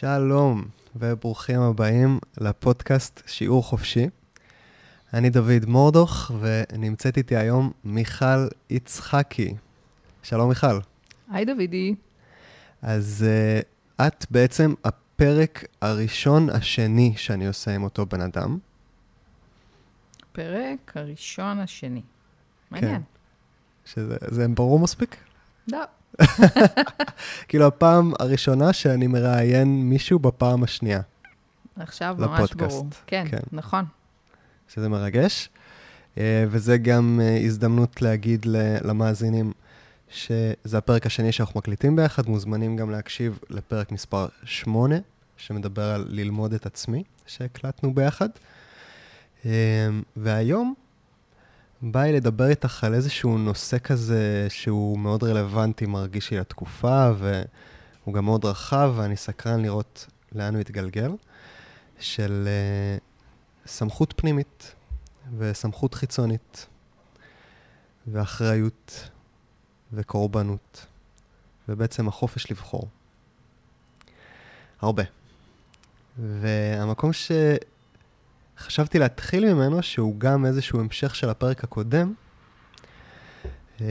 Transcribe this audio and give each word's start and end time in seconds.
שלום 0.00 0.64
וברוכים 0.96 1.60
הבאים 1.60 2.18
לפודקאסט 2.40 3.22
שיעור 3.26 3.62
חופשי. 3.64 4.08
אני 5.14 5.30
דוד 5.30 5.64
מורדוך 5.66 6.30
ונמצאת 6.40 7.16
איתי 7.16 7.36
היום 7.36 7.72
מיכל 7.84 8.48
יצחקי. 8.70 9.54
שלום 10.22 10.48
מיכל. 10.48 10.78
היי 11.30 11.44
דודי. 11.44 11.94
אז 12.82 13.24
uh, 13.98 14.06
את 14.06 14.26
בעצם 14.30 14.74
הפרק 14.84 15.64
הראשון 15.80 16.50
השני 16.50 17.12
שאני 17.16 17.46
עושה 17.46 17.74
עם 17.74 17.82
אותו 17.82 18.06
בן 18.06 18.20
אדם. 18.20 18.58
פרק 20.32 20.92
הראשון 20.94 21.58
השני. 21.58 22.02
מעניין. 22.70 22.94
כן. 22.94 23.00
שזה 23.84 24.48
ברור 24.48 24.78
מספיק? 24.78 25.16
לא. 25.68 25.84
כאילו, 27.48 27.66
הפעם 27.66 28.12
הראשונה 28.18 28.72
שאני 28.72 29.06
מראיין 29.06 29.68
מישהו 29.68 30.18
בפעם 30.18 30.62
השנייה. 30.62 31.00
עכשיו 31.76 32.16
ממש 32.18 32.40
לפודקאסט. 32.40 32.76
ברור. 32.76 32.88
כן, 33.06 33.24
כן, 33.30 33.42
נכון. 33.52 33.84
שזה 34.68 34.88
מרגש. 34.88 35.48
אה, 36.18 36.44
וזה 36.48 36.78
גם 36.78 37.20
אה, 37.22 37.38
הזדמנות 37.44 38.02
להגיד 38.02 38.46
למאזינים 38.84 39.52
שזה 40.10 40.78
הפרק 40.78 41.06
השני 41.06 41.32
שאנחנו 41.32 41.58
מקליטים 41.58 41.96
ביחד, 41.96 42.28
מוזמנים 42.28 42.76
גם 42.76 42.90
להקשיב 42.90 43.38
לפרק 43.50 43.92
מספר 43.92 44.26
8, 44.44 44.96
שמדבר 45.36 45.82
על 45.94 46.04
ללמוד 46.08 46.52
את 46.52 46.66
עצמי, 46.66 47.02
שהקלטנו 47.26 47.94
ביחד. 47.94 48.28
אה, 49.46 49.50
והיום 50.16 50.74
בא 51.82 52.02
לי 52.02 52.12
לדבר 52.12 52.48
איתך 52.48 52.84
על 52.84 52.94
איזשהו 52.94 53.38
נושא 53.38 53.78
כזה 53.78 54.46
שהוא 54.48 54.98
מאוד 54.98 55.24
רלוונטי, 55.24 55.86
מרגיש 55.86 56.30
לי 56.30 56.38
לתקופה, 56.38 57.10
והוא 57.18 58.14
גם 58.14 58.24
מאוד 58.24 58.44
רחב, 58.44 58.92
ואני 58.96 59.16
סקרן 59.16 59.62
לראות 59.62 60.06
לאן 60.32 60.54
הוא 60.54 60.60
יתגלגל, 60.60 61.10
של 62.00 62.48
uh, 62.48 63.68
סמכות 63.68 64.14
פנימית 64.16 64.74
וסמכות 65.38 65.94
חיצונית, 65.94 66.66
ואחריות 68.06 69.08
וקורבנות, 69.92 70.86
ובעצם 71.68 72.08
החופש 72.08 72.50
לבחור. 72.50 72.88
הרבה. 74.80 75.02
והמקום 76.18 77.12
ש... 77.12 77.32
חשבתי 78.58 78.98
להתחיל 78.98 79.54
ממנו, 79.54 79.82
שהוא 79.82 80.20
גם 80.20 80.46
איזשהו 80.46 80.80
המשך 80.80 81.14
של 81.14 81.30
הפרק 81.30 81.64
הקודם, 81.64 82.14
אמ, 83.80 83.86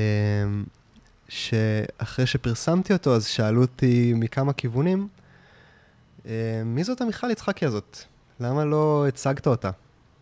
שאחרי 1.30 2.26
שפרסמתי 2.26 2.94
אותו, 2.94 3.16
אז 3.16 3.28
שאלו 3.28 3.62
אותי 3.62 4.14
מכמה 4.16 4.54
כיוונים, 4.54 5.08
אמ, 6.26 6.32
מי 6.66 6.84
זאת 6.84 7.02
המיכל 7.02 7.32
יצחקי 7.32 7.66
הזאת? 7.66 7.98
למה 8.40 8.66
לא 8.66 9.08
הצגת 9.08 9.48
אותה? 9.48 9.72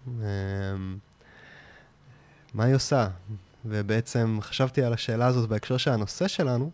אמ, 0.08 0.13
מה 2.53 2.63
היא 2.63 2.75
עושה? 2.75 3.07
ובעצם 3.66 4.38
חשבתי 4.41 4.83
על 4.83 4.94
השאלה 4.94 5.28
הזאת 5.28 5.50
בהקשר 5.50 5.78
של 5.78 5.91
הנושא 5.91 6.28
שלנו, 6.28 6.72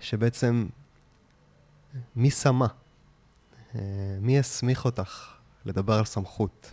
שבעצם, 0.00 0.66
מי 2.16 2.30
שמה? 2.30 2.66
מי 4.20 4.38
הסמיך 4.38 4.84
אותך? 4.84 5.33
לדבר 5.66 5.92
על 5.92 6.04
סמכות. 6.04 6.70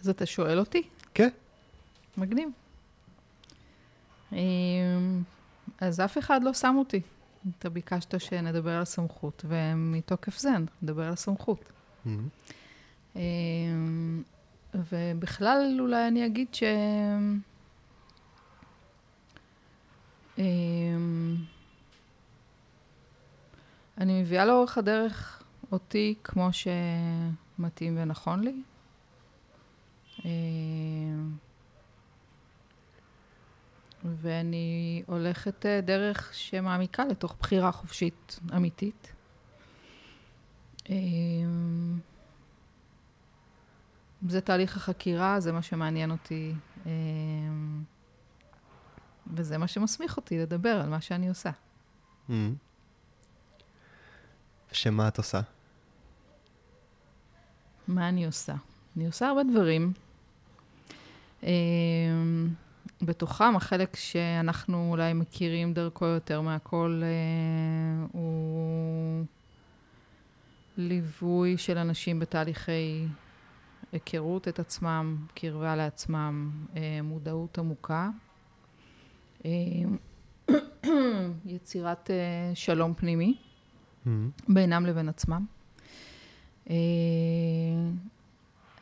אז 0.00 0.08
אתה 0.08 0.26
שואל 0.26 0.58
אותי? 0.58 0.82
כן. 1.14 1.28
מגניב. 2.16 2.48
אמ, 4.32 5.22
אז 5.80 6.00
אף 6.00 6.18
אחד 6.18 6.42
לא 6.42 6.52
שם 6.52 6.74
אותי. 6.78 7.00
אתה 7.58 7.68
ביקשת 7.68 8.20
שנדבר 8.20 8.70
על 8.70 8.84
סמכות, 8.84 9.44
ומתוקף 9.48 10.38
זה 10.38 10.50
נדבר 10.82 11.06
על 11.08 11.16
סמכות. 11.16 11.64
Mm-hmm. 12.06 12.08
אמ, 13.16 14.22
ובכלל, 14.74 15.76
אולי 15.80 16.08
אני 16.08 16.26
אגיד 16.26 16.54
ש... 16.54 16.62
אני 24.00 24.20
מביאה 24.20 24.44
לאורך 24.44 24.78
הדרך 24.78 25.42
אותי 25.72 26.14
כמו 26.24 26.48
שמתאים 26.52 27.98
ונכון 27.98 28.44
לי. 28.44 28.62
אה, 30.24 30.30
ואני 34.04 35.02
הולכת 35.06 35.66
אה, 35.66 35.80
דרך 35.80 36.34
שמעמיקה 36.34 37.04
לתוך 37.04 37.36
בחירה 37.40 37.72
חופשית 37.72 38.40
אמיתית. 38.56 39.12
אה, 40.90 40.96
זה 44.28 44.40
תהליך 44.40 44.76
החקירה, 44.76 45.40
זה 45.40 45.52
מה 45.52 45.62
שמעניין 45.62 46.10
אותי, 46.10 46.54
וזה 49.26 49.58
מה 49.58 49.66
שמסמיך 49.66 50.16
אותי 50.16 50.38
לדבר 50.38 50.80
על 50.80 50.88
מה 50.88 51.00
שאני 51.00 51.28
עושה. 51.28 51.50
Mm-hmm. 51.50 52.69
שמה 54.72 55.08
את 55.08 55.18
עושה? 55.18 55.40
מה 57.88 58.08
אני 58.08 58.26
עושה? 58.26 58.54
אני 58.96 59.06
עושה 59.06 59.28
הרבה 59.28 59.42
דברים. 59.52 59.92
אמ, 61.42 62.48
בתוכם 63.02 63.56
החלק 63.56 63.96
שאנחנו 63.96 64.90
אולי 64.90 65.12
מכירים 65.12 65.72
דרכו 65.72 66.04
יותר 66.04 66.40
מהכל 66.40 67.02
אה, 67.04 68.06
הוא 68.12 69.24
ליווי 70.76 71.58
של 71.58 71.78
אנשים 71.78 72.18
בתהליכי 72.18 73.06
היכרות 73.92 74.48
את 74.48 74.58
עצמם, 74.58 75.16
קרבה 75.34 75.76
לעצמם, 75.76 76.50
אה, 76.76 77.00
מודעות 77.02 77.58
עמוקה, 77.58 78.08
אה, 79.44 79.50
יצירת 81.44 82.10
שלום 82.54 82.94
פנימי. 82.94 83.49
Mm-hmm. 84.06 84.10
בינם 84.48 84.86
לבין 84.86 85.08
עצמם. 85.08 85.44
אה, 86.70 86.76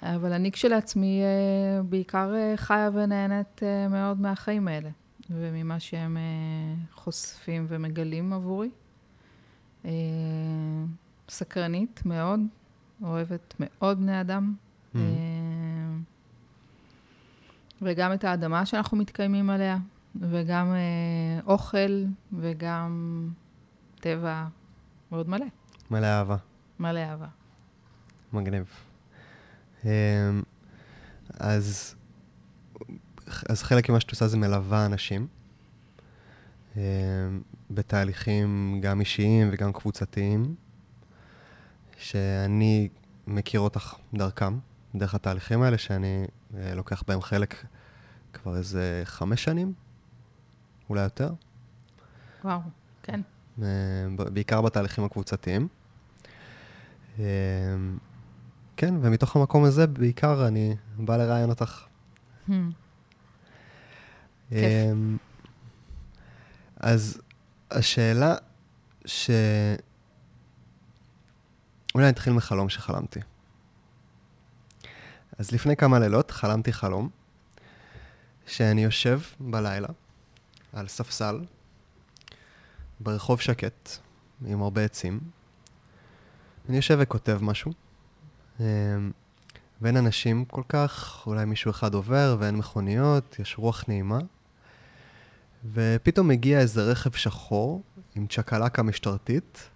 אבל 0.02 0.32
אני 0.32 0.52
כשלעצמי 0.52 1.22
אה, 1.22 1.82
בעיקר 1.82 2.34
אה, 2.34 2.52
חיה 2.56 2.90
ונהנית 2.94 3.62
מאוד 3.90 4.20
מהחיים 4.20 4.68
האלה, 4.68 4.90
וממה 5.30 5.80
שהם 5.80 6.16
חושפים 6.94 7.66
ומגלים 7.68 8.32
עבורי. 8.32 8.70
סקרנית 11.28 12.02
מאוד, 12.04 12.40
אוהבת 13.02 13.54
מאוד 13.58 13.98
בני 13.98 14.20
אדם. 14.20 14.54
Mm-hmm. 14.94 14.98
וגם 17.82 18.12
את 18.12 18.24
האדמה 18.24 18.66
שאנחנו 18.66 18.96
מתקיימים 18.96 19.50
עליה, 19.50 19.78
וגם 20.20 20.74
אוכל, 21.46 22.04
וגם 22.32 23.28
טבע, 24.00 24.46
מאוד 25.12 25.28
מלא. 25.28 25.46
מלא 25.90 26.06
אהבה. 26.06 26.36
מלא 26.78 27.00
אהבה. 27.00 27.26
מגניב. 28.32 28.66
אמ, 29.84 29.90
אז, 31.40 31.94
אז 33.48 33.62
חלק 33.62 33.90
ממה 33.90 34.00
שאת 34.00 34.10
עושה 34.10 34.28
זה 34.28 34.36
מלווה 34.36 34.86
אנשים 34.86 35.26
אמ, 36.76 36.82
בתהליכים 37.70 38.80
גם 38.82 39.00
אישיים 39.00 39.48
וגם 39.52 39.72
קבוצתיים, 39.72 40.54
שאני 41.98 42.88
מכיר 43.26 43.60
אותך 43.60 43.94
דרכם, 44.14 44.58
דרך 44.94 45.14
התהליכים 45.14 45.62
האלה, 45.62 45.78
שאני 45.78 46.26
אה, 46.56 46.74
לוקח 46.74 47.02
בהם 47.06 47.20
חלק 47.20 47.64
כבר 48.32 48.56
איזה 48.56 49.02
חמש 49.04 49.44
שנים, 49.44 49.72
אולי 50.90 51.02
יותר. 51.02 51.32
וואו, 52.44 52.60
כן. 53.02 53.20
אה, 53.62 53.68
בעיקר 54.32 54.60
בתהליכים 54.62 55.04
הקבוצתיים. 55.04 55.68
אה, 57.18 57.24
כן, 58.76 58.94
ומתוך 59.02 59.36
המקום 59.36 59.64
הזה 59.64 59.86
בעיקר 59.86 60.46
אני 60.46 60.76
בא 60.98 61.16
לראיין 61.16 61.50
אותך. 61.50 61.84
Hmm. 62.48 62.52
אה, 64.52 64.92
אז 66.76 67.20
השאלה 67.70 68.34
ש... 69.06 69.30
אולי 71.94 72.08
נתחיל 72.08 72.32
מחלום 72.32 72.68
שחלמתי. 72.68 73.20
אז 75.38 75.52
לפני 75.52 75.76
כמה 75.76 75.98
לילות 75.98 76.30
חלמתי 76.30 76.72
חלום 76.72 77.08
שאני 78.46 78.84
יושב 78.84 79.20
בלילה 79.40 79.88
על 80.72 80.88
ספסל 80.88 81.40
ברחוב 83.00 83.40
שקט, 83.40 83.90
עם 84.46 84.62
הרבה 84.62 84.84
עצים. 84.84 85.20
אני 86.68 86.76
יושב 86.76 86.98
וכותב 87.00 87.38
משהו, 87.42 87.72
אמ, 88.60 88.64
ואין 89.80 89.96
אנשים 89.96 90.44
כל 90.44 90.62
כך, 90.68 91.22
אולי 91.26 91.44
מישהו 91.44 91.70
אחד 91.70 91.94
עובר 91.94 92.36
ואין 92.40 92.56
מכוניות, 92.56 93.36
יש 93.38 93.58
רוח 93.58 93.84
נעימה. 93.88 94.18
ופתאום 95.72 96.28
מגיע 96.28 96.60
איזה 96.60 96.82
רכב 96.82 97.12
שחור 97.12 97.82
עם 98.14 98.26
צ'קלקה 98.26 98.82
משטרתית, 98.82 99.68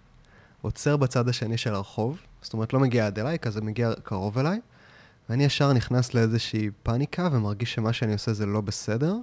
עוצר 0.61 0.97
בצד 0.97 1.29
השני 1.29 1.57
של 1.57 1.73
הרחוב, 1.73 2.21
זאת 2.41 2.53
אומרת, 2.53 2.73
לא 2.73 2.79
מגיע 2.79 3.07
עד 3.07 3.19
אליי, 3.19 3.39
כזה 3.39 3.61
מגיע 3.61 3.91
קרוב 4.03 4.37
אליי, 4.37 4.59
ואני 5.29 5.43
ישר 5.43 5.73
נכנס 5.73 6.13
לאיזושהי 6.13 6.69
פאניקה 6.83 7.29
ומרגיש 7.31 7.73
שמה 7.73 7.93
שאני 7.93 8.13
עושה 8.13 8.33
זה 8.33 8.45
לא 8.45 8.61
בסדר, 8.61 9.15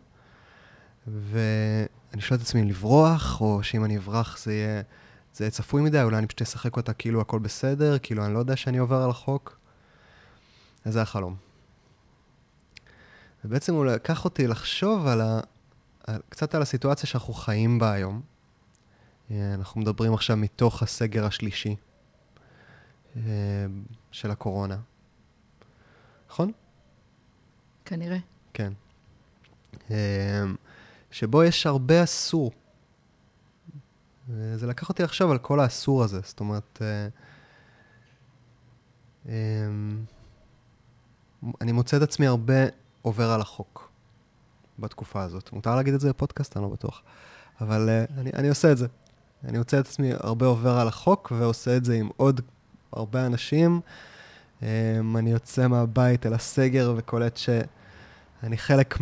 ואני 1.13 2.23
שואל 2.23 2.39
את 2.39 2.45
עצמי 2.45 2.65
לברוח, 2.65 3.41
או 3.41 3.63
שאם 3.63 3.85
אני 3.85 3.97
אברח 3.97 4.39
זה 4.39 4.53
יהיה, 4.53 4.83
זה 5.35 5.45
יהיה 5.45 5.51
צפוי 5.51 5.83
מדי, 5.83 6.03
אולי 6.03 6.19
אני 6.19 6.27
פשוט 6.27 6.43
אשחק 6.43 6.77
אותה 6.77 6.93
כאילו 6.93 7.21
הכל 7.21 7.39
בסדר, 7.39 7.99
כאילו 7.99 8.25
אני 8.27 8.35
לא 8.35 8.39
יודע 8.39 8.57
שאני 8.57 8.79
עובר 8.79 9.03
על 9.03 9.11
החוק. 9.11 9.59
אז 10.85 10.93
זה 10.93 11.03
החלום. 11.03 11.37
ובעצם 13.45 13.75
הוא 13.75 13.87
לקח 13.87 14.25
אותי 14.25 14.47
לחשוב 14.47 15.07
על 15.07 15.21
ה... 15.21 15.41
קצת 16.29 16.55
על 16.55 16.63
הסיטואציה 16.63 17.07
שאנחנו 17.07 17.35
חיים 17.35 17.79
בה 17.79 17.93
היום. 17.93 18.21
אה, 19.31 19.55
אנחנו 19.55 19.81
מדברים 19.81 20.15
עכשיו 20.15 20.37
מתוך 20.37 20.83
הסגר 20.83 21.25
השלישי 21.27 21.77
אה, 23.17 23.23
של 24.11 24.31
הקורונה. 24.31 24.77
נכון? 26.31 26.53
כנראה. 27.85 28.19
כן. 28.53 28.73
אה, 31.11 31.15
שבו 31.15 31.45
יש 31.45 31.67
הרבה 31.67 32.05
אסור. 32.05 32.53
וזה 34.29 34.67
לקח 34.67 34.89
אותי 34.89 35.03
לחשוב 35.03 35.31
על 35.31 35.39
כל 35.39 35.61
האסור 35.61 36.03
הזה. 36.03 36.21
זאת 36.25 36.41
אומרת, 36.41 36.83
אני 41.61 41.73
מוצא 41.73 41.97
את 41.97 42.03
עצמי 42.03 42.27
הרבה 42.27 42.55
עובר 43.03 43.31
על 43.31 43.41
החוק 43.41 43.91
בתקופה 44.79 45.23
הזאת. 45.23 45.53
מותר 45.53 45.77
להגיד 45.77 45.95
את 45.95 46.01
זה 46.01 46.09
בפודקאסט? 46.09 46.57
אני 46.57 46.65
לא 46.65 46.69
בטוח. 46.69 47.03
אבל 47.61 47.89
uh, 47.89 48.13
אני, 48.21 48.31
אני 48.35 48.49
עושה 48.49 48.73
את 48.73 48.79
זה. 48.79 48.87
אני 49.45 49.59
מוצא 49.59 49.81
את 49.81 49.87
עצמי 49.87 50.13
הרבה 50.21 50.47
עובר 50.47 50.79
על 50.79 50.89
החוק, 50.89 51.33
ועושה 51.39 51.77
את 51.77 51.85
זה 51.85 51.95
עם 51.95 52.09
עוד 52.17 52.41
הרבה 52.93 53.27
אנשים. 53.27 53.81
Um, 54.61 54.65
אני 55.19 55.31
יוצא 55.31 55.69
מהבית 55.69 56.27
אל 56.27 56.35
הסגר 56.35 56.95
וקולט 56.97 57.37
שאני 57.37 58.57
חלק 58.57 59.01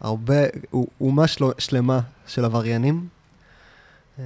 מהרבה, 0.00 0.42
אומה 1.00 1.26
של, 1.26 1.44
שלמה 1.58 2.00
של 2.26 2.44
עבריינים. 2.44 3.08
Um, 4.16 4.20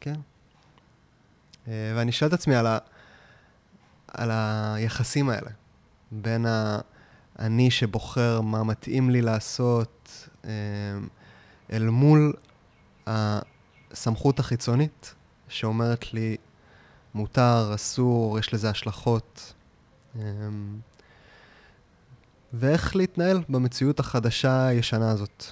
כן. 0.00 0.14
Uh, 1.64 1.68
ואני 1.96 2.12
שואל 2.12 2.28
את 2.28 2.34
עצמי 2.34 2.54
על 2.54 2.66
ה... 2.66 2.78
על 4.18 4.30
היחסים 4.32 5.30
האלה, 5.30 5.50
בין 6.10 6.46
האני 7.38 7.70
שבוחר 7.70 8.40
מה 8.40 8.64
מתאים 8.64 9.10
לי 9.10 9.22
לעשות, 9.22 10.28
אה, 10.44 10.50
אל 11.72 11.88
מול 11.88 12.32
הסמכות 13.06 14.38
החיצונית 14.38 15.14
שאומרת 15.48 16.14
לי, 16.14 16.36
מותר, 17.14 17.72
אסור, 17.74 18.38
יש 18.38 18.54
לזה 18.54 18.70
השלכות. 18.70 19.52
אה, 20.18 20.24
ואיך 22.52 22.96
להתנהל 22.96 23.38
במציאות 23.48 24.00
החדשה 24.00 24.66
הישנה 24.66 25.10
הזאת. 25.10 25.44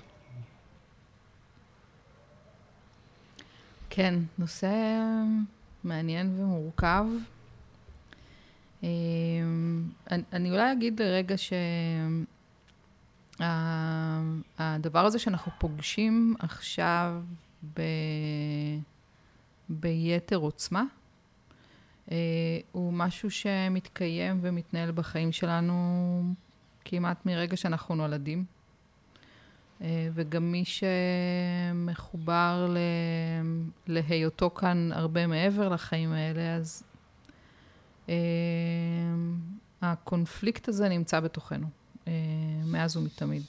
כן, 3.91 4.15
נושא 4.39 4.71
מעניין 5.85 6.41
ומורכב. 6.41 7.05
אמ, 8.83 8.89
אני, 10.11 10.23
אני 10.33 10.51
אולי 10.51 10.73
אגיד 10.73 11.03
לרגע 11.03 11.35
שהדבר 13.39 15.07
הזה 15.07 15.19
שאנחנו 15.19 15.53
פוגשים 15.59 16.35
עכשיו 16.39 17.23
ב, 17.75 17.81
ביתר 19.69 20.37
עוצמה, 20.37 20.85
הוא 22.73 22.93
משהו 22.93 23.31
שמתקיים 23.31 24.39
ומתנהל 24.43 24.91
בחיים 24.91 25.33
שלנו 25.33 25.75
כמעט 26.85 27.27
מרגע 27.27 27.57
שאנחנו 27.57 27.95
נולדים. 27.95 28.45
אה, 29.81 30.09
וגם 30.15 30.53
מי 30.53 30.65
שמחובר 31.85 32.75
להיותו 33.87 34.51
כאן 34.51 34.91
הרבה 34.93 35.27
מעבר 35.27 35.69
לחיים 35.69 36.13
האלה, 36.13 36.57
אז 36.57 36.83
אה, 38.09 38.15
הקונפליקט 39.83 40.69
הזה 40.69 40.89
נמצא 40.89 41.21
בתוכנו, 41.21 41.67
אה, 42.09 42.13
מאז 42.65 42.97
ומתמיד. 42.97 43.43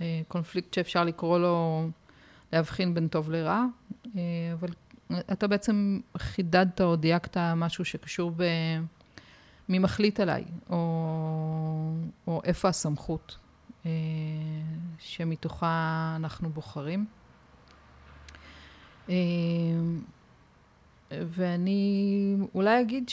אה, 0.00 0.20
קונפליקט 0.28 0.74
שאפשר 0.74 1.04
לקרוא 1.04 1.38
לו, 1.38 1.88
להבחין 2.52 2.94
בין 2.94 3.08
טוב 3.08 3.30
לרע, 3.30 3.64
אבל 4.52 4.68
אתה 5.12 5.46
בעצם 5.46 6.00
חידדת 6.18 6.80
או 6.80 6.96
דייקת 6.96 7.36
משהו 7.56 7.84
שקשור 7.84 8.32
ב... 8.36 8.42
מי 9.68 9.78
מחליט 9.78 10.20
עליי, 10.20 10.44
או, 10.70 10.76
או 12.26 12.40
איפה 12.44 12.68
הסמכות 12.68 13.38
שמתוכה 14.98 16.12
אנחנו 16.16 16.50
בוחרים. 16.50 17.06
ואני 21.10 22.36
אולי 22.54 22.80
אגיד 22.80 23.10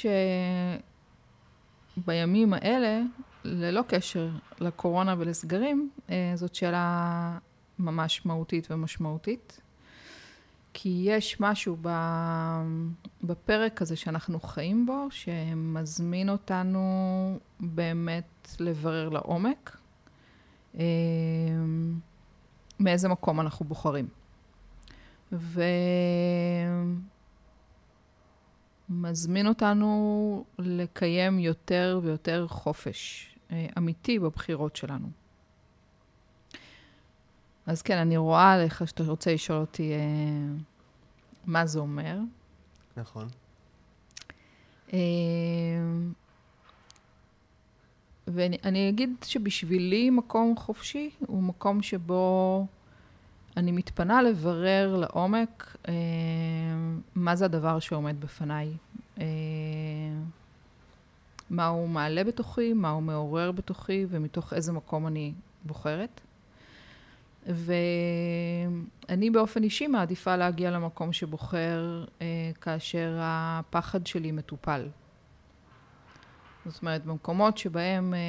שבימים 1.98 2.54
האלה, 2.54 3.01
ללא 3.44 3.81
קשר 3.88 4.30
לקורונה 4.60 5.16
ולסגרים, 5.18 5.90
אה, 6.10 6.31
זאת 6.36 6.56
שאלה 6.56 7.38
ממש 7.80 8.25
מהותית 8.25 8.68
ומשמעותית. 8.72 9.60
כי 10.74 11.04
יש 11.06 11.40
משהו 11.40 11.78
בפרק 13.24 13.81
הזה 13.81 13.96
שאנחנו 13.96 14.40
חיים 14.40 14.86
בו, 14.86 15.08
שמזמין 15.10 16.30
אותנו 16.30 17.40
באמת 17.60 18.56
לברר 18.60 19.10
לעומק 19.10 19.78
אה, 20.80 20.84
מאיזה 22.80 23.10
מקום 23.10 23.40
אנחנו 23.40 23.66
בוחרים. 23.66 24.08
ו... 25.31 25.64
מזמין 28.90 29.48
אותנו 29.48 30.46
לקיים 30.60 31.40
יותר 31.40 32.00
ויותר 32.04 32.48
חופש 32.48 33.30
אה, 33.52 33.68
אמיתי 33.78 34.19
בבחירות 34.19 34.76
שלנו. 34.76 35.08
אז 37.66 37.81
כן, 37.81 37.97
אני 37.97 38.18
רואה 38.18 38.52
עליך 38.52 38.88
שאתה 38.88 39.04
רוצה 39.04 39.33
לשאול 39.33 39.59
אותי 39.59 39.92
אה, 39.94 39.97
מה 41.45 41.66
זה 41.66 41.80
אומר. 41.80 42.19
נכון. 42.97 43.28
אה, 44.94 45.00
ואני 48.28 48.90
אגיד 48.90 49.09
שבשבילי 49.26 50.09
מקום 50.09 50.56
חופשי 50.57 51.09
הוא 51.19 51.44
מקום 51.44 51.81
שבו 51.81 52.66
אני 53.57 53.71
מתפנה 53.71 54.21
לברר 54.21 54.95
לעומק 54.97 55.78
אה, 55.88 55.94
מה 57.16 57.35
זה 57.35 57.45
הדבר 57.45 57.80
שעומד 57.80 58.21
בפניי. 58.21 58.71
אה, 59.19 59.26
מה 61.50 61.68
הוא 61.68 61.90
מעלה 61.90 62.23
בתוכי, 62.23 62.73
מה 62.73 62.90
הוא 62.90 63.04
מעורר 63.04 63.52
בתוכי, 63.52 64.06
ומתוך 64.09 64.54
איזה 64.54 64.71
מקום 64.71 65.07
אני 65.07 65.33
בוחרת. 65.66 66.21
ואני 67.45 69.30
באופן 69.30 69.64
אישי 69.64 69.88
מעדיפה 69.88 70.35
להגיע 70.35 70.71
למקום 70.71 71.14
שבוחר 71.14 72.06
אה, 72.21 72.52
כאשר 72.62 73.18
הפחד 73.21 74.07
שלי 74.07 74.31
מטופל. 74.31 74.88
זאת 76.66 76.81
אומרת, 76.81 77.06
במקומות 77.06 77.57
שבהם 77.57 78.14
אה, 78.14 78.19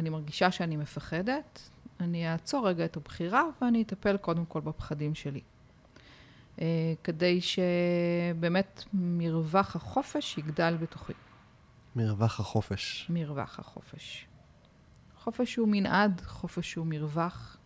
אני 0.00 0.10
מרגישה 0.10 0.50
שאני 0.50 0.76
מפחדת, 0.76 1.70
אני 2.00 2.32
אעצור 2.32 2.68
רגע 2.68 2.84
את 2.84 2.96
הבחירה 2.96 3.44
ואני 3.62 3.82
אטפל 3.82 4.16
קודם 4.16 4.44
כל 4.44 4.60
בפחדים 4.60 5.14
שלי. 5.14 5.40
Uh, 6.56 6.60
כדי 7.04 7.40
שבאמת 7.40 8.84
מרווח 8.92 9.76
החופש 9.76 10.38
יגדל 10.38 10.76
בתוכי. 10.80 11.12
מרווח 11.96 12.40
החופש. 12.40 13.06
מרווח 13.10 13.58
החופש. 13.58 14.26
חופש 15.18 15.56
הוא 15.56 15.68
מנעד, 15.70 16.20
חופש 16.24 16.74
הוא 16.74 16.86
מרווח, 16.86 17.57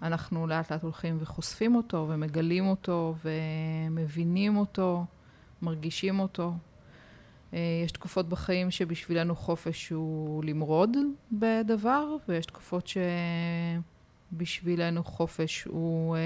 שאנחנו 0.00 0.46
לאט 0.46 0.72
לאט 0.72 0.82
הולכים 0.82 1.16
וחושפים 1.20 1.74
אותו 1.74 2.06
ומגלים 2.10 2.66
אותו 2.66 3.14
ומבינים 3.24 4.56
אותו, 4.56 5.04
מרגישים 5.62 6.20
אותו. 6.20 6.52
אה, 7.54 7.82
יש 7.84 7.92
תקופות 7.92 8.28
בחיים 8.28 8.70
שבשבילנו 8.70 9.36
חופש 9.36 9.88
הוא 9.88 10.44
למרוד 10.44 10.96
בדבר, 11.32 12.16
ויש 12.28 12.46
תקופות 12.46 12.90
שבשבילנו 14.32 15.04
חופש 15.04 15.64
הוא 15.64 16.16
אה, 16.16 16.20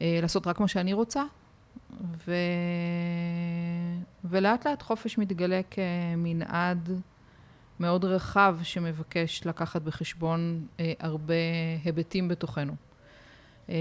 אה, 0.00 0.18
לעשות 0.22 0.46
רק 0.46 0.60
מה 0.60 0.68
שאני 0.68 0.92
רוצה, 0.92 1.24
ו... 2.26 2.34
ולאט 4.24 4.66
לאט 4.66 4.82
חופש 4.82 5.18
מתגלה 5.18 5.60
כמנעד 5.70 7.00
מאוד 7.80 8.04
רחב 8.04 8.58
שמבקש 8.62 9.46
לקחת 9.46 9.82
בחשבון 9.82 10.66
אה, 10.80 10.92
הרבה 11.00 11.34
היבטים 11.84 12.28
בתוכנו. 12.28 12.72
אה, 13.68 13.74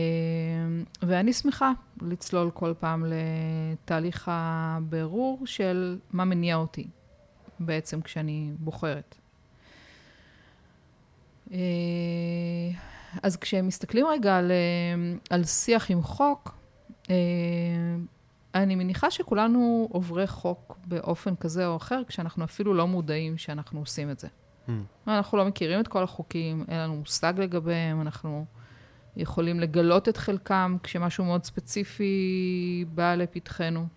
ואני 1.01 1.33
שמחה 1.33 1.71
לצלול 2.01 2.51
כל 2.53 2.73
פעם 2.79 3.05
לתהליך 3.07 4.29
הבירור 4.31 5.41
של 5.45 5.99
מה 6.13 6.25
מניע 6.25 6.55
אותי 6.55 6.87
בעצם 7.59 8.01
כשאני 8.01 8.51
בוחרת. 8.59 9.15
אה, 11.51 11.59
אז 13.23 13.37
כשמסתכלים 13.37 14.05
רגע 14.07 14.37
על, 14.37 14.51
אה, 14.51 15.15
על 15.29 15.43
שיח 15.43 15.91
עם 15.91 16.03
חוק, 16.03 16.55
אה, 17.09 17.15
אני 18.55 18.75
מניחה 18.75 19.11
שכולנו 19.11 19.87
עוברי 19.91 20.27
חוק 20.27 20.77
באופן 20.85 21.35
כזה 21.35 21.67
או 21.67 21.77
אחר, 21.77 22.01
כשאנחנו 22.07 22.43
אפילו 22.43 22.73
לא 22.73 22.87
מודעים 22.87 23.37
שאנחנו 23.37 23.79
עושים 23.79 24.11
את 24.11 24.19
זה. 24.19 24.27
Mm. 24.67 24.71
אנחנו 25.07 25.37
לא 25.37 25.45
מכירים 25.45 25.79
את 25.79 25.87
כל 25.87 26.03
החוקים, 26.03 26.65
אין 26.67 26.77
לנו 26.79 26.95
מושג 26.95 27.33
לגביהם, 27.37 28.01
אנחנו 28.01 28.45
יכולים 29.17 29.59
לגלות 29.59 30.09
את 30.09 30.17
חלקם 30.17 30.77
כשמשהו 30.83 31.25
מאוד 31.25 31.43
ספציפי 31.43 32.85
בא 32.93 33.15
לפתחנו. 33.15 33.87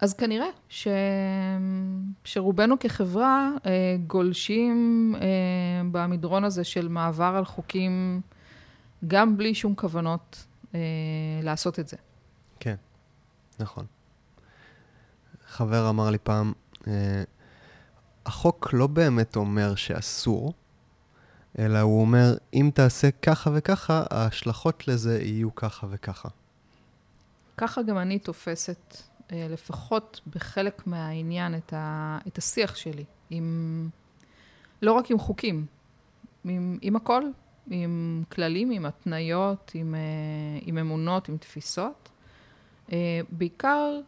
אז 0.00 0.14
כנראה 0.14 0.46
ש... 0.68 0.88
שרובנו 2.24 2.78
כחברה 2.78 3.50
אה, 3.66 3.96
גולשים 4.06 5.14
אה, 5.20 5.26
במדרון 5.92 6.44
הזה 6.44 6.64
של 6.64 6.88
מעבר 6.88 7.34
על 7.36 7.44
חוקים, 7.44 8.20
גם 9.06 9.36
בלי 9.36 9.54
שום 9.54 9.74
כוונות 9.74 10.46
אה, 10.74 10.80
לעשות 11.42 11.78
את 11.78 11.88
זה. 11.88 11.96
כן, 12.60 12.76
נכון. 13.60 13.86
חבר 15.46 15.88
אמר 15.88 16.10
לי 16.10 16.18
פעם, 16.18 16.52
החוק 18.26 18.72
לא 18.72 18.86
באמת 18.86 19.36
אומר 19.36 19.74
שאסור, 19.74 20.52
אלא 21.58 21.78
הוא 21.78 22.00
אומר, 22.00 22.34
אם 22.54 22.70
תעשה 22.74 23.10
ככה 23.10 23.50
וככה, 23.54 24.04
ההשלכות 24.10 24.88
לזה 24.88 25.22
יהיו 25.22 25.54
ככה 25.54 25.86
וככה. 25.90 26.28
ככה 27.56 27.82
גם 27.82 27.98
אני 27.98 28.18
תופסת 28.18 28.96
אה, 29.32 29.46
לפחות 29.50 30.20
בחלק 30.34 30.86
מהעניין, 30.86 31.54
את, 31.54 31.72
ה, 31.72 32.18
את 32.28 32.38
השיח 32.38 32.76
שלי, 32.76 33.04
עם, 33.30 33.88
לא 34.82 34.92
רק 34.92 35.10
עם 35.10 35.18
חוקים, 35.18 35.66
עם, 36.44 36.78
עם 36.82 36.96
הכל, 36.96 37.22
עם 37.70 38.22
כללים, 38.32 38.70
עם 38.70 38.86
התניות, 38.86 39.72
עם, 39.74 39.94
אה, 39.94 40.00
עם 40.62 40.78
אמונות, 40.78 41.28
עם 41.28 41.36
תפיסות. 41.36 42.08
אה, 42.92 43.20
בעיקר 43.30 44.00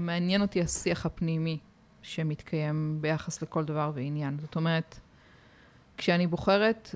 מעניין 0.00 0.42
אותי 0.42 0.62
השיח 0.62 1.06
הפנימי 1.06 1.58
שמתקיים 2.02 2.98
ביחס 3.00 3.42
לכל 3.42 3.64
דבר 3.64 3.90
ועניין. 3.94 4.36
זאת 4.40 4.56
אומרת, 4.56 4.98
כשאני 5.96 6.26
בוחרת, 6.26 6.94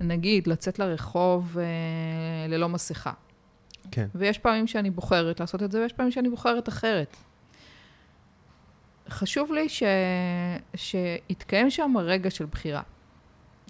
נגיד, 0.00 0.46
לצאת 0.46 0.78
לרחוב 0.78 1.56
ללא 2.48 2.68
מסכה, 2.68 3.12
כן. 3.90 4.06
ויש 4.14 4.38
פעמים 4.38 4.66
שאני 4.66 4.90
בוחרת 4.90 5.40
לעשות 5.40 5.62
את 5.62 5.72
זה, 5.72 5.80
ויש 5.80 5.92
פעמים 5.92 6.12
שאני 6.12 6.28
בוחרת 6.28 6.68
אחרת. 6.68 7.16
חשוב 9.08 9.52
לי 9.52 9.68
ש... 9.68 9.82
שיתקיים 10.76 11.70
שם 11.70 11.94
רגע 11.98 12.30
של 12.30 12.46
בחירה. 12.46 12.82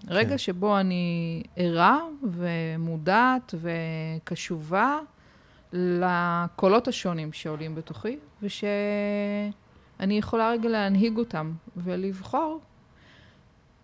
רגע 0.09 0.29
כן. 0.31 0.39
שבו 0.39 0.81
אני 0.81 1.43
ערה 1.57 2.01
ומודעת 2.23 3.55
וקשובה 3.61 4.99
לקולות 5.73 6.89
השונים 6.89 7.33
שעולים 7.33 7.75
בתוכי, 7.75 8.19
ושאני 8.43 9.53
יכולה 10.01 10.51
רגע 10.51 10.69
להנהיג 10.69 11.17
אותם 11.19 11.53
ולבחור, 11.77 12.61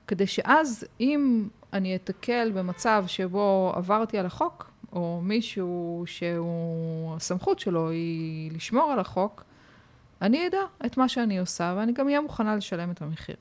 כדי 0.06 0.26
שאז 0.26 0.86
אם 1.00 1.48
אני 1.72 1.96
אתקל 1.96 2.52
במצב 2.54 3.04
שבו 3.06 3.72
עברתי 3.76 4.18
על 4.18 4.26
החוק, 4.26 4.70
או 4.92 5.20
מישהו 5.22 6.02
שהוא, 6.06 7.16
הסמכות 7.16 7.58
שלו 7.58 7.90
היא 7.90 8.52
לשמור 8.52 8.92
על 8.92 8.98
החוק, 8.98 9.44
אני 10.22 10.46
אדע 10.46 10.60
את 10.86 10.96
מה 10.96 11.08
שאני 11.08 11.38
עושה, 11.38 11.74
ואני 11.76 11.92
גם 11.92 12.06
אהיה 12.06 12.20
מוכנה 12.20 12.56
לשלם 12.56 12.90
את 12.90 13.02
המחיר. 13.02 13.36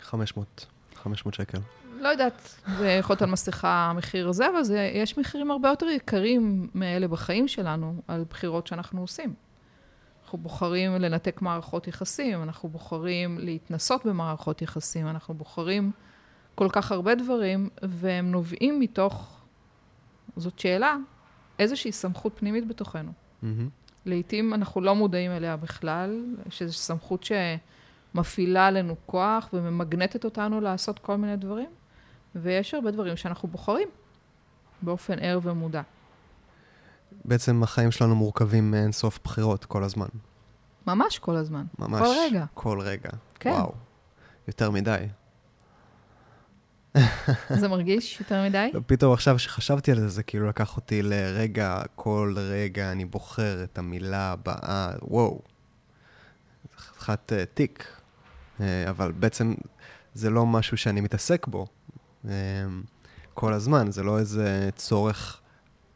500, 0.00 0.66
500 0.94 1.34
שקל. 1.34 1.58
לא 2.00 2.08
יודעת, 2.08 2.60
זה 2.78 2.88
יכול 2.88 3.14
להיות 3.14 3.22
על 3.22 3.30
מסכה 3.30 3.90
המחיר 3.90 4.28
הזה, 4.28 4.48
אבל 4.48 4.62
זה, 4.62 4.90
יש 4.94 5.18
מחירים 5.18 5.50
הרבה 5.50 5.68
יותר 5.68 5.86
יקרים 5.86 6.70
מאלה 6.74 7.08
בחיים 7.08 7.48
שלנו, 7.48 8.02
על 8.08 8.24
בחירות 8.30 8.66
שאנחנו 8.66 9.00
עושים. 9.00 9.34
אנחנו 10.22 10.38
בוחרים 10.38 10.94
לנתק 10.94 11.42
מערכות 11.42 11.88
יחסים, 11.88 12.42
אנחנו 12.42 12.68
בוחרים 12.68 13.38
להתנסות 13.38 14.06
במערכות 14.06 14.62
יחסים, 14.62 15.08
אנחנו 15.08 15.34
בוחרים 15.34 15.90
כל 16.54 16.68
כך 16.72 16.92
הרבה 16.92 17.14
דברים, 17.14 17.68
והם 17.82 18.30
נובעים 18.30 18.80
מתוך 18.80 19.40
זאת 20.36 20.58
שאלה, 20.58 20.96
איזושהי 21.58 21.92
סמכות 21.92 22.32
פנימית 22.38 22.68
בתוכנו. 22.68 23.12
Mm-hmm. 23.12 23.46
לעתים 24.06 24.54
אנחנו 24.54 24.80
לא 24.80 24.94
מודעים 24.94 25.30
אליה 25.30 25.56
בכלל, 25.56 26.24
שזו 26.50 26.72
סמכות 26.72 27.24
שמפעילה 27.24 28.66
עלינו 28.66 28.96
כוח 29.06 29.48
וממגנטת 29.52 30.24
אותנו 30.24 30.60
לעשות 30.60 30.98
כל 30.98 31.16
מיני 31.16 31.36
דברים, 31.36 31.68
ויש 32.34 32.74
הרבה 32.74 32.90
דברים 32.90 33.16
שאנחנו 33.16 33.48
בוחרים 33.48 33.88
באופן 34.82 35.18
ער 35.18 35.40
ומודע. 35.42 35.82
בעצם 37.24 37.62
החיים 37.62 37.90
שלנו 37.90 38.14
מורכבים 38.14 38.70
מאין 38.70 38.92
סוף 38.92 39.18
בחירות 39.24 39.64
כל 39.64 39.84
הזמן. 39.84 40.06
ממש 40.86 41.18
כל 41.18 41.36
הזמן. 41.36 41.64
ממש. 41.78 42.00
כל 42.00 42.14
רגע. 42.26 42.44
כל 42.54 42.80
רגע. 42.80 43.10
כן. 43.40 43.50
וואו. 43.50 43.72
יותר 44.48 44.70
מדי. 44.70 45.06
זה 47.60 47.68
מרגיש 47.68 48.20
יותר 48.20 48.44
מדי? 48.44 48.70
לא, 48.74 48.80
פתאום 48.86 49.12
עכשיו 49.12 49.38
שחשבתי 49.38 49.92
על 49.92 50.00
זה, 50.00 50.08
זה 50.08 50.22
כאילו 50.22 50.48
לקח 50.48 50.76
אותי 50.76 51.02
לרגע, 51.02 51.82
כל 51.94 52.34
רגע 52.36 52.92
אני 52.92 53.04
בוחר 53.04 53.64
את 53.64 53.78
המילה 53.78 54.32
הבאה, 54.32 54.90
וואו. 55.02 55.40
חתיכת 56.78 57.32
uh, 57.32 57.54
תיק. 57.54 57.86
Uh, 58.58 58.62
אבל 58.90 59.12
בעצם 59.12 59.54
זה 60.14 60.30
לא 60.30 60.46
משהו 60.46 60.76
שאני 60.76 61.00
מתעסק 61.00 61.46
בו 61.46 61.66
כל 63.34 63.52
הזמן, 63.52 63.90
זה 63.90 64.02
לא 64.02 64.18
איזה 64.18 64.70
צורך, 64.76 65.40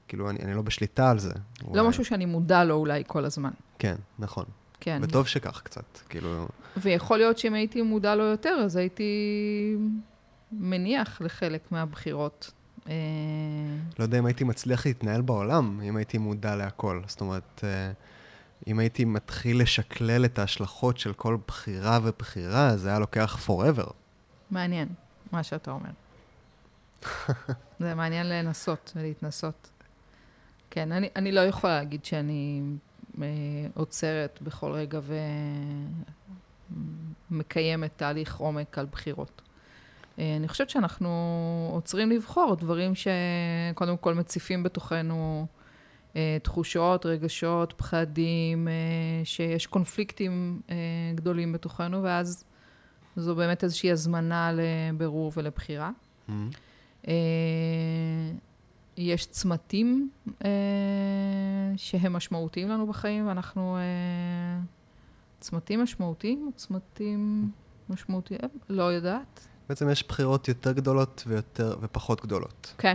כאילו, 0.08 0.30
אני, 0.30 0.38
אני 0.38 0.54
לא 0.54 0.62
בשליטה 0.62 1.10
על 1.10 1.18
זה. 1.18 1.32
לא 1.62 1.68
אולי... 1.68 1.88
משהו 1.88 2.04
שאני 2.04 2.24
מודע 2.24 2.64
לו 2.64 2.74
אולי 2.74 3.02
כל 3.06 3.24
הזמן. 3.24 3.50
כן, 3.78 3.96
נכון. 4.18 4.44
כן. 4.80 5.00
וטוב 5.02 5.26
שכך 5.26 5.60
קצת, 5.64 5.98
כאילו... 6.08 6.48
ויכול 6.76 7.18
להיות 7.18 7.38
שאם 7.38 7.54
הייתי 7.54 7.82
מודע 7.82 8.14
לו 8.14 8.24
יותר, 8.24 8.60
אז 8.64 8.76
הייתי 8.76 9.04
מניח 10.52 11.20
לחלק 11.20 11.72
מהבחירות. 11.72 12.52
אה, 12.88 12.94
לא 13.98 14.04
יודע 14.04 14.18
אם 14.18 14.26
הייתי 14.26 14.44
מצליח 14.44 14.86
להתנהל 14.86 15.20
בעולם, 15.22 15.80
אם 15.80 15.96
הייתי 15.96 16.18
מודע 16.18 16.56
להכל. 16.56 17.02
זאת 17.06 17.20
אומרת, 17.20 17.64
אה, 17.64 17.92
אם 18.66 18.78
הייתי 18.78 19.04
מתחיל 19.04 19.62
לשקלל 19.62 20.24
את 20.24 20.38
ההשלכות 20.38 20.98
של 20.98 21.12
כל 21.12 21.36
בחירה 21.46 21.98
ובחירה, 22.02 22.76
זה 22.76 22.88
היה 22.88 22.98
לוקח 22.98 23.48
forever. 23.48 23.92
מעניין, 24.50 24.88
מה 25.32 25.42
שאתה 25.42 25.70
אומר. 25.70 25.90
זה 27.80 27.94
מעניין 27.94 28.28
לנסות 28.28 28.92
ולהתנסות. 28.96 29.70
כן, 30.70 30.92
אני, 30.92 31.08
אני 31.16 31.32
לא 31.32 31.40
יכולה 31.40 31.78
להגיד 31.78 32.04
שאני 32.04 32.62
אה, 33.22 33.26
עוצרת 33.74 34.38
בכל 34.42 34.72
רגע 34.72 35.00
ומקיימת 37.30 37.90
תהליך 37.96 38.36
עומק 38.36 38.78
על 38.78 38.86
בחירות. 38.92 39.42
אה, 40.18 40.36
אני 40.36 40.48
חושבת 40.48 40.70
שאנחנו 40.70 41.70
עוצרים 41.72 42.10
לבחור 42.10 42.56
דברים 42.56 42.92
שקודם 42.94 43.96
כל 43.96 44.14
מציפים 44.14 44.62
בתוכנו 44.62 45.46
אה, 46.16 46.36
תחושות, 46.42 47.06
רגשות, 47.06 47.72
פחדים, 47.76 48.68
אה, 48.68 48.72
שיש 49.24 49.66
קונפליקטים 49.66 50.60
גדולים 51.14 51.52
בתוכנו, 51.52 52.02
ואז 52.02 52.44
זו 53.16 53.34
באמת 53.34 53.64
איזושהי 53.64 53.92
הזמנה 53.92 54.50
לבירור 54.52 55.32
ולבחירה. 55.36 55.90
Mm-hmm. 56.28 56.32
יש 58.96 59.26
צמתים 59.26 60.10
שהם 61.76 62.12
משמעותיים 62.12 62.68
לנו 62.68 62.86
בחיים, 62.86 63.28
ואנחנו... 63.28 63.78
צמתים 65.40 65.82
משמעותיים 65.82 66.46
או 66.46 66.52
צמתים 66.52 67.50
משמעותיים? 67.88 68.40
לא 68.68 68.82
יודעת. 68.82 69.48
בעצם 69.68 69.90
יש 69.90 70.08
בחירות 70.08 70.48
יותר 70.48 70.72
גדולות 70.72 71.24
ויותר, 71.26 71.76
ופחות 71.80 72.22
גדולות. 72.22 72.74
כן. 72.78 72.94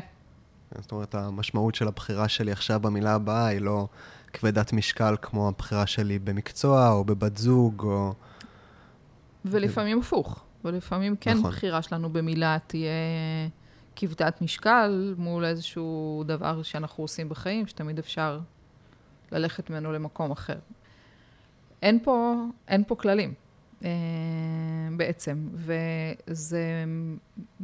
זאת 0.81 0.91
אומרת, 0.91 1.15
המשמעות 1.15 1.75
של 1.75 1.87
הבחירה 1.87 2.27
שלי 2.27 2.51
עכשיו 2.51 2.79
במילה 2.79 3.15
הבאה 3.15 3.47
היא 3.47 3.61
לא 3.61 3.87
כבדת 4.33 4.73
משקל 4.73 5.15
כמו 5.21 5.47
הבחירה 5.47 5.87
שלי 5.87 6.19
במקצוע 6.19 6.91
או 6.91 7.03
בבת 7.03 7.37
זוג 7.37 7.83
או... 7.83 8.13
ולפעמים 9.45 9.99
הפוך. 9.99 10.43
ולפעמים 10.65 11.15
כן 11.15 11.37
נכון. 11.37 11.51
בחירה 11.51 11.81
שלנו 11.81 12.09
במילה 12.09 12.57
תהיה 12.67 12.91
כבדת 14.01 14.41
משקל 14.41 15.15
מול 15.17 15.45
איזשהו 15.45 16.23
דבר 16.27 16.63
שאנחנו 16.63 17.03
עושים 17.03 17.29
בחיים, 17.29 17.67
שתמיד 17.67 17.99
אפשר 17.99 18.39
ללכת 19.31 19.69
ממנו 19.69 19.91
למקום 19.93 20.31
אחר. 20.31 20.59
אין 21.81 21.99
פה, 22.03 22.35
אין 22.67 22.83
פה 22.83 22.95
כללים. 22.95 23.33
אה, 23.85 23.89
בעצם, 24.97 25.47
וזה 25.53 26.83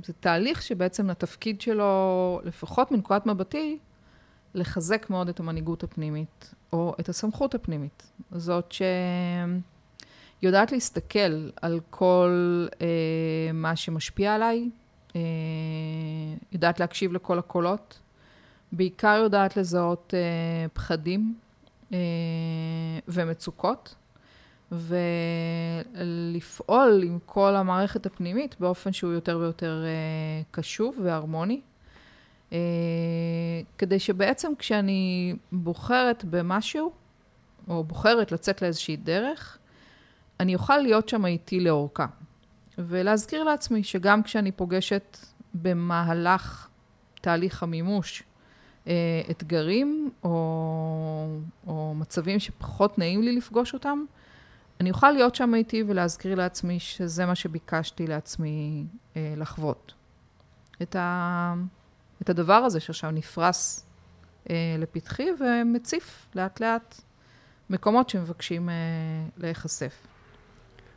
זה 0.03 0.13
תהליך 0.19 0.61
שבעצם 0.61 1.09
התפקיד 1.09 1.61
שלו, 1.61 2.41
לפחות 2.43 2.91
מנקודת 2.91 3.25
מבטי, 3.25 3.77
לחזק 4.53 5.09
מאוד 5.09 5.29
את 5.29 5.39
המנהיגות 5.39 5.83
הפנימית, 5.83 6.53
או 6.73 6.95
את 6.99 7.09
הסמכות 7.09 7.55
הפנימית. 7.55 8.11
זאת 8.31 8.73
שיודעת 10.41 10.71
להסתכל 10.71 11.49
על 11.61 11.79
כל 11.89 12.65
אה, 12.81 13.51
מה 13.53 13.75
שמשפיע 13.75 14.35
עליי, 14.35 14.69
יודעת 16.51 16.79
להקשיב 16.79 17.13
לכל 17.13 17.39
הקולות, 17.39 17.99
בעיקר 18.71 19.19
יודעת 19.23 19.57
לזהות 19.57 20.13
אה, 20.13 20.67
פחדים 20.73 21.35
אה, 21.93 21.97
ומצוקות. 23.07 23.95
ולפעול 25.95 27.03
עם 27.03 27.19
כל 27.25 27.55
המערכת 27.55 28.05
הפנימית 28.05 28.55
באופן 28.59 28.93
שהוא 28.93 29.13
יותר 29.13 29.37
ויותר 29.37 29.83
אה, 29.85 30.41
קשוב 30.51 30.99
והרמוני. 31.03 31.61
אה, 32.53 32.57
כדי 33.77 33.99
שבעצם 33.99 34.51
כשאני 34.59 35.33
בוחרת 35.51 36.25
במשהו, 36.25 36.91
או 37.67 37.83
בוחרת 37.83 38.31
לצאת 38.31 38.61
לאיזושהי 38.61 38.95
דרך, 38.95 39.57
אני 40.39 40.55
אוכל 40.55 40.77
להיות 40.77 41.09
שם 41.09 41.25
איתי 41.25 41.59
לאורכה. 41.59 42.05
ולהזכיר 42.77 43.43
לעצמי 43.43 43.83
שגם 43.83 44.23
כשאני 44.23 44.51
פוגשת 44.51 45.17
במהלך 45.53 46.67
תהליך 47.21 47.63
המימוש 47.63 48.23
אה, 48.87 48.93
אתגרים 49.31 50.11
או, 50.23 51.37
או 51.67 51.93
מצבים 51.95 52.39
שפחות 52.39 52.97
נעים 52.99 53.21
לי 53.21 53.31
לפגוש 53.31 53.73
אותם, 53.73 54.05
אני 54.79 54.91
אוכל 54.91 55.11
להיות 55.11 55.35
שם 55.35 55.55
איתי 55.55 55.83
ולהזכיר 55.87 56.35
לעצמי 56.35 56.79
שזה 56.79 57.25
מה 57.25 57.35
שביקשתי 57.35 58.07
לעצמי 58.07 58.85
אה, 59.15 59.33
לחוות. 59.37 59.93
את, 60.81 60.95
ה, 60.95 61.53
את 62.21 62.29
הדבר 62.29 62.53
הזה 62.53 62.79
שעכשיו 62.79 63.11
נפרס 63.11 63.85
אה, 64.49 64.75
לפתחי 64.79 65.27
ומציף 65.39 66.27
לאט 66.35 66.59
לאט 66.59 67.01
מקומות 67.69 68.09
שמבקשים 68.09 68.69
אה, 68.69 68.73
להיחשף. 69.37 70.07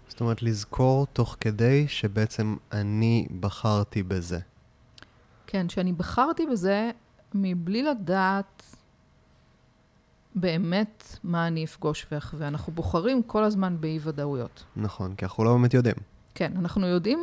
זאת 0.09 0.21
אומרת, 0.21 0.43
לזכור 0.43 1.07
תוך 1.13 1.37
כדי 1.41 1.89
שבעצם 1.89 2.57
אני 2.73 3.27
בחרתי 3.41 4.03
בזה. 4.03 4.39
כן, 5.47 5.69
שאני 5.69 5.93
בחרתי 5.93 6.47
בזה 6.47 6.91
מבלי 7.35 7.83
לדעת 7.83 8.63
באמת 10.35 11.19
מה 11.25 11.47
אני 11.47 11.65
אפגוש 11.65 12.07
ואחווה. 12.13 12.49
אנחנו 12.49 12.73
בוחרים 12.73 13.23
כל 13.23 13.45
הזמן 13.45 13.77
באי-ודאויות. 13.81 14.65
נכון, 14.77 15.15
כי 15.15 15.25
אנחנו 15.25 15.45
לא 15.45 15.53
באמת 15.53 15.75
יודעים. 15.75 15.97
כן, 16.35 16.53
אנחנו 16.57 16.87
יודעים 16.87 17.19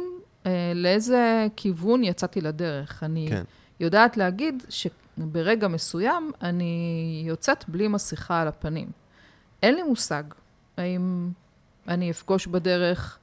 אה, 0.46 0.72
לאיזה 0.76 1.48
כיוון 1.56 2.04
יצאתי 2.04 2.42
לדרך. 2.42 3.04
אני 3.04 3.28
כן. 3.30 3.44
יודעת 3.80 4.18
להגיד 4.18 4.64
שברגע 4.70 5.68
מסוים 5.68 6.32
אני 6.42 7.24
יוצאת 7.28 7.70
בלי 7.70 7.88
מסכה 7.88 8.42
על 8.42 8.48
הפנים. 8.48 8.88
אין 9.64 9.76
לי 9.76 9.84
מושג 9.84 10.24
האם 10.78 11.30
אני 11.88 12.12
אפגוש 12.12 12.48
בדרך 12.48 13.18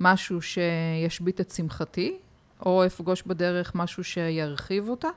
משהו 0.00 0.38
שישבית 0.42 1.40
את 1.40 1.50
שמחתי, 1.50 2.16
או 2.66 2.86
אפגוש 2.86 3.22
בדרך 3.22 3.74
משהו 3.74 4.04
שירחיב 4.04 4.88
אותה. 4.88 5.08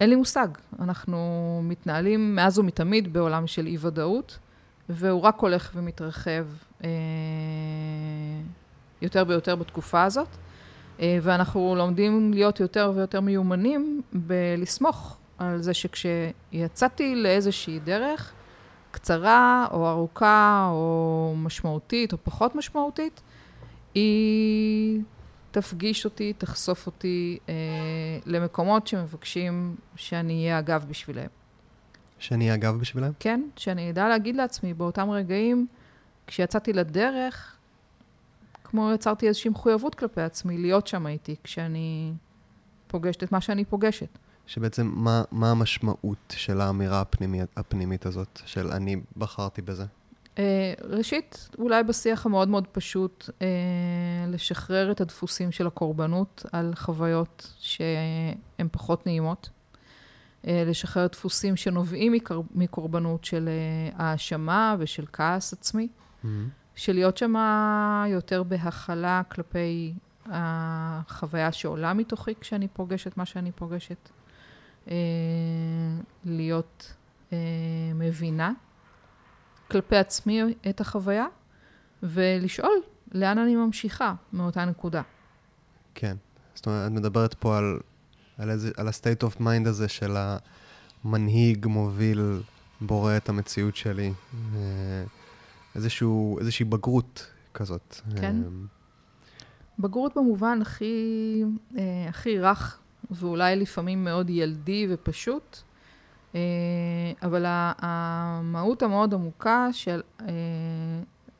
אין 0.00 0.10
לי 0.10 0.16
מושג. 0.16 0.48
אנחנו 0.80 1.60
מתנהלים 1.64 2.34
מאז 2.34 2.58
ומתמיד 2.58 3.12
בעולם 3.12 3.46
של 3.46 3.66
אי-ודאות, 3.66 4.38
והוא 4.88 5.20
רק 5.20 5.38
הולך 5.38 5.70
ומתרחב 5.74 6.46
אה, 6.84 6.88
יותר 9.02 9.24
ויותר 9.28 9.56
בתקופה 9.56 10.02
הזאת, 10.02 10.28
אה, 11.00 11.18
ואנחנו 11.22 11.74
לומדים 11.76 12.32
להיות 12.32 12.60
יותר 12.60 12.92
ויותר 12.94 13.20
מיומנים 13.20 14.02
בלסמוך 14.12 15.16
על 15.38 15.62
זה 15.62 15.74
שכשיצאתי 15.74 17.16
לאיזושהי 17.16 17.78
דרך, 17.78 18.32
קצרה 18.94 19.66
או 19.70 19.88
ארוכה 19.90 20.68
או 20.70 21.34
משמעותית 21.36 22.12
או 22.12 22.18
פחות 22.24 22.54
משמעותית, 22.54 23.20
היא 23.94 25.00
תפגיש 25.50 26.04
אותי, 26.04 26.32
תחשוף 26.32 26.86
אותי 26.86 27.38
אה, 27.48 27.54
למקומות 28.26 28.86
שמבקשים 28.86 29.76
שאני 29.96 30.44
אהיה 30.44 30.58
הגב 30.58 30.84
בשבילם. 30.88 31.26
שאני 32.18 32.44
אהיה 32.44 32.54
הגב 32.54 32.74
בשבילם? 32.80 33.12
כן, 33.18 33.42
שאני 33.56 33.90
אדע 33.90 34.08
להגיד 34.08 34.36
לעצמי 34.36 34.74
באותם 34.74 35.10
רגעים, 35.10 35.66
כשיצאתי 36.26 36.72
לדרך, 36.72 37.56
כמו 38.64 38.92
יצרתי 38.92 39.28
איזושהי 39.28 39.50
מחויבות 39.50 39.94
כלפי 39.94 40.20
עצמי, 40.20 40.58
להיות 40.58 40.86
שם 40.86 41.06
איתי 41.06 41.36
כשאני 41.44 42.12
פוגשת 42.86 43.22
את 43.22 43.32
מה 43.32 43.40
שאני 43.40 43.64
פוגשת. 43.64 44.18
שבעצם, 44.46 44.90
מה, 44.94 45.22
מה 45.32 45.50
המשמעות 45.50 46.34
של 46.36 46.60
האמירה 46.60 47.00
הפנימית, 47.00 47.48
הפנימית 47.56 48.06
הזאת, 48.06 48.40
של 48.46 48.66
אני 48.72 48.96
בחרתי 49.16 49.62
בזה? 49.62 49.84
אה, 50.38 50.74
ראשית, 50.88 51.48
אולי 51.58 51.82
בשיח 51.82 52.26
המאוד 52.26 52.48
מאוד 52.48 52.66
פשוט, 52.66 53.30
אה, 53.42 53.46
לשחרר 54.28 54.90
את 54.90 55.00
הדפוסים 55.00 55.52
של 55.52 55.66
הקורבנות 55.66 56.46
על 56.52 56.72
חוויות 56.74 57.52
שהן 57.58 58.68
פחות 58.72 59.06
נעימות. 59.06 59.48
אה, 60.46 60.64
לשחרר 60.66 61.06
דפוסים 61.06 61.56
שנובעים 61.56 62.12
מקורבנות 62.54 63.24
של 63.24 63.48
האשמה 63.96 64.76
ושל 64.78 65.04
כעס 65.12 65.52
עצמי. 65.52 65.88
Mm-hmm. 65.88 66.28
של 66.74 66.92
להיות 66.92 67.16
שם 67.16 67.34
יותר 68.08 68.42
בהכלה 68.42 69.22
כלפי 69.28 69.94
החוויה 70.26 71.52
שעולה 71.52 71.92
מתוכי 71.94 72.34
כשאני 72.40 72.68
פוגשת 72.68 73.16
מה 73.16 73.26
שאני 73.26 73.52
פוגשת. 73.52 74.10
להיות 76.24 76.92
מבינה 77.94 78.52
כלפי 79.70 79.96
עצמי 79.96 80.42
את 80.68 80.80
החוויה, 80.80 81.26
ולשאול 82.02 82.82
לאן 83.12 83.38
אני 83.38 83.56
ממשיכה 83.56 84.14
מאותה 84.32 84.64
נקודה. 84.64 85.02
כן. 85.94 86.16
זאת 86.54 86.66
אומרת, 86.66 86.86
את 86.86 86.92
מדברת 86.92 87.34
פה 87.34 87.58
על, 87.58 87.78
על, 88.38 88.50
איזה, 88.50 88.70
על 88.76 88.88
ה-state 88.88 89.26
of 89.26 89.40
mind 89.40 89.68
הזה 89.68 89.88
של 89.88 90.16
המנהיג, 91.04 91.66
מוביל, 91.66 92.42
בורא 92.80 93.16
את 93.16 93.28
המציאות 93.28 93.76
שלי. 93.76 94.12
אה, 94.54 95.04
איזשהו, 95.74 96.38
איזושהי 96.38 96.64
בגרות 96.64 97.26
כזאת. 97.54 97.96
כן. 98.16 98.42
אה, 98.44 98.48
בגרות 99.78 100.16
במובן 100.16 100.62
הכי, 100.62 101.44
אה, 101.78 102.06
הכי 102.08 102.38
רך, 102.38 102.80
ואולי 103.10 103.56
לפעמים 103.56 104.04
מאוד 104.04 104.30
ילדי 104.30 104.86
ופשוט, 104.90 105.58
אה, 106.34 106.40
אבל 107.22 107.44
המהות 107.48 108.82
המאוד 108.82 109.14
עמוקה 109.14 109.68
של, 109.72 110.02
אה, 110.20 110.26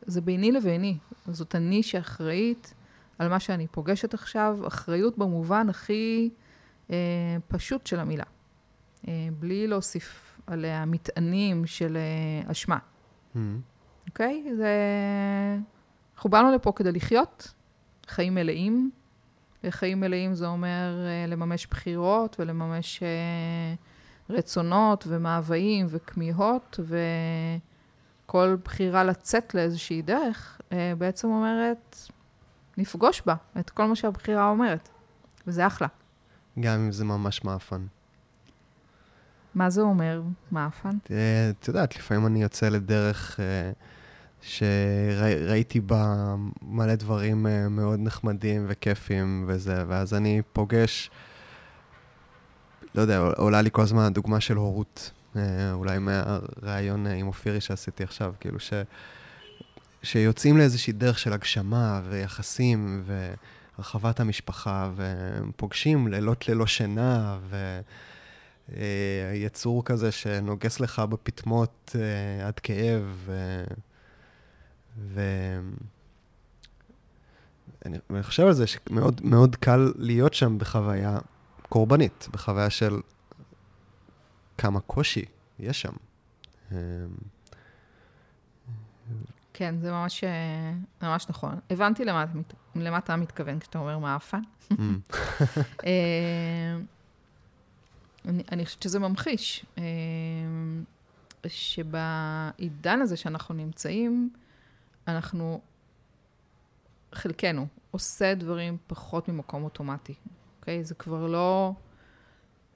זה 0.06 0.20
ביני 0.20 0.52
לביני. 0.52 0.98
זאת 1.26 1.54
אני 1.54 1.82
שאחראית 1.82 2.74
על 3.18 3.28
מה 3.28 3.40
שאני 3.40 3.66
פוגשת 3.66 4.14
עכשיו, 4.14 4.58
אחריות 4.66 5.18
במובן 5.18 5.68
הכי 5.68 6.30
אה, 6.90 6.96
פשוט 7.48 7.86
של 7.86 8.00
המילה. 8.00 8.24
בלי 9.38 9.66
להוסיף 9.66 10.38
עליה 10.46 10.84
מטענים 10.84 11.66
של 11.66 11.96
אשמה. 12.46 12.78
Mm-hmm. 12.78 13.38
אוקיי? 14.08 14.42
Mm-hmm. 14.44 14.48
Okay? 14.48 14.56
זה... 14.56 14.68
אנחנו 16.16 16.30
באנו 16.30 16.52
לפה 16.52 16.72
כדי 16.76 16.92
לחיות 16.92 17.54
חיים 18.06 18.34
מלאים. 18.34 18.90
חיים 19.70 20.00
מלאים 20.00 20.34
זה 20.34 20.46
אומר 20.46 20.94
לממש 21.28 21.66
בחירות 21.66 22.36
ולממש... 22.40 23.02
רצונות 24.30 25.04
ומאוויים 25.08 25.86
וכמיהות, 25.88 26.80
וכל 28.26 28.56
בחירה 28.64 29.04
לצאת 29.04 29.54
לאיזושהי 29.54 30.02
דרך, 30.02 30.60
אה, 30.72 30.92
בעצם 30.98 31.28
אומרת, 31.28 31.98
נפגוש 32.78 33.22
בה 33.26 33.34
את 33.60 33.70
כל 33.70 33.84
מה 33.84 33.96
שהבחירה 33.96 34.48
אומרת, 34.48 34.88
וזה 35.46 35.66
אחלה. 35.66 35.88
גם 36.60 36.80
אם 36.80 36.92
זה 36.92 37.04
ממש 37.04 37.44
מאפן. 37.44 37.86
מה 39.54 39.70
זה 39.70 39.80
אומר, 39.80 40.22
מאפן? 40.52 40.96
אה, 41.10 41.50
את 41.50 41.68
יודעת, 41.68 41.96
לפעמים 41.96 42.26
אני 42.26 42.42
יוצא 42.42 42.68
לדרך 42.68 43.40
אה, 43.40 43.72
שראיתי 44.46 45.80
בה 45.80 46.34
מלא 46.62 46.94
דברים 46.94 47.46
מאוד 47.70 48.00
נחמדים 48.00 48.64
וכיפים 48.68 49.44
וזה, 49.48 49.84
ואז 49.88 50.14
אני 50.14 50.42
פוגש... 50.52 51.10
לא 52.94 53.02
יודע, 53.02 53.18
עולה 53.18 53.62
לי 53.62 53.70
כל 53.72 53.82
הזמן 53.82 54.02
הדוגמה 54.02 54.40
של 54.40 54.56
הורות. 54.56 55.10
אה, 55.36 55.72
אולי 55.72 55.98
מהראיון 55.98 57.06
עם 57.06 57.26
אופירי 57.26 57.60
שעשיתי 57.60 58.02
עכשיו, 58.02 58.34
כאילו 58.40 58.60
ש... 58.60 58.72
שיוצאים 60.02 60.58
לאיזושהי 60.58 60.92
דרך 60.92 61.18
של 61.18 61.32
הגשמה 61.32 62.02
ויחסים, 62.10 63.02
ו... 63.06 63.34
הרחבת 63.78 64.20
המשפחה, 64.20 64.90
והם 64.96 65.50
פוגשים 65.56 66.08
לילות 66.08 66.48
ללא 66.48 66.66
שינה, 66.66 67.38
ויצור 68.68 69.80
אה, 69.80 69.84
כזה 69.84 70.12
שנוגס 70.12 70.80
לך 70.80 70.98
בפטמות 70.98 71.96
אה, 71.98 72.46
עד 72.46 72.58
כאב, 72.58 73.28
ו... 74.98 75.14
ו... 75.14 75.60
אני, 77.86 77.98
אני 78.10 78.22
חושב 78.22 78.46
על 78.46 78.52
זה 78.52 78.66
שמאוד 78.66 79.20
מאוד 79.24 79.56
קל 79.56 79.92
להיות 79.96 80.34
שם 80.34 80.58
בחוויה 80.58 81.18
קורבנית, 81.68 82.28
בחוויה 82.32 82.70
של 82.70 83.00
כמה 84.58 84.80
קושי 84.80 85.24
יש 85.58 85.80
שם. 85.80 85.92
אמ, 86.72 86.76
כן, 89.52 89.74
זה 89.80 89.92
ממש, 89.92 90.24
ממש 91.02 91.26
נכון. 91.28 91.58
הבנתי 91.70 92.04
למה, 92.04 92.24
למה 92.74 92.98
אתה 92.98 93.16
מתכוון 93.16 93.58
כשאתה 93.58 93.78
אומר 93.78 93.98
מעפן. 93.98 94.40
Mm. 94.72 94.74
אמ, 95.84 96.84
אני, 98.24 98.42
אני 98.52 98.66
חושבת 98.66 98.82
שזה 98.82 98.98
ממחיש, 98.98 99.66
אמ, 99.78 100.84
שבעידן 101.46 103.00
הזה 103.00 103.16
שאנחנו 103.16 103.54
נמצאים, 103.54 104.30
אנחנו, 105.08 105.60
חלקנו, 107.12 107.66
עושה 107.90 108.34
דברים 108.34 108.76
פחות 108.86 109.28
ממקום 109.28 109.64
אוטומטי, 109.64 110.14
אוקיי? 110.60 110.84
זה 110.84 110.94
כבר 110.94 111.26
לא 111.26 111.72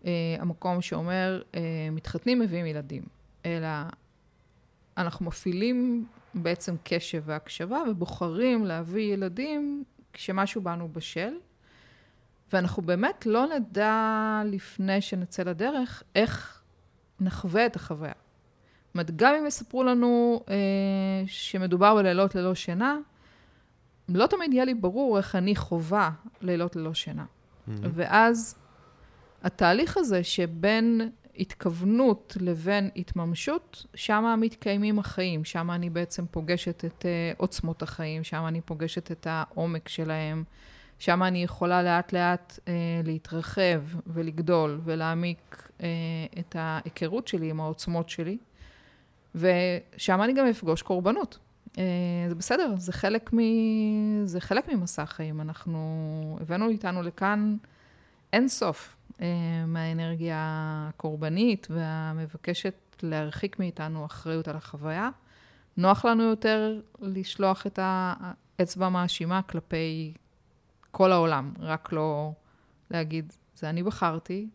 אה, 0.05 0.37
המקום 0.39 0.83
שאומר, 0.83 1.43
אה, 1.55 1.61
מתחתנים, 1.93 2.39
מביאים 2.39 2.67
ילדים, 2.67 3.03
אלא 3.47 3.69
אנחנו 4.97 5.27
מפעילים 5.27 6.07
בעצם 6.35 6.77
קשב 6.85 7.23
והקשבה 7.27 7.83
ובוחרים 7.91 8.65
להביא 8.65 9.13
ילדים 9.15 9.85
כשמשהו 10.13 10.61
בנו 10.63 10.89
בשל, 10.93 11.33
ואנחנו 12.53 12.83
באמת 12.83 13.27
לא 13.27 13.47
נדע 13.47 14.43
לפני 14.45 15.01
שנצא 15.01 15.43
לדרך 15.43 16.03
איך 16.15 16.63
נחווה 17.21 17.67
את 17.67 17.77
החוויה. 17.77 18.13
זאת 18.89 18.95
אומרת, 18.95 19.17
גם 19.17 19.35
אם 19.35 19.47
יספרו 19.47 19.85
לנו 19.85 20.43
אה, 20.49 20.55
שמדובר 21.27 21.95
בלילות 21.95 22.35
ללא 22.35 22.55
שינה, 22.55 22.97
לא 24.09 24.27
תמיד 24.27 24.53
יהיה 24.53 24.65
לי 24.65 24.75
ברור 24.75 25.19
איך 25.19 25.35
אני 25.37 25.57
חווה 25.57 26.11
לילות 26.41 26.77
ללא 26.77 26.95
שינה. 26.95 27.25
Mm-hmm. 27.25 27.71
ואז 27.83 28.55
התהליך 29.43 29.97
הזה 29.97 30.25
שבין 30.25 31.11
התכוונות 31.39 32.37
לבין 32.41 32.91
התממשות, 32.97 33.87
שם 33.95 34.39
מתקיימים 34.41 34.99
החיים, 34.99 35.45
שם 35.45 35.71
אני 35.71 35.91
בעצם 35.91 36.27
פוגשת 36.31 36.85
את 36.85 37.03
uh, 37.03 37.39
עוצמות 37.39 37.83
החיים, 37.83 38.25
שם 38.25 38.45
אני 38.49 38.61
פוגשת 38.61 39.13
את 39.13 39.27
העומק 39.31 39.89
שלהם, 39.89 40.45
שם 40.99 41.23
אני 41.23 41.43
יכולה 41.43 41.83
לאט 41.83 42.13
לאט 42.13 42.59
uh, 42.65 42.69
להתרחב 43.05 43.83
ולגדול 44.07 44.81
ולהעמיק 44.85 45.69
uh, 45.79 45.83
את 46.39 46.57
ההיכרות 46.59 47.29
שלי 47.29 47.51
עם 47.51 47.61
העוצמות 47.61 48.09
שלי, 48.09 48.39
ושם 49.35 50.23
אני 50.23 50.33
גם 50.33 50.47
אפגוש 50.47 50.83
קורבנות. 50.83 51.39
Uh, 51.67 51.79
זה 52.29 52.35
בסדר, 52.35 52.75
זה 52.77 52.93
חלק, 52.93 53.33
מ... 53.35 53.39
זה 54.25 54.41
חלק 54.41 54.69
ממסע 54.69 55.03
החיים. 55.03 55.41
אנחנו 55.41 56.39
הבאנו 56.41 56.69
איתנו 56.69 57.03
לכאן 57.03 57.57
אין 58.33 58.49
סוף. 58.49 58.99
אה, 59.21 59.67
מהאנרגיה 59.67 60.39
הקורבנית 60.89 61.67
והמבקשת 61.71 62.75
להרחיק 63.03 63.59
מאיתנו 63.59 64.07
אחריות 64.07 64.49
על 64.49 64.57
החוויה. 64.57 65.11
נוח 65.77 66.05
לנו 66.05 66.23
יותר 66.23 66.81
לשלוח 67.01 67.67
את 67.67 67.79
האצבע 67.83 68.87
המאשימה 68.87 69.43
כלפי 69.43 70.15
כל 70.91 71.13
העולם, 71.13 71.53
רק 71.59 71.93
לא 71.93 72.33
להגיד, 72.91 73.33
זה 73.55 73.71
אני 73.71 73.83
בחרתי, 73.83 74.49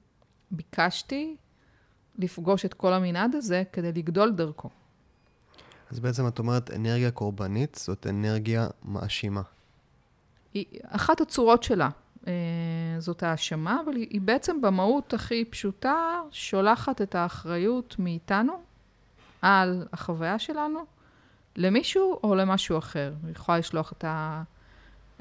ביקשתי 0.52 1.36
לפגוש 2.18 2.66
את 2.66 2.74
כל 2.74 2.94
המנעד 2.94 3.36
הזה 3.36 3.64
כדי 3.72 3.92
לגדול 3.92 4.32
דרכו. 4.32 4.70
אז 5.92 6.00
בעצם 6.00 6.28
את 6.28 6.40
אומרת, 6.40 6.72
אנרגיה 6.72 7.12
קורבנית 7.12 7.76
זאת 7.76 8.08
אנרגיה 8.08 8.68
מאשימה. 8.84 9.42
היא 10.54 10.66
אחת 10.84 11.22
הצורות 11.22 11.64
שלה. 11.64 11.90
אה, 12.28 12.34
זאת 13.00 13.24
האשמה, 13.24 13.82
אבל 13.86 13.96
היא, 13.96 14.08
היא 14.10 14.22
בעצם 14.22 14.62
במהות 14.62 15.14
הכי 15.14 15.46
פשוטה 15.46 16.22
שולחת 16.32 17.02
את 17.02 17.16
האחריות 17.16 17.96
מאיתנו 18.00 18.54
על 19.42 19.88
החוויה 19.94 20.40
שלנו 20.40 20.86
למישהו 21.56 22.20
או 22.24 22.36
למשהו 22.36 22.78
אחר. 22.78 23.14
היא 23.24 23.32
יכולה 23.32 23.58
לשלוח 23.58 23.92
את, 23.92 24.04
ה, 24.04 24.44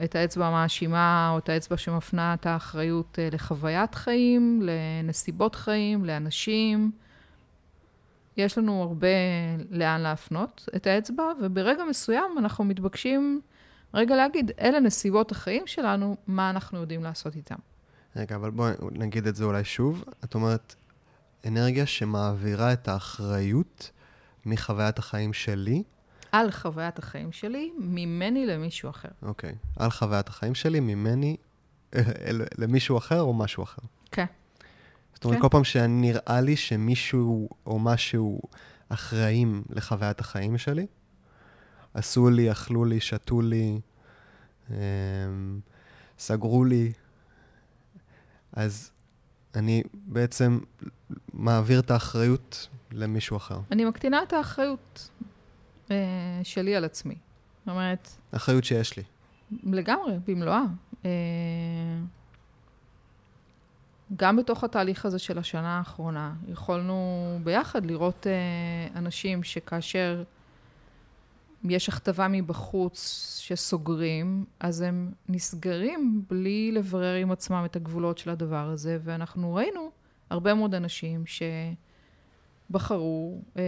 את 0.04 0.14
האצבע 0.14 0.46
המאשימה 0.46 1.30
או 1.32 1.38
את 1.38 1.48
האצבע 1.48 1.76
שמפנה 1.76 2.34
את 2.34 2.46
האחריות 2.46 3.18
אה, 3.18 3.28
לחוויית 3.32 3.94
חיים, 3.94 4.62
לנסיבות 4.62 5.54
חיים, 5.54 6.04
לאנשים. 6.04 6.90
יש 8.36 8.58
לנו 8.58 8.82
הרבה 8.82 9.08
לאן 9.70 10.00
להפנות 10.00 10.68
את 10.76 10.86
האצבע, 10.86 11.24
וברגע 11.42 11.84
מסוים 11.84 12.38
אנחנו 12.38 12.64
מתבקשים 12.64 13.40
רגע 13.94 14.16
להגיד, 14.16 14.50
אלה 14.60 14.80
נסיבות 14.80 15.32
החיים 15.32 15.66
שלנו, 15.66 16.16
מה 16.26 16.50
אנחנו 16.50 16.78
יודעים 16.78 17.02
לעשות 17.02 17.36
איתם. 17.36 17.56
רגע, 18.16 18.36
אבל 18.36 18.50
בואי 18.50 18.72
נגיד 18.92 19.26
את 19.26 19.36
זה 19.36 19.44
אולי 19.44 19.64
שוב. 19.64 20.04
את 20.24 20.34
אומרת, 20.34 20.74
אנרגיה 21.46 21.86
שמעבירה 21.86 22.72
את 22.72 22.88
האחריות 22.88 23.90
מחוויית 24.46 24.98
החיים 24.98 25.32
שלי. 25.32 25.82
על 26.32 26.50
חוויית 26.50 26.98
החיים 26.98 27.32
שלי, 27.32 27.72
ממני 27.78 28.46
למישהו 28.46 28.90
אחר. 28.90 29.08
אוקיי. 29.22 29.54
על 29.76 29.90
חוויית 29.90 30.28
החיים 30.28 30.54
שלי, 30.54 30.80
ממני 30.80 31.36
למישהו 32.58 32.98
אחר 32.98 33.20
או 33.20 33.34
משהו 33.34 33.62
אחר. 33.62 33.82
כן. 34.10 34.24
זאת 35.14 35.24
אומרת, 35.24 35.36
כן. 35.36 35.42
כל 35.42 35.48
פעם 35.48 35.64
שנראה 35.64 36.40
לי 36.40 36.56
שמישהו 36.56 37.48
או 37.66 37.78
משהו 37.78 38.40
אחראים 38.88 39.62
לחוויית 39.70 40.20
החיים 40.20 40.58
שלי, 40.58 40.86
עשו 41.94 42.30
לי, 42.30 42.50
אכלו 42.52 42.84
לי, 42.84 43.00
שתו 43.00 43.40
לי, 43.40 43.80
אמ, 44.70 44.74
סגרו 46.18 46.64
לי. 46.64 46.92
אז 48.52 48.90
אני 49.54 49.82
בעצם 49.94 50.58
מעביר 51.32 51.80
את 51.80 51.90
האחריות 51.90 52.68
למישהו 52.92 53.36
אחר. 53.36 53.58
אני 53.70 53.84
מקטינה 53.84 54.22
את 54.22 54.32
האחריות 54.32 55.10
אה, 55.90 55.96
שלי 56.42 56.76
על 56.76 56.84
עצמי. 56.84 57.14
זאת 57.58 57.68
אומרת... 57.68 58.08
אחריות 58.32 58.64
שיש 58.64 58.96
לי. 58.96 59.02
לגמרי, 59.62 60.14
במלואה. 60.26 60.62
אה, 61.04 61.10
גם 64.16 64.36
בתוך 64.36 64.64
התהליך 64.64 65.06
הזה 65.06 65.18
של 65.18 65.38
השנה 65.38 65.78
האחרונה, 65.78 66.34
יכולנו 66.48 67.38
ביחד 67.44 67.86
לראות 67.86 68.26
אה, 68.26 68.98
אנשים 68.98 69.42
שכאשר 69.42 70.22
יש 71.64 71.88
הכתבה 71.88 72.28
מבחוץ 72.28 73.28
שסוגרים, 73.42 74.44
אז 74.60 74.80
הם 74.80 75.12
נסגרים 75.28 76.24
בלי 76.30 76.72
לברר 76.72 77.14
עם 77.14 77.30
עצמם 77.30 77.62
את 77.64 77.76
הגבולות 77.76 78.18
של 78.18 78.30
הדבר 78.30 78.68
הזה, 78.68 78.98
ואנחנו 79.04 79.54
ראינו 79.54 79.90
הרבה 80.30 80.54
מאוד 80.54 80.74
אנשים 80.74 81.26
שבחרו 82.72 83.42
אה, 83.56 83.62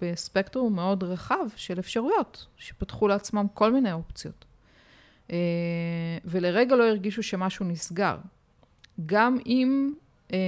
בספקטרום 0.00 0.74
מאוד 0.74 1.04
רחב 1.04 1.44
של 1.56 1.78
אפשרויות, 1.78 2.46
שפתחו 2.56 3.08
לעצמם 3.08 3.46
כל 3.54 3.72
מיני 3.72 3.92
אופציות. 3.92 4.44
אה, 5.30 5.36
ולרגע 6.24 6.76
לא 6.76 6.84
הרגישו 6.84 7.22
שמשהו 7.22 7.64
נסגר. 7.64 8.16
גם 9.06 9.38
אם 9.46 9.92
אה, 10.32 10.38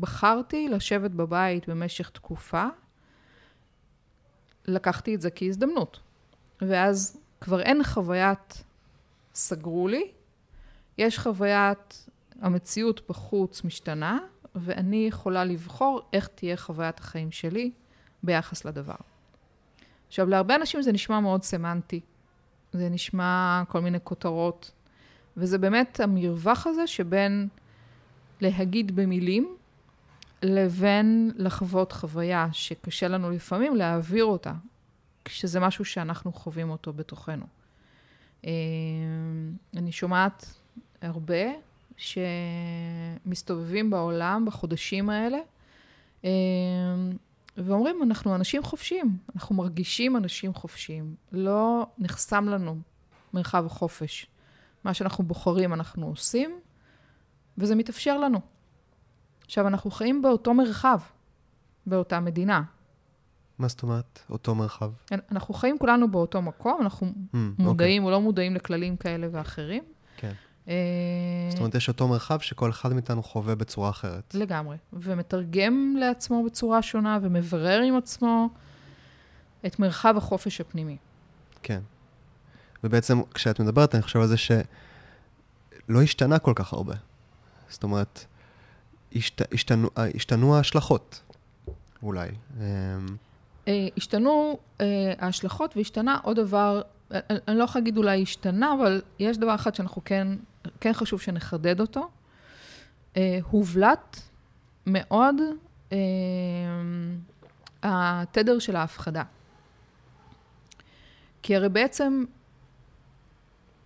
בחרתי 0.00 0.68
לשבת 0.68 1.10
בבית 1.10 1.68
במשך 1.68 2.10
תקופה, 2.10 2.66
לקחתי 4.66 5.14
את 5.14 5.20
זה 5.20 5.30
כהזדמנות. 5.30 6.00
ואז 6.62 7.20
כבר 7.40 7.60
אין 7.60 7.84
חוויית 7.84 8.64
סגרו 9.34 9.88
לי, 9.88 10.10
יש 10.98 11.18
חוויית 11.18 12.06
המציאות 12.40 13.08
בחוץ 13.08 13.64
משתנה, 13.64 14.18
ואני 14.54 15.06
יכולה 15.08 15.44
לבחור 15.44 16.00
איך 16.12 16.28
תהיה 16.34 16.56
חוויית 16.56 16.98
החיים 16.98 17.30
שלי 17.30 17.70
ביחס 18.22 18.64
לדבר. 18.64 18.94
עכשיו, 20.08 20.28
להרבה 20.28 20.54
אנשים 20.54 20.82
זה 20.82 20.92
נשמע 20.92 21.20
מאוד 21.20 21.42
סמנטי, 21.42 22.00
זה 22.72 22.88
נשמע 22.88 23.62
כל 23.68 23.80
מיני 23.80 23.98
כותרות, 24.04 24.70
וזה 25.36 25.58
באמת 25.58 26.00
המרווח 26.00 26.66
הזה 26.66 26.86
שבין 26.86 27.48
להגיד 28.40 28.96
במילים 28.96 29.56
לבין 30.42 31.30
לחוות 31.36 31.92
חוויה 31.92 32.48
שקשה 32.52 33.08
לנו 33.08 33.30
לפעמים 33.30 33.76
להעביר 33.76 34.24
אותה, 34.24 34.52
כשזה 35.24 35.60
משהו 35.60 35.84
שאנחנו 35.84 36.32
חווים 36.32 36.70
אותו 36.70 36.92
בתוכנו. 36.92 37.46
אה, 38.44 38.50
אני 39.76 39.92
שומעת 39.92 40.54
הרבה 41.02 41.44
שמסתובבים 42.00 43.90
בעולם 43.90 44.44
בחודשים 44.46 45.10
האלה, 45.10 45.38
אה, 46.24 46.30
ואומרים, 47.56 48.02
אנחנו 48.02 48.34
אנשים 48.34 48.62
חופשיים, 48.62 49.16
אנחנו 49.36 49.54
מרגישים 49.54 50.16
אנשים 50.16 50.54
חופשיים, 50.54 51.14
לא 51.32 51.86
נחסם 51.98 52.48
לנו 52.48 52.76
מרחב 53.32 53.66
החופש. 53.66 54.26
מה 54.84 54.94
שאנחנו 54.94 55.24
בוחרים 55.24 55.72
אנחנו 55.72 56.06
עושים, 56.06 56.60
וזה 57.58 57.74
מתאפשר 57.74 58.18
לנו. 58.18 58.40
עכשיו, 59.44 59.68
אנחנו 59.68 59.90
חיים 59.90 60.22
באותו 60.22 60.54
מרחב, 60.54 60.98
באותה 61.86 62.20
מדינה. 62.20 62.62
מה 63.58 63.68
זאת 63.68 63.82
אומרת? 63.82 64.20
אותו 64.30 64.54
מרחב? 64.54 64.90
אנחנו 65.32 65.54
חיים 65.54 65.78
כולנו 65.78 66.10
באותו 66.10 66.42
מקום, 66.42 66.78
אנחנו 66.82 67.06
mm, 67.06 67.36
מודעים 67.58 68.02
אוקיי. 68.02 68.06
או 68.06 68.10
לא 68.10 68.20
מודעים 68.20 68.54
לכללים 68.54 68.96
כאלה 68.96 69.28
ואחרים. 69.30 69.84
כן. 70.16 70.32
אה, 70.68 70.74
זאת 71.50 71.58
אומרת, 71.58 71.74
יש 71.74 71.88
אותו 71.88 72.08
מרחב 72.08 72.40
שכל 72.40 72.70
אחד 72.70 72.92
מאיתנו 72.92 73.22
חווה 73.22 73.54
בצורה 73.54 73.90
אחרת. 73.90 74.34
לגמרי. 74.34 74.76
ומתרגם 74.92 75.96
לעצמו 75.98 76.44
בצורה 76.44 76.82
שונה 76.82 77.18
ומברר 77.22 77.80
עם 77.80 77.96
עצמו 77.96 78.48
את 79.66 79.78
מרחב 79.78 80.14
החופש 80.16 80.60
הפנימי. 80.60 80.96
כן. 81.62 81.80
ובעצם, 82.84 83.20
כשאת 83.34 83.60
מדברת, 83.60 83.94
אני 83.94 84.02
חושב 84.02 84.20
על 84.20 84.26
זה 84.26 84.36
שלא 84.36 86.02
השתנה 86.02 86.38
כל 86.38 86.52
כך 86.56 86.72
הרבה. 86.72 86.94
זאת 87.68 87.82
אומרת, 87.82 88.24
השת, 89.16 89.54
השתנו, 89.54 89.88
השתנו 89.96 90.56
ההשלכות, 90.56 91.22
אולי. 92.02 92.28
אמ, 92.56 92.62
אה, 93.68 93.88
השתנו 93.96 94.58
אה, 94.80 94.86
ההשלכות 95.18 95.76
והשתנה 95.76 96.18
עוד 96.22 96.36
דבר, 96.36 96.82
אני 97.10 97.58
לא 97.58 97.64
יכולה 97.64 97.82
להגיד 97.82 97.96
אולי 97.96 98.22
השתנה, 98.22 98.74
אבל 98.80 99.02
יש 99.18 99.38
דבר 99.38 99.54
אחד 99.54 99.74
שאנחנו 99.74 100.02
כן, 100.04 100.28
כן 100.80 100.92
חשוב 100.92 101.20
שנחדד 101.20 101.80
אותו. 101.80 102.08
אה, 103.16 103.38
הובלט 103.50 104.20
מאוד 104.86 105.34
התדר 107.82 108.58
של 108.58 108.76
ההפחדה. 108.76 109.22
כי 111.42 111.56
הרי 111.56 111.68
בעצם, 111.68 112.24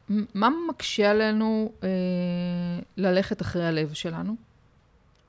מה 0.09 0.49
מקשה 0.69 1.11
עלינו 1.11 1.73
אה, 1.83 1.89
ללכת 2.97 3.43
אחרי 3.43 3.67
הלב 3.67 3.93
שלנו? 3.93 4.37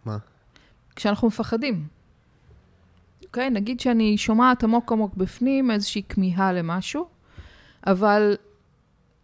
מה? 0.05 0.17
כשאנחנו 0.95 1.27
מפחדים. 1.27 1.87
אוקיי? 3.25 3.49
נגיד 3.49 3.79
שאני 3.79 4.17
שומעת 4.17 4.63
עמוק 4.63 4.91
עמוק 4.91 5.15
בפנים 5.15 5.71
איזושהי 5.71 6.03
כמיהה 6.09 6.53
למשהו, 6.53 7.07
אבל 7.87 8.35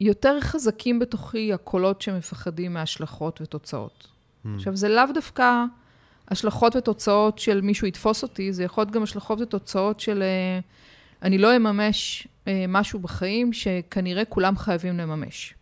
יותר 0.02 0.42
חזקים 0.42 1.00
בתוכי 1.00 1.54
הקולות 1.54 2.02
שמפחדים 2.02 2.74
מהשלכות 2.74 3.42
ותוצאות. 3.42 4.08
Mm. 4.08 4.50
עכשיו, 4.56 4.76
זה 4.76 4.90
לאו 4.90 5.04
דווקא 5.14 5.64
השלכות 6.28 6.76
ותוצאות 6.76 7.40
של 7.40 7.62
מישהו 7.62 7.88
יתפוס 7.88 8.24
אותי, 8.24 8.54
זה 8.54 8.64
יכול 8.64 8.82
להיות 8.82 8.92
גם 8.92 9.04
השלכות 9.04 9.42
ותוצאות 9.42 10.00
של 10.00 10.24
uh, 10.24 11.26
אני 11.26 11.38
לא 11.38 11.56
אממש 11.56 12.28
uh, 12.46 12.50
משהו 12.68 13.00
בחיים 13.00 13.54
שכנראה 13.54 14.26
כולם 14.26 14.58
חייבים 14.58 14.98
לממש. 14.98 15.54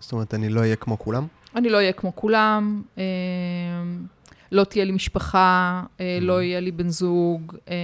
זאת 0.00 0.12
אומרת, 0.12 0.34
אני 0.34 0.48
לא 0.48 0.60
אהיה 0.60 0.76
כמו 0.76 0.98
כולם? 0.98 1.26
אני 1.56 1.68
לא 1.68 1.76
אהיה 1.76 1.92
כמו 1.92 2.16
כולם. 2.16 2.82
Uh, 2.96 3.00
לא 4.52 4.64
תהיה 4.64 4.84
לי 4.84 4.92
משפחה, 4.92 5.82
אה, 6.00 6.18
לא 6.20 6.38
mm. 6.38 6.42
יהיה 6.42 6.60
לי 6.60 6.70
בן 6.70 6.88
זוג, 6.88 7.56
אה, 7.68 7.74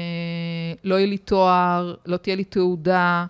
לא 0.84 0.94
יהיה 0.94 1.06
לי 1.06 1.18
תואר, 1.18 1.94
לא 2.06 2.16
תהיה 2.16 2.36
לי 2.36 2.44
תעודה. 2.44 3.26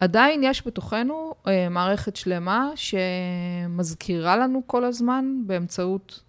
עדיין 0.00 0.44
יש 0.44 0.66
בתוכנו 0.66 1.34
אה, 1.48 1.68
מערכת 1.68 2.16
שלמה 2.16 2.70
שמזכירה 2.74 4.36
לנו 4.36 4.62
כל 4.66 4.84
הזמן 4.84 5.24
באמצעות 5.46 6.22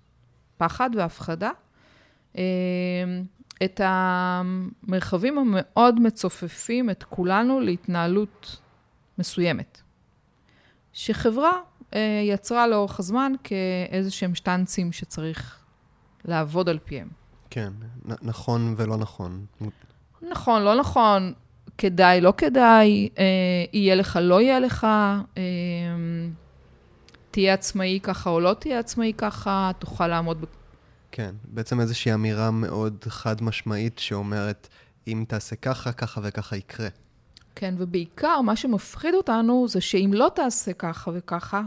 פחד 0.58 0.90
והפחדה 0.98 1.52
את 3.64 3.82
המרחבים 3.84 5.38
המאוד 5.38 6.00
מצופפים 6.00 6.90
את 6.90 7.04
כולנו 7.04 7.60
להתנהלות 7.60 8.60
מסוימת. 9.18 9.82
שחברה 10.94 11.52
יצרה 12.28 12.68
לאורך 12.68 13.00
הזמן 13.00 13.32
כאיזה 13.44 14.12
שהם 14.12 14.36
שטנצים 14.36 14.92
שצריך 14.92 15.60
לעבוד 16.26 16.70
על 16.70 16.80
פיהם. 16.86 17.08
כן, 17.50 17.72
נ- 18.06 18.28
נכון 18.28 18.74
ולא 18.78 18.98
נכון. 18.98 19.46
נכון, 20.32 20.62
לא 20.62 20.76
נכון, 20.80 21.34
כדאי, 21.78 22.22
לא 22.22 22.34
כדאי, 22.38 23.10
אה, 23.18 23.24
יהיה 23.74 23.96
לך, 23.96 24.20
לא 24.22 24.42
יהיה 24.42 24.60
לך, 24.60 24.88
אה, 25.38 25.42
תהיה 27.32 27.54
עצמאי 27.54 28.00
ככה 28.04 28.30
או 28.30 28.40
לא 28.40 28.56
תהיה 28.60 28.80
עצמאי 28.80 29.14
ככה, 29.18 29.72
תוכל 29.80 30.08
לעמוד 30.08 30.42
ב... 30.42 30.46
כן, 31.12 31.36
בעצם 31.44 31.80
איזושהי 31.80 32.14
אמירה 32.14 32.52
מאוד 32.52 33.06
חד 33.08 33.44
משמעית 33.44 34.00
שאומרת, 34.00 34.68
אם 35.08 35.26
תעשה 35.28 35.56
ככה, 35.56 35.92
ככה 35.92 36.22
וככה 36.24 36.56
יקרה. 36.56 36.88
כן, 37.56 37.76
ובעיקר 37.78 38.42
מה 38.42 38.56
שמפחיד 38.56 39.14
אותנו 39.14 39.68
זה 39.68 39.82
שאם 39.82 40.12
לא 40.14 40.32
תעשה 40.36 40.74
ככה 40.74 41.12
וככה, 41.14 41.62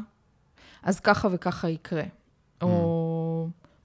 אז 0.83 1.01
ככה 1.01 1.29
וככה 1.33 1.69
יקרה. 1.69 2.03
Mm. 2.03 2.65
או 2.65 3.04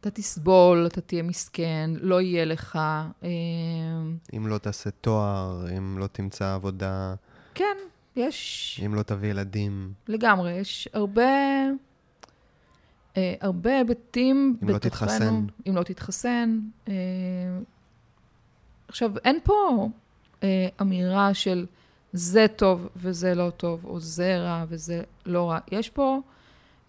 אתה 0.01 0.09
תסבול, 0.12 0.88
אתה 0.88 1.01
תהיה 1.01 1.23
מסכן, 1.23 1.89
לא 2.01 2.21
יהיה 2.21 2.45
לך. 2.45 2.75
אה, 3.23 3.29
אם 4.38 4.47
לא 4.47 4.57
תעשה 4.57 4.89
תואר, 4.91 5.65
אם 5.77 5.97
לא 5.97 6.07
תמצא 6.07 6.53
עבודה. 6.53 7.15
כן, 7.55 7.77
יש... 8.15 8.81
אם 8.85 8.95
לא 8.95 9.03
תביא 9.03 9.29
ילדים. 9.29 9.93
לגמרי, 10.07 10.51
יש 10.51 10.89
הרבה... 10.93 11.21
אה, 13.17 13.33
הרבה 13.41 13.77
היבטים 13.77 14.53
בתוכנו. 14.53 14.69
אם 14.69 14.73
לא 14.73 14.79
תתחסן. 14.79 15.45
אם 15.67 15.75
לא 15.75 15.83
תתחסן. 15.83 16.59
אה, 16.88 16.93
עכשיו, 18.88 19.12
אין 19.17 19.39
פה 19.43 19.89
אמירה 20.81 21.33
של 21.33 21.65
זה 22.13 22.45
טוב 22.55 22.88
וזה 22.95 23.35
לא 23.35 23.49
טוב, 23.57 23.85
או 23.85 23.99
זה 23.99 24.38
רע 24.38 24.65
וזה 24.69 25.03
לא 25.25 25.49
רע. 25.49 25.59
יש 25.71 25.89
פה 25.89 26.19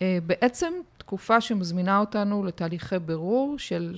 בעצם 0.01 0.73
תקופה 1.11 1.40
שמזמינה 1.40 1.99
אותנו 1.99 2.44
לתהליכי 2.44 2.99
בירור 2.99 3.59
של 3.59 3.96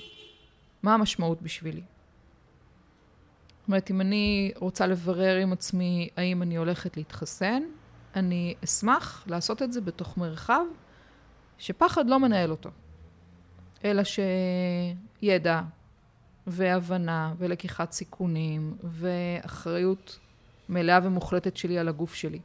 מה 0.83 0.95
המשמעות 0.95 1.43
בשבילי. 1.43 1.81
זאת 1.81 3.69
אומרת, 3.69 3.91
אם 3.91 4.01
אני 4.01 4.53
רוצה 4.57 4.87
לברר 4.87 5.37
עם 5.37 5.53
עצמי 5.53 6.09
האם 6.17 6.43
אני 6.43 6.57
הולכת 6.57 6.97
להתחסן, 6.97 7.63
אני 8.17 8.55
אשמח 8.65 9.25
לעשות 9.27 9.63
את 9.63 9.73
זה 9.73 9.81
בתוך 9.81 10.19
מרחב 10.19 10.65
שפחד 11.59 12.09
לא 12.09 12.19
מנהל 12.19 12.51
אותו, 12.51 12.71
אלא 13.85 14.03
שידע 15.23 15.61
והבנה 16.47 17.35
ולקיחת 17.39 17.93
סיכונים 17.93 18.75
ואחריות 18.85 20.19
מלאה 20.69 21.01
ומוחלטת 21.03 21.57
שלי 21.57 21.79
על 21.79 21.89
הגוף 21.89 22.15
שלי. 22.15 22.41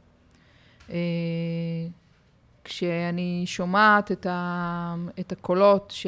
כשאני 2.68 3.42
שומעת 3.46 4.12
את, 4.12 4.26
ה, 4.26 4.94
את 5.20 5.32
הקולות 5.32 5.90
ש, 5.90 6.06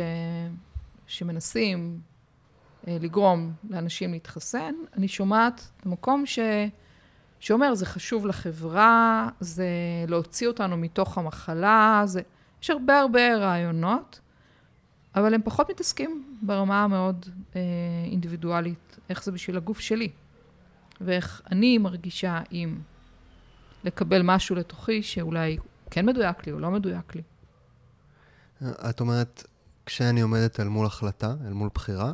שמנסים 1.07 2.01
אה, 2.89 2.97
לגרום 3.01 3.53
לאנשים 3.71 4.13
להתחסן, 4.13 4.75
אני 4.97 5.09
שומעת 5.09 5.71
את 5.77 5.87
המקום 5.87 6.27
ש, 6.27 6.39
שאומר, 7.41 7.75
זה 7.75 7.87
חשוב 7.87 8.27
לחברה, 8.27 9.29
זה 9.41 9.67
להוציא 10.09 10.49
אותנו 10.49 10.77
מתוך 10.77 11.19
המחלה, 11.19 12.03
זה... 12.05 12.21
יש 12.63 12.71
הרבה 12.71 13.01
הרבה 13.01 13.37
רעיונות, 13.37 14.21
אבל 15.15 15.35
הם 15.35 15.41
פחות 15.45 15.71
מתעסקים 15.71 16.37
ברמה 16.43 16.85
המאוד 16.85 17.27
אה, 17.57 17.61
אינדיבידואלית, 18.11 18.99
איך 19.11 19.25
זה 19.25 19.33
בשביל 19.33 19.57
הגוף 19.57 19.81
שלי, 19.81 20.09
ואיך 21.01 21.43
אני 21.51 21.79
מרגישה 21.79 22.41
עם 22.51 22.81
לקבל 23.85 24.23
משהו 24.23 24.57
לתוכי 24.57 25.03
שאולי 25.03 25.57
כן 25.91 26.07
מדויק 26.07 26.47
לי 26.47 26.53
או 26.53 26.59
לא 26.59 26.71
מדויק 26.71 27.15
לי. 27.15 27.23
את 28.91 29.01
אומרת, 29.01 29.45
כשאני 29.87 30.21
עומדת 30.21 30.61
אל 30.61 30.69
מול 30.69 30.87
החלטה, 30.87 31.35
אל 31.47 31.53
מול 31.53 31.69
בחירה, 31.75 32.13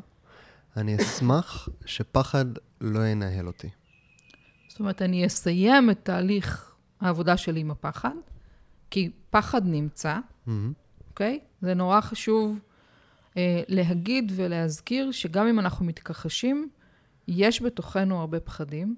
אני 0.76 0.96
אשמח 0.96 1.68
שפחד 1.86 2.44
לא 2.80 3.06
ינהל 3.06 3.46
אותי. 3.46 3.68
זאת 4.68 4.80
אומרת, 4.80 5.02
אני 5.02 5.26
אסיים 5.26 5.90
את 5.90 5.98
תהליך 6.02 6.74
העבודה 7.00 7.36
שלי 7.36 7.60
עם 7.60 7.70
הפחד, 7.70 8.14
כי 8.90 9.10
פחד 9.30 9.62
נמצא, 9.64 10.18
אוקיי? 10.46 11.40
Mm-hmm. 11.42 11.42
Okay? 11.42 11.66
זה 11.66 11.74
נורא 11.74 12.00
חשוב 12.00 12.58
אה, 13.36 13.62
להגיד 13.68 14.32
ולהזכיר 14.36 15.12
שגם 15.12 15.46
אם 15.46 15.58
אנחנו 15.58 15.86
מתכחשים, 15.86 16.68
יש 17.28 17.62
בתוכנו 17.62 18.20
הרבה 18.20 18.40
פחדים. 18.40 18.96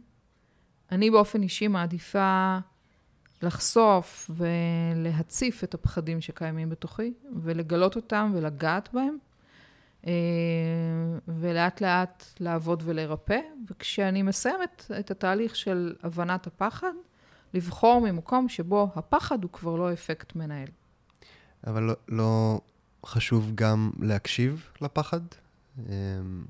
אני 0.92 1.10
באופן 1.10 1.42
אישי 1.42 1.68
מעדיפה 1.68 2.58
לחשוף 3.42 4.30
ולהציף 4.30 5.64
את 5.64 5.74
הפחדים 5.74 6.20
שקיימים 6.20 6.70
בתוכי, 6.70 7.12
ולגלות 7.42 7.96
אותם 7.96 8.32
ולגעת 8.34 8.88
בהם, 8.92 9.16
אה, 10.06 10.12
ולאט 11.28 11.80
לאט 11.80 12.24
לעבוד 12.40 12.82
ולרפא. 12.86 13.40
וכשאני 13.70 14.22
מסיימת 14.22 14.90
את 15.00 15.10
התהליך 15.10 15.56
של 15.56 15.94
הבנת 16.02 16.46
הפחד, 16.46 16.92
לבחור 17.54 18.00
ממקום 18.00 18.48
שבו 18.48 18.90
הפחד 18.94 19.42
הוא 19.42 19.52
כבר 19.52 19.76
לא 19.76 19.92
אפקט 19.92 20.36
מנהל. 20.36 20.68
אבל 21.66 21.82
לא, 21.82 21.94
לא 22.08 22.60
חשוב 23.06 23.52
גם 23.54 23.90
להקשיב 23.98 24.70
לפחד? 24.80 25.20
אמ, 25.78 26.44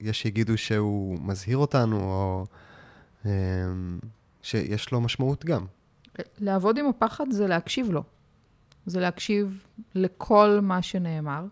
יש 0.00 0.22
שיגידו 0.22 0.58
שהוא 0.58 1.18
מזהיר 1.20 1.56
אותנו, 1.56 2.00
או... 2.00 2.46
אמ, 3.24 3.98
שיש 4.42 4.92
לו 4.92 5.00
משמעות 5.00 5.44
גם. 5.44 5.66
לעבוד 6.38 6.78
עם 6.78 6.86
הפחד 6.86 7.30
זה 7.30 7.46
להקשיב 7.46 7.90
לו. 7.90 8.02
זה 8.86 9.00
להקשיב 9.00 9.64
לכל 9.94 10.58
מה 10.62 10.82
שנאמר, 10.82 11.44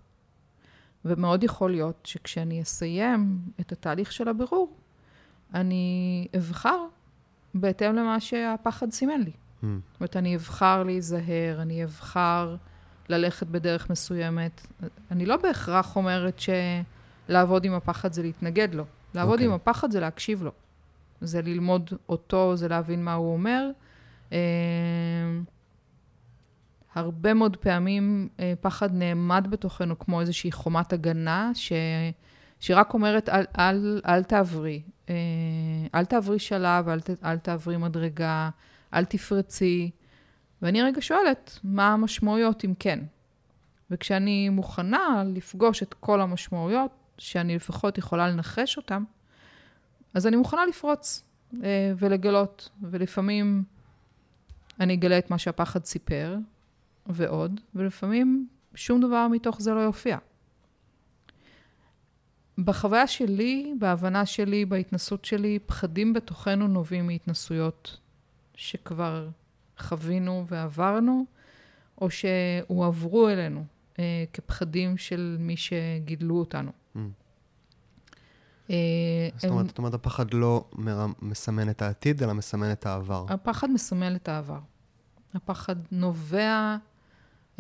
ומאוד 1.05 1.45
יכול 1.45 1.71
להיות 1.71 2.01
שכשאני 2.05 2.63
אסיים 2.63 3.39
את 3.61 3.73
התהליך 3.73 4.13
של 4.13 4.29
הבירור, 4.29 4.77
אני 5.55 6.27
אבחר 6.37 6.87
בהתאם 7.55 7.95
למה 7.95 8.21
שהפחד 8.21 8.91
סימן 8.93 9.21
לי. 9.21 9.31
Mm. 9.31 9.67
זאת 9.93 10.01
אומרת, 10.01 10.17
אני 10.17 10.37
אבחר 10.37 10.83
להיזהר, 10.83 11.59
אני 11.63 11.85
אבחר 11.85 12.57
ללכת 13.09 13.47
בדרך 13.47 13.91
מסוימת. 13.91 14.67
אני 15.11 15.27
לא 15.27 15.37
בהכרח 15.37 15.97
אומרת 15.97 16.41
שלעבוד 17.29 17.65
עם 17.65 17.73
הפחד 17.73 18.13
זה 18.13 18.23
להתנגד 18.23 18.75
לו. 18.75 18.85
לעבוד 19.15 19.33
okay. 19.33 19.35
אוקיי. 19.35 19.47
עם 19.47 19.53
הפחד 19.53 19.91
זה 19.91 20.01
להקשיב 20.01 20.43
לו. 20.43 20.51
זה 21.21 21.43
ללמוד 21.43 21.91
אותו, 22.09 22.57
זה 22.57 22.69
להבין 22.69 23.05
מה 23.05 23.15
הוא 23.15 23.33
אומר. 23.33 23.71
אה, 24.33 24.39
הרבה 26.95 27.35
מאוד 27.35 27.57
פעמים 27.57 28.29
אה, 28.41 28.53
פחד 28.61 28.95
נעמד 28.95 29.47
בתוכנו 29.51 29.99
כמו 29.99 30.21
איזושהי 30.21 30.53
חומת 30.53 30.93
הגנה, 30.93 31.51
ש... 31.55 31.73
שרק 32.61 32.95
אומרת, 32.95 33.29
אל, 33.29 33.45
אל, 33.59 34.01
אל 34.07 34.23
תעברי. 34.23 34.83
אה, 35.11 35.15
אל 35.95 36.05
תעברי 36.05 36.39
שלב, 36.39 36.89
אל, 36.89 36.99
אל 37.25 37.39
תעברי 37.39 37.77
מדרגה, 37.77 38.51
אל 38.95 39.05
תפרצי. 39.05 39.91
ואני 40.63 40.83
רגע 40.83 41.01
שואלת, 41.01 41.59
מה 41.65 41.93
המשמעויות 41.93 42.65
אם 42.65 42.75
כן? 42.79 42.99
וכשאני 43.91 44.49
מוכנה 44.49 45.23
לפגוש 45.27 45.83
את 45.83 45.95
כל 45.95 46.21
המשמעויות, 46.21 46.91
שאני 47.19 47.57
לפחות 47.57 47.99
יכולה 47.99 48.29
לנחש 48.29 48.77
אותן, 48.77 49.03
אז 50.15 50.27
אני 50.27 50.37
מוכנה 50.37 50.67
לפרוץ 50.67 51.23
אה, 51.65 51.93
ולגלות. 51.99 52.69
ולפעמים 52.83 53.65
אני 54.81 54.95
אגלה 54.95 55.19
את 55.19 55.31
מה 55.31 55.39
שהפחד 55.39 55.85
סיפר, 55.85 56.37
ועוד, 57.07 57.61
ולפעמים 57.75 58.49
שום 58.75 59.01
דבר 59.01 59.29
מתוך 59.29 59.61
זה 59.61 59.75
לא 59.75 59.81
יופיע. 59.81 60.19
בחוויה 62.59 63.07
שלי, 63.07 63.75
בהבנה 63.79 64.27
שלי, 64.27 64.65
בהתנסות 64.65 65.25
שלי, 65.25 65.59
פחדים 65.67 66.13
בתוכנו 66.13 66.69
נובעים 66.69 67.07
מהתנסויות 67.07 67.99
שכבר 68.55 69.29
חווינו 69.79 70.45
ועברנו, 70.49 71.27
או 72.01 72.09
שהועברו 72.11 73.29
אלינו 73.29 73.65
אה, 73.99 74.25
כפחדים 74.33 74.97
של 74.97 75.37
מי 75.41 75.57
שגידלו 75.57 76.39
אותנו. 76.39 76.71
Mm. 76.97 76.99
אה, 78.71 78.77
זאת 79.37 79.51
אומרת, 79.51 79.67
זאת 79.67 79.79
אומרת, 79.79 79.95
הפחד 79.95 80.35
לא 80.35 80.65
מסמן 81.23 81.71
את 81.71 81.83
העתיד, 81.83 82.23
אלא 82.23 82.33
מסמן 82.33 82.73
את 82.73 82.87
העבר. 82.87 83.27
הפחד 83.29 83.71
מסמל 83.71 84.17
את 84.17 84.29
העבר. 84.29 84.59
הפחד 85.35 85.77
נובע 85.93 86.77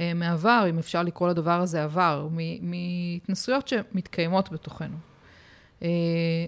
אה, 0.01 0.15
מעבר, 0.15 0.67
אם 0.71 0.79
אפשר 0.79 1.03
לקרוא 1.03 1.29
לדבר 1.29 1.61
הזה 1.61 1.85
עבר, 1.85 2.29
מהתנסויות 2.61 3.69
שמתקיימות 3.69 4.53
בתוכנו. 4.53 4.97
אה, 5.83 5.89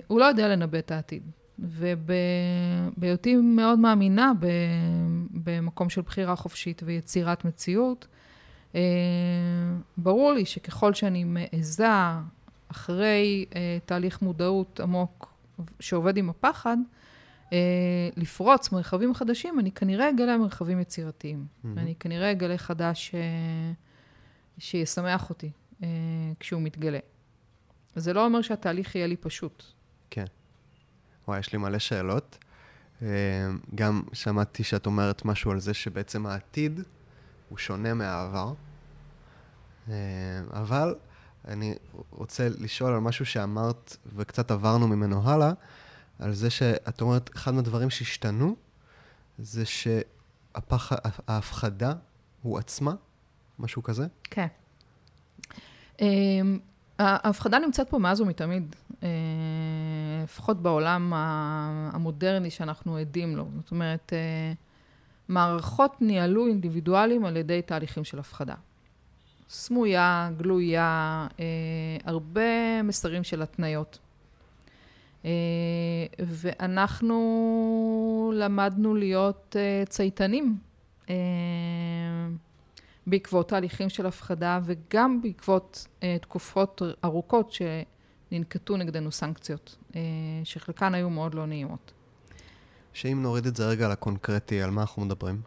הוא 0.07 0.20
לא 0.20 0.25
יודע 0.25 0.49
לנבא 0.49 0.79
את 0.79 0.90
העתיד. 0.90 1.23
ובהיותי 1.59 3.37
מאוד 3.37 3.79
מאמינה 3.79 4.33
במקום 5.31 5.90
של 5.90 6.01
בחירה 6.01 6.37
חופשית 6.37 6.83
ויצירת 6.85 7.44
מציאות, 7.44 8.07
ברור 9.96 10.33
לי 10.33 10.44
שככל 10.46 10.94
שאני 10.94 11.25
מעיזה 11.25 11.87
אחרי 12.70 13.44
תהליך 13.87 14.22
מודעות 14.22 14.80
עמוק 14.80 15.35
שעובד 15.80 16.16
עם 16.16 16.30
הפחד, 16.30 16.76
אה, 17.52 18.09
לפרוץ 18.16 18.72
מרחבים 18.72 19.14
חדשים, 19.14 19.61
אני 19.61 19.72
כנראה 19.72 20.11
אגלה 20.11 20.38
מרחבים 20.38 20.80
יצירתיים. 20.80 21.46
Mm-hmm. 21.46 21.68
אני 21.76 21.94
כנראה 21.94 22.30
אגלה 22.30 22.59
חדש 22.59 23.14
אה, 23.14 23.20
שישמח 24.59 25.30
אותי 25.30 25.50
אה, 25.83 25.88
כשהוא 26.40 26.62
מתגלה. 26.62 26.98
זה 27.96 28.12
לא 28.12 28.24
אומר 28.24 28.42
שהתהליך 28.42 28.94
יהיה 28.94 29.06
לי 29.06 29.16
פשוט. 29.16 29.64
כן. 30.11 30.24
וואי, 31.28 31.38
יש 31.38 31.52
לי 31.52 31.59
מלא 31.59 31.78
שאלות. 31.78 32.38
גם 33.74 34.02
שמעתי 34.12 34.64
שאת 34.64 34.87
אומרת 34.87 35.24
משהו 35.24 35.50
על 35.50 35.61
זה 35.61 35.74
שבעצם 35.74 36.26
העתיד 36.26 36.80
הוא 37.48 37.59
שונה 37.59 37.94
מהעבר. 37.94 38.52
אבל 40.52 40.94
אני 41.48 41.74
רוצה 42.11 42.48
לשאול 42.59 42.92
על 42.92 42.98
משהו 42.98 43.26
שאמרת 43.26 43.96
וקצת 44.16 44.50
עברנו 44.50 44.88
ממנו 44.88 45.31
הלאה. 45.31 45.53
על 46.18 46.33
זה 46.33 46.50
שאת 46.50 47.00
אומרת, 47.00 47.31
אחד 47.37 47.55
מהדברים 47.55 47.90
שהשתנו, 47.90 48.57
זה 49.38 49.62
שההפחדה 50.57 51.92
הוא 52.42 52.59
עצמה, 52.59 52.94
משהו 53.59 53.83
כזה? 53.83 54.07
כן. 54.22 54.46
אמ, 56.00 56.59
ההפחדה 56.98 57.59
נמצאת 57.59 57.90
פה 57.90 57.98
מאז 57.98 58.20
ומתמיד, 58.20 58.76
אה, 59.03 59.09
לפחות 60.24 60.62
בעולם 60.62 61.12
המודרני 61.14 62.50
שאנחנו 62.50 62.96
עדים 62.96 63.37
לו. 63.37 63.48
זאת 63.62 63.70
אומרת, 63.70 64.12
אה, 64.12 64.53
מערכות 65.29 66.03
ניהלו 66.03 66.46
אינדיבידואלים 66.46 67.24
על 67.24 67.37
ידי 67.37 67.62
תהליכים 67.62 68.05
של 68.05 68.18
הפחדה. 68.18 68.55
סמויה, 69.50 70.30
גלויה, 70.36 71.26
אה, 71.40 71.44
הרבה 72.04 72.82
מסרים 72.82 73.24
של 73.24 73.42
התניות. 73.42 73.98
אה, 75.24 75.30
ואנחנו 76.18 78.32
למדנו 78.34 78.94
להיות 78.94 79.56
אה, 79.58 79.82
צייתנים 79.88 80.58
אה, 81.10 81.14
בעקבות 83.06 83.48
תהליכים 83.48 83.88
של 83.88 84.06
הפחדה 84.06 84.60
וגם 84.64 85.22
בעקבות 85.22 85.86
תקופות 86.20 86.82
ארוכות 87.04 87.52
שננקטו 87.52 88.76
נגדנו 88.76 89.12
סנקציות, 89.12 89.76
שחלקן 90.44 90.94
היו 90.94 91.10
מאוד 91.10 91.34
לא 91.34 91.46
נעימות. 91.46 91.92
שאם 92.92 93.22
נוריד 93.22 93.46
את 93.46 93.56
זה 93.56 93.66
רגע 93.66 93.88
לקונקרטי, 93.88 94.62
על 94.62 94.70
מה 94.70 94.80
אנחנו 94.80 95.04
מדברים? 95.04 95.40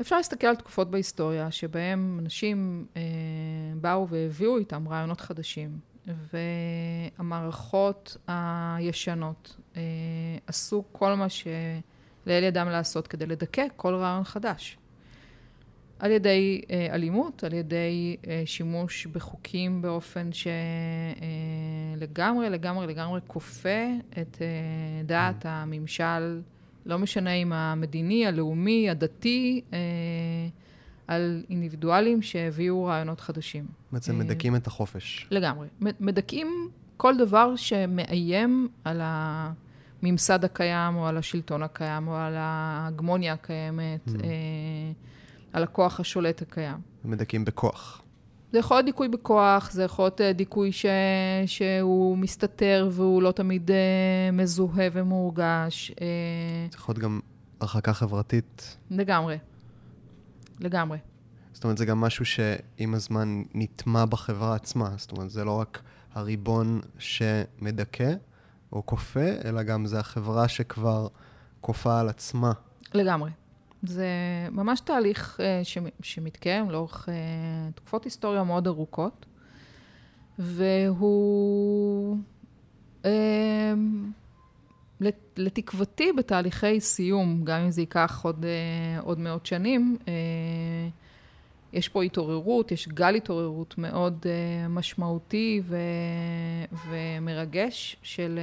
אפשר 0.00 0.16
להסתכל 0.16 0.46
על 0.46 0.56
תקופות 0.56 0.90
בהיסטוריה 0.90 1.50
שבהם 1.50 2.18
אנשים 2.22 2.86
אה, 2.96 3.02
באו 3.80 4.08
והביאו 4.08 4.58
איתם 4.58 4.88
רעיונות 4.88 5.20
חדשים. 5.20 5.90
והמערכות 7.18 8.16
הישנות 8.26 9.56
אה, 9.76 9.82
עשו 10.46 10.84
כל 10.92 11.14
מה 11.14 11.28
שלאל 11.28 12.42
ידם 12.42 12.68
לעשות 12.68 13.06
כדי 13.06 13.26
לדכא 13.26 13.66
כל 13.76 13.94
רעיון 13.94 14.24
חדש. 14.24 14.76
על 15.98 16.10
ידי 16.10 16.62
אה, 16.70 16.94
אלימות, 16.94 17.44
על 17.44 17.52
ידי 17.52 18.16
אה, 18.26 18.42
שימוש 18.44 19.06
בחוקים 19.06 19.82
באופן 19.82 20.30
שלגמרי, 20.32 21.24
אה, 22.44 22.50
לגמרי, 22.50 22.86
לגמרי 22.86 23.20
כופה 23.26 23.86
את 24.20 24.42
אה, 24.42 25.02
דעת 25.04 25.42
הממשל, 25.44 26.40
לא 26.86 26.98
משנה 26.98 27.32
אם 27.32 27.52
המדיני, 27.52 28.26
הלאומי, 28.26 28.90
הדתי, 28.90 29.60
אה, 29.72 29.78
על 31.06 31.44
אינדיבידואלים 31.50 32.22
שהביאו 32.22 32.84
רעיונות 32.84 33.20
חדשים. 33.20 33.66
בעצם 33.92 34.18
מדכאים 34.18 34.56
את 34.56 34.66
החופש. 34.66 35.26
לגמרי. 35.30 35.68
מדכאים 35.80 36.70
כל 36.96 37.16
דבר 37.16 37.56
שמאיים 37.56 38.68
על 38.84 39.00
הממסד 39.02 40.44
הקיים, 40.44 40.96
או 40.96 41.06
על 41.06 41.16
השלטון 41.16 41.62
הקיים, 41.62 42.08
או 42.08 42.16
על 42.16 42.34
ההגמוניה 42.36 43.32
הקיימת, 43.32 44.08
mm. 44.08 44.10
על 45.52 45.62
הכוח 45.62 46.00
השולט 46.00 46.42
הקיים. 46.42 46.76
מדכאים 47.04 47.44
בכוח. 47.44 47.99
זה 48.52 48.58
יכול 48.58 48.76
להיות 48.76 48.86
דיכוי 48.86 49.08
בכוח, 49.08 49.70
זה 49.70 49.84
יכול 49.84 50.04
להיות 50.04 50.20
אה, 50.20 50.32
דיכוי 50.32 50.72
ש... 50.72 50.86
שהוא 51.46 52.18
מסתתר 52.18 52.88
והוא 52.92 53.22
לא 53.22 53.32
תמיד 53.32 53.70
מזוהה 54.32 54.88
ומורגש. 54.92 55.92
זה 56.70 56.76
יכול 56.78 56.92
להיות 56.92 57.04
גם 57.04 57.20
הרחקה 57.60 57.92
חברתית. 57.92 58.76
לגמרי. 58.90 59.38
לגמרי. 60.60 60.98
זאת 61.52 61.64
אומרת, 61.64 61.78
זה 61.78 61.84
גם 61.84 62.00
משהו 62.00 62.24
שעם 62.24 62.94
הזמן 62.94 63.42
נטמע 63.54 64.04
בחברה 64.04 64.54
עצמה. 64.54 64.90
זאת 64.96 65.12
אומרת, 65.12 65.30
זה 65.30 65.44
לא 65.44 65.60
רק 65.60 65.82
הריבון 66.14 66.80
שמדכא 66.98 68.12
או 68.72 68.86
כופה, 68.86 69.28
אלא 69.44 69.62
גם 69.62 69.86
זה 69.86 69.98
החברה 69.98 70.48
שכבר 70.48 71.08
כופה 71.60 72.00
על 72.00 72.08
עצמה. 72.08 72.52
לגמרי. 72.94 73.30
זה 73.82 74.08
ממש 74.50 74.80
תהליך 74.80 75.40
ש... 75.62 75.78
שמתקיים 76.02 76.70
לאורך 76.70 77.08
uh, 77.08 77.12
תקופות 77.74 78.04
היסטוריה 78.04 78.44
מאוד 78.44 78.66
ארוכות, 78.66 79.26
והוא... 80.38 82.16
Uh, 83.02 83.06
לתקוותי 85.36 86.12
בתהליכי 86.12 86.80
סיום, 86.80 87.44
גם 87.44 87.60
אם 87.60 87.70
זה 87.70 87.82
ייקח 87.82 88.20
עוד, 88.24 88.44
אה, 88.44 89.00
עוד 89.00 89.18
מאות 89.18 89.46
שנים, 89.46 89.96
אה, 90.08 90.12
יש 91.72 91.88
פה 91.88 92.02
התעוררות, 92.02 92.72
יש 92.72 92.88
גל 92.88 93.14
התעוררות 93.14 93.74
מאוד 93.78 94.26
אה, 94.26 94.68
משמעותי 94.68 95.62
ו, 95.64 95.76
ומרגש 96.90 97.96
של 98.02 98.40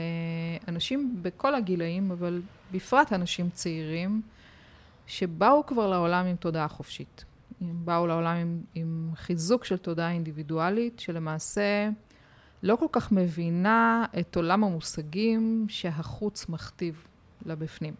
אנשים 0.67 1.19
בכל 1.21 1.55
הגילאים, 1.55 2.11
אבל 2.11 2.41
בפרט 2.71 3.13
אנשים 3.13 3.49
צעירים, 3.49 4.21
שבאו 5.07 5.65
כבר 5.65 5.87
לעולם 5.89 6.25
עם 6.25 6.35
תודעה 6.35 6.67
חופשית. 6.67 7.25
הם 7.61 7.85
באו 7.85 8.07
לעולם 8.07 8.35
עם, 8.35 8.61
עם 8.75 9.11
חיזוק 9.15 9.65
של 9.65 9.77
תודעה 9.77 10.11
אינדיבידואלית, 10.11 10.99
שלמעשה 10.99 11.89
לא 12.63 12.75
כל 12.75 12.85
כך 12.91 13.11
מבינה 13.11 14.05
את 14.19 14.35
עולם 14.35 14.63
המושגים 14.63 15.65
שהחוץ 15.69 16.49
מכתיב 16.49 17.07
לבפנים. 17.45 17.93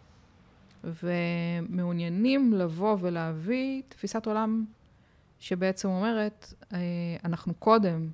ומעוניינים 0.84 2.52
לבוא 2.52 2.96
ולהביא 3.00 3.82
תפיסת 3.88 4.26
עולם 4.26 4.64
שבעצם 5.38 5.88
אומרת, 5.88 6.54
אה, 6.72 6.78
אנחנו 7.24 7.54
קודם 7.54 8.10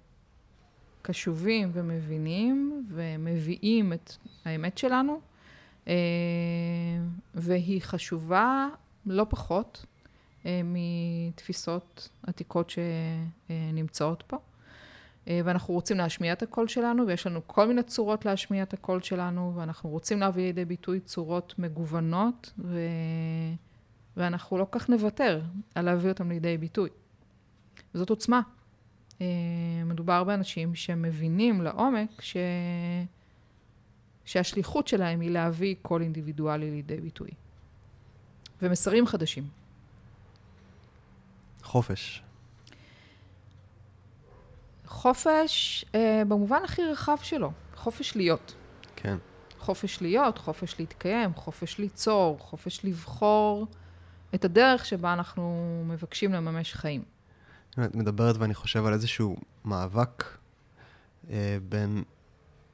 קשובים 1.02 1.70
ומבינים 1.72 2.86
ומביאים 2.88 3.92
את 3.92 4.12
האמת 4.44 4.78
שלנו, 4.78 5.20
אה, 5.88 5.94
והיא 7.34 7.82
חשובה 7.82 8.68
לא 9.06 9.26
פחות 9.28 9.86
אה, 10.46 10.60
מתפיסות 10.64 12.08
עתיקות 12.22 12.70
שנמצאות 12.70 14.24
פה. 14.26 14.36
אה, 15.28 15.40
ואנחנו 15.44 15.74
רוצים 15.74 15.98
להשמיע 15.98 16.32
את 16.32 16.42
הקול 16.42 16.68
שלנו, 16.68 17.06
ויש 17.06 17.26
לנו 17.26 17.40
כל 17.46 17.68
מיני 17.68 17.82
צורות 17.82 18.24
להשמיע 18.24 18.62
את 18.62 18.74
הקול 18.74 19.02
שלנו, 19.02 19.52
ואנחנו 19.56 19.90
רוצים 19.90 20.20
להביא 20.20 20.44
לידי 20.44 20.64
ביטוי 20.64 21.00
צורות 21.00 21.54
מגוונות, 21.58 22.52
ו... 22.58 22.78
ואנחנו 24.16 24.58
לא 24.58 24.66
כך 24.70 24.88
נוותר 24.88 25.40
על 25.74 25.84
להביא 25.84 26.10
אותם 26.10 26.28
לידי 26.28 26.58
ביטוי. 26.58 26.90
וזאת 27.94 28.10
עוצמה. 28.10 28.40
אה, 29.20 29.26
מדובר 29.84 30.24
באנשים 30.24 30.74
שמבינים 30.74 31.62
לעומק 31.62 32.20
ש... 32.20 32.36
שהשליחות 34.24 34.88
שלהם 34.88 35.20
היא 35.20 35.30
להביא 35.30 35.74
קול 35.82 36.02
אינדיבידואלי 36.02 36.70
לידי 36.70 37.00
ביטוי. 37.00 37.28
ומסרים 38.64 39.06
חדשים. 39.06 39.48
חופש. 41.62 42.22
חופש 44.86 45.84
אה, 45.94 46.22
במובן 46.28 46.60
הכי 46.64 46.82
רחב 46.82 47.16
שלו, 47.22 47.52
חופש 47.76 48.16
להיות. 48.16 48.54
כן. 48.96 49.16
חופש 49.58 50.02
להיות, 50.02 50.38
חופש 50.38 50.78
להתקיים, 50.78 51.34
חופש 51.34 51.78
ליצור, 51.78 52.38
חופש 52.40 52.84
לבחור 52.84 53.66
את 54.34 54.44
הדרך 54.44 54.84
שבה 54.84 55.12
אנחנו 55.12 55.82
מבקשים 55.86 56.32
לממש 56.32 56.74
חיים. 56.74 57.02
את 57.84 57.94
מדברת 57.94 58.36
ואני 58.36 58.54
חושב 58.54 58.86
על 58.86 58.92
איזשהו 58.92 59.36
מאבק 59.64 60.24
אה, 61.30 61.56
בין 61.68 62.02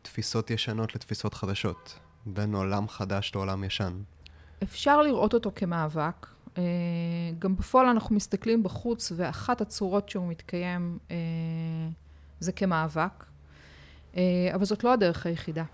תפיסות 0.02 0.50
ישנות 0.50 0.94
לתפיסות 0.94 1.34
חדשות, 1.34 1.98
בין 2.26 2.54
עולם 2.54 2.88
חדש 2.88 3.32
לעולם 3.34 3.64
ישן. 3.64 3.92
אפשר 4.62 5.02
לראות 5.02 5.34
אותו 5.34 5.52
כמאבק. 5.54 6.26
אה, 6.58 6.62
גם 7.38 7.56
בפועל 7.56 7.86
אנחנו 7.86 8.16
מסתכלים 8.16 8.62
בחוץ, 8.62 9.12
ואחת 9.16 9.60
הצורות 9.60 10.08
שהוא 10.08 10.28
מתקיים 10.28 10.98
אה, 11.10 11.16
זה 12.40 12.52
כמאבק, 12.52 13.24
אה, 14.16 14.50
אבל 14.54 14.64
זאת 14.64 14.84
לא 14.84 14.92
הדרך 14.92 15.26
היחידה. 15.26 15.64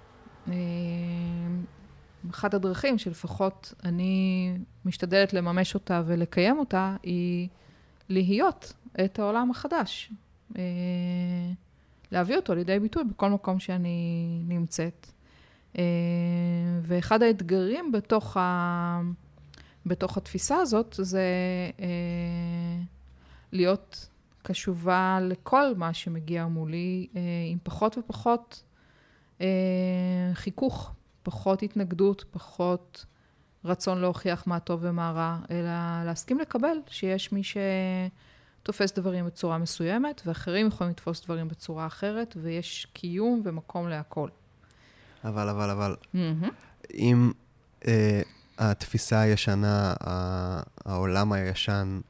אחת 2.30 2.54
הדרכים 2.54 2.98
שלפחות 2.98 3.74
אני 3.84 4.52
משתדלת 4.84 5.32
לממש 5.32 5.74
אותה 5.74 6.02
ולקיים 6.06 6.58
אותה, 6.58 6.96
היא 7.02 7.48
להיות 8.08 8.72
את 9.04 9.18
העולם 9.18 9.50
החדש. 9.50 10.12
להביא 12.12 12.36
אותו 12.36 12.54
לידי 12.54 12.78
ביטוי 12.78 13.04
בכל 13.04 13.30
מקום 13.30 13.58
שאני 13.58 14.40
נמצאת. 14.48 15.06
ואחד 16.82 17.22
האתגרים 17.22 17.92
בתוך 17.92 18.36
ה... 18.36 19.00
בתוך 19.86 20.16
התפיסה 20.16 20.56
הזאת 20.56 20.94
זה 20.98 21.24
אה, 21.80 22.82
להיות 23.52 24.08
קשובה 24.42 25.18
לכל 25.22 25.74
מה 25.76 25.94
שמגיע 25.94 26.46
מולי, 26.46 27.06
אה, 27.16 27.20
עם 27.50 27.58
פחות 27.62 27.98
ופחות 27.98 28.62
אה, 29.40 29.46
חיכוך, 30.34 30.92
פחות 31.22 31.62
התנגדות, 31.62 32.24
פחות 32.30 33.04
רצון 33.64 34.00
להוכיח 34.00 34.46
מה 34.46 34.60
טוב 34.60 34.80
ומה 34.82 35.10
רע, 35.10 35.38
אלא 35.50 36.04
להסכים 36.04 36.38
לקבל 36.38 36.76
שיש 36.88 37.32
מי 37.32 37.42
שתופס 38.62 38.92
דברים 38.92 39.26
בצורה 39.26 39.58
מסוימת, 39.58 40.22
ואחרים 40.26 40.66
יכולים 40.66 40.90
לתפוס 40.90 41.24
דברים 41.24 41.48
בצורה 41.48 41.86
אחרת, 41.86 42.36
ויש 42.42 42.86
קיום 42.92 43.42
ומקום 43.44 43.88
להכל. 43.88 44.28
אבל, 45.24 45.48
אבל, 45.48 45.70
אבל, 45.70 45.96
mm-hmm. 46.14 46.48
אם... 46.94 47.32
אה, 47.86 48.22
התפיסה 48.58 49.20
הישנה, 49.20 49.94
העולם 50.84 51.32
הישן, 51.32 52.00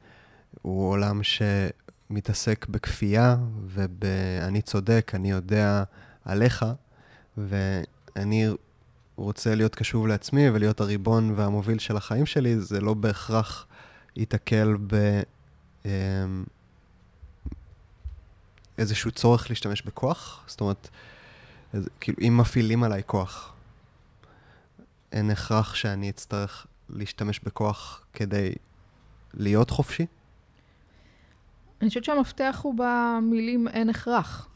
הוא 0.61 0.89
עולם 0.89 1.21
שמתעסק 1.23 2.65
בכפייה 2.69 3.37
וב"אני 3.65 4.61
צודק, 4.61 5.11
אני 5.15 5.31
יודע 5.31 5.83
עליך", 6.25 6.65
ואני 7.37 8.49
רוצה 9.15 9.55
להיות 9.55 9.75
קשוב 9.75 10.07
לעצמי 10.07 10.49
ולהיות 10.49 10.81
הריבון 10.81 11.33
והמוביל 11.35 11.79
של 11.79 11.97
החיים 11.97 12.25
שלי, 12.25 12.59
זה 12.59 12.81
לא 12.81 12.93
בהכרח 12.93 13.67
ייתקל 14.15 14.77
ב... 14.87 15.21
אמ, 15.85 16.43
איזשהו 18.77 19.11
צורך 19.11 19.49
להשתמש 19.49 19.81
בכוח. 19.81 20.43
זאת 20.47 20.61
אומרת, 20.61 20.89
כאילו, 21.99 22.17
אם 22.27 22.37
מפעילים 22.37 22.83
עליי 22.83 23.01
כוח, 23.05 23.53
אין 25.11 25.29
הכרח 25.29 25.75
שאני 25.75 26.09
אצטרך 26.09 26.67
להשתמש 26.89 27.39
בכוח 27.39 28.05
כדי 28.13 28.51
להיות 29.33 29.69
חופשי? 29.69 30.05
אני 31.81 31.89
חושבת 31.89 32.03
שהמפתח 32.03 32.59
הוא 32.63 32.75
במילים 32.77 33.67
אין 33.67 33.89
הכרח. 33.89 34.47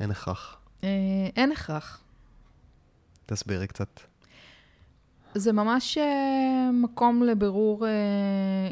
אין 0.00 0.10
הכרח. 0.10 0.56
אה, 0.84 0.88
אין 1.36 1.52
הכרח. 1.52 2.00
תסבירי 3.26 3.66
קצת. 3.66 4.00
זה 5.34 5.52
ממש 5.52 5.98
אה, 5.98 6.70
מקום 6.72 7.22
לבירור 7.22 7.86
אה, 7.86 7.92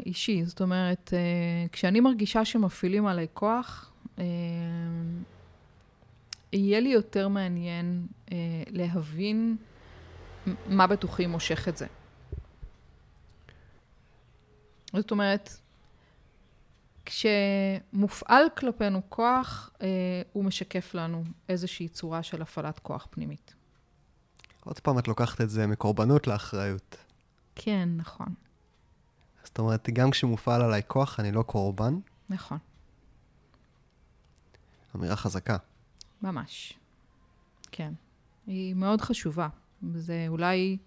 אישי. 0.05 0.45
זאת 0.45 0.61
אומרת, 0.61 1.13
כשאני 1.71 1.99
מרגישה 1.99 2.45
שמפעילים 2.45 3.07
עליי 3.07 3.27
כוח, 3.33 3.91
יהיה 6.53 6.79
לי 6.79 6.89
יותר 6.89 7.27
מעניין 7.27 8.07
להבין 8.67 9.57
מה 10.67 10.87
בתוכי 10.87 11.27
מושך 11.27 11.67
את 11.67 11.77
זה. 11.77 11.87
זאת 14.93 15.11
אומרת, 15.11 15.49
כשמופעל 17.05 18.43
כלפינו 18.57 19.01
כוח, 19.09 19.69
אה, 19.81 19.87
הוא 20.33 20.43
משקף 20.43 20.93
לנו 20.93 21.23
איזושהי 21.49 21.87
צורה 21.87 22.23
של 22.23 22.41
הפעלת 22.41 22.79
כוח 22.79 23.07
פנימית. 23.09 23.55
עוד 24.63 24.79
פעם, 24.79 24.99
את 24.99 25.07
לוקחת 25.07 25.41
את 25.41 25.49
זה 25.49 25.67
מקורבנות 25.67 26.27
לאחריות. 26.27 26.95
כן, 27.55 27.89
נכון. 27.97 28.27
זאת 29.43 29.59
אומרת, 29.59 29.89
גם 29.93 30.11
כשמופעל 30.11 30.61
עליי 30.61 30.81
כוח, 30.87 31.19
אני 31.19 31.31
לא 31.31 31.41
קורבן. 31.41 31.99
נכון. 32.29 32.57
אמירה 34.95 35.15
חזקה. 35.15 35.57
ממש. 36.21 36.73
כן. 37.71 37.93
היא 38.47 38.75
מאוד 38.75 39.01
חשובה. 39.01 39.47
זה 39.93 40.25
אולי 40.27 40.77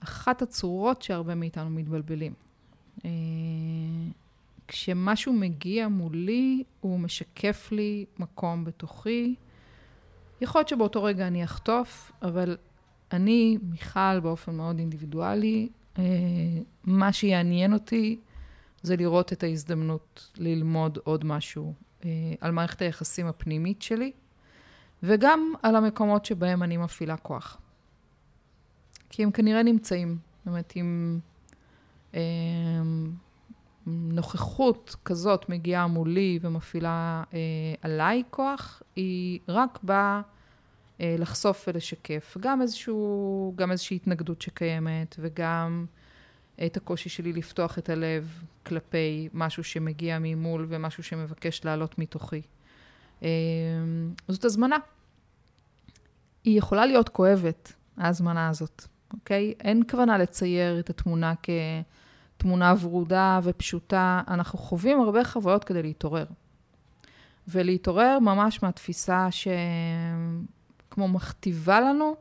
אחת 0.00 0.42
הצורות 0.42 1.02
שהרבה 1.02 1.34
מאיתנו 1.34 1.70
מתבלבלים. 1.70 2.32
אה, 3.04 3.10
כשמשהו 4.68 5.32
מגיע 5.32 5.88
מולי, 5.88 6.64
הוא 6.80 7.00
משקף 7.00 7.68
לי 7.72 8.04
מקום 8.18 8.64
בתוכי. 8.64 9.34
יכול 10.40 10.58
להיות 10.58 10.68
שבאותו 10.68 11.02
רגע 11.04 11.26
אני 11.26 11.44
אחטוף, 11.44 12.12
אבל 12.22 12.56
אני, 13.12 13.58
מיכל, 13.62 14.20
באופן 14.20 14.54
מאוד 14.54 14.78
אינדיבידואלי, 14.78 15.68
אה, 15.98 16.02
מה 16.84 17.12
שיעניין 17.12 17.72
אותי 17.72 18.20
זה 18.82 18.96
לראות 18.96 19.32
את 19.32 19.42
ההזדמנות 19.42 20.30
ללמוד 20.36 20.98
עוד 21.04 21.24
משהו 21.24 21.74
אה, 22.04 22.10
על 22.40 22.52
מערכת 22.52 22.82
היחסים 22.82 23.26
הפנימית 23.26 23.82
שלי, 23.82 24.12
וגם 25.06 25.52
על 25.62 25.76
המקומות 25.76 26.24
שבהם 26.24 26.62
אני 26.62 26.76
מפעילה 26.76 27.16
כוח. 27.16 27.56
כי 29.10 29.22
הם 29.22 29.30
כנראה 29.30 29.62
נמצאים. 29.62 30.18
זאת 30.38 30.46
אומרת, 30.46 30.72
אם 30.76 31.18
אה, 32.14 32.20
נוכחות 33.86 34.96
כזאת 35.04 35.48
מגיעה 35.48 35.86
מולי 35.86 36.38
ומפעילה 36.42 37.22
אה, 37.34 37.38
עליי 37.82 38.22
כוח, 38.30 38.82
היא 38.96 39.38
רק 39.48 39.78
באה 39.82 40.20
אה, 41.00 41.16
לחשוף 41.18 41.64
ולשקף 41.68 42.36
גם, 42.40 42.62
איזשהו, 42.62 43.52
גם 43.56 43.70
איזושהי 43.70 43.96
התנגדות 43.96 44.42
שקיימת, 44.42 45.16
וגם 45.18 45.86
את 46.66 46.76
הקושי 46.76 47.08
שלי 47.08 47.32
לפתוח 47.32 47.78
את 47.78 47.88
הלב 47.88 48.42
כלפי 48.66 49.28
משהו 49.32 49.64
שמגיע 49.64 50.18
ממול 50.20 50.66
ומשהו 50.68 51.02
שמבקש 51.02 51.64
לעלות 51.64 51.98
מתוכי. 51.98 52.42
אה, 53.22 53.28
זאת 54.28 54.44
הזמנה. 54.44 54.76
היא 56.44 56.58
יכולה 56.58 56.86
להיות 56.86 57.08
כואבת, 57.08 57.72
ההזמנה 57.96 58.48
הזאת. 58.48 58.84
אוקיי? 59.12 59.54
אין 59.60 59.82
כוונה 59.90 60.18
לצייר 60.18 60.80
את 60.80 60.90
התמונה 60.90 61.34
תמונה 62.36 62.74
ורודה 62.80 63.40
ופשוטה, 63.42 64.22
אנחנו 64.28 64.58
חווים 64.58 65.00
הרבה 65.00 65.24
חוויות 65.24 65.64
כדי 65.64 65.82
להתעורר. 65.82 66.26
ולהתעורר 67.48 68.18
ממש 68.18 68.62
מהתפיסה 68.62 69.28
שכמו 69.30 71.08
מכתיבה 71.08 71.80
לנו, 71.80 72.16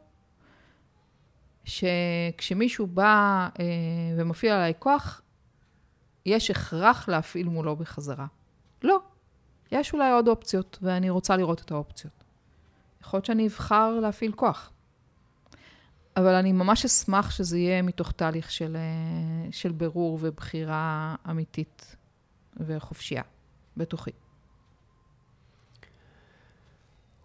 שכשמישהו 1.65 2.87
בא 2.87 3.47
אה, 3.59 3.65
ומפעיל 4.17 4.51
עליי 4.51 4.73
כוח, 4.79 5.21
יש 6.25 6.51
הכרח 6.51 7.09
להפעיל 7.09 7.49
מולו 7.49 7.75
בחזרה. 7.75 8.25
לא. 8.83 8.99
יש 9.71 9.93
אולי 9.93 10.11
עוד 10.11 10.27
אופציות, 10.27 10.79
ואני 10.81 11.09
רוצה 11.09 11.37
לראות 11.37 11.61
את 11.61 11.71
האופציות. 11.71 12.22
יכול 13.03 13.17
להיות 13.17 13.25
שאני 13.25 13.47
אבחר 13.47 13.99
להפעיל 13.99 14.31
כוח. 14.31 14.71
אבל 16.17 16.35
אני 16.35 16.51
ממש 16.51 16.85
אשמח 16.85 17.31
שזה 17.31 17.57
יהיה 17.57 17.81
מתוך 17.81 18.11
תהליך 18.11 18.51
של, 18.51 18.75
אה, 18.75 19.51
של 19.51 19.71
בירור 19.71 20.19
ובחירה 20.21 21.15
אמיתית 21.29 21.95
וחופשייה 22.57 23.23
בתוכי. 23.77 24.11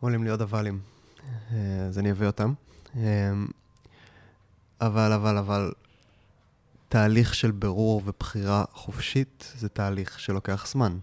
עולים 0.01 0.25
לי 0.25 0.31
עוד 0.31 0.43
אבלים, 0.43 0.81
אה, 1.51 1.87
אז 1.89 1.99
אני 1.99 2.11
אביא 2.11 2.27
אותם. 2.27 2.53
אה, 2.97 3.33
אבל, 4.81 5.13
אבל, 5.13 5.39
אבל, 5.39 5.73
תהליך 6.89 7.35
של 7.35 7.51
בירור 7.51 8.03
ובחירה 8.05 8.65
חופשית 8.73 9.53
זה 9.57 9.69
תהליך 9.69 10.21
שלוקח 10.21 10.67
זמן. 10.67 10.99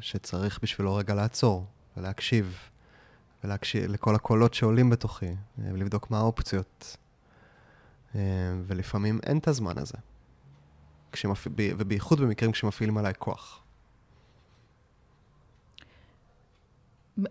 שצריך 0.00 0.58
בשבילו 0.62 0.94
רגע 0.94 1.14
לעצור 1.14 1.66
ולהקשיב 1.96 2.58
ולהקשיב 3.44 3.90
לכל 3.90 4.14
הקולות 4.14 4.54
שעולים 4.54 4.90
בתוכי, 4.90 5.26
אה, 5.26 5.34
ולבדוק 5.72 6.10
מה 6.10 6.18
האופציות. 6.18 6.96
אה, 8.14 8.20
ולפעמים 8.66 9.20
אין 9.26 9.38
את 9.38 9.48
הזמן 9.48 9.78
הזה. 9.78 9.98
כשמפ... 11.12 11.46
ובייחוד 11.56 12.20
במקרים 12.20 12.52
כשמפעילים 12.52 12.98
עליי 12.98 13.12
כוח. 13.18 13.62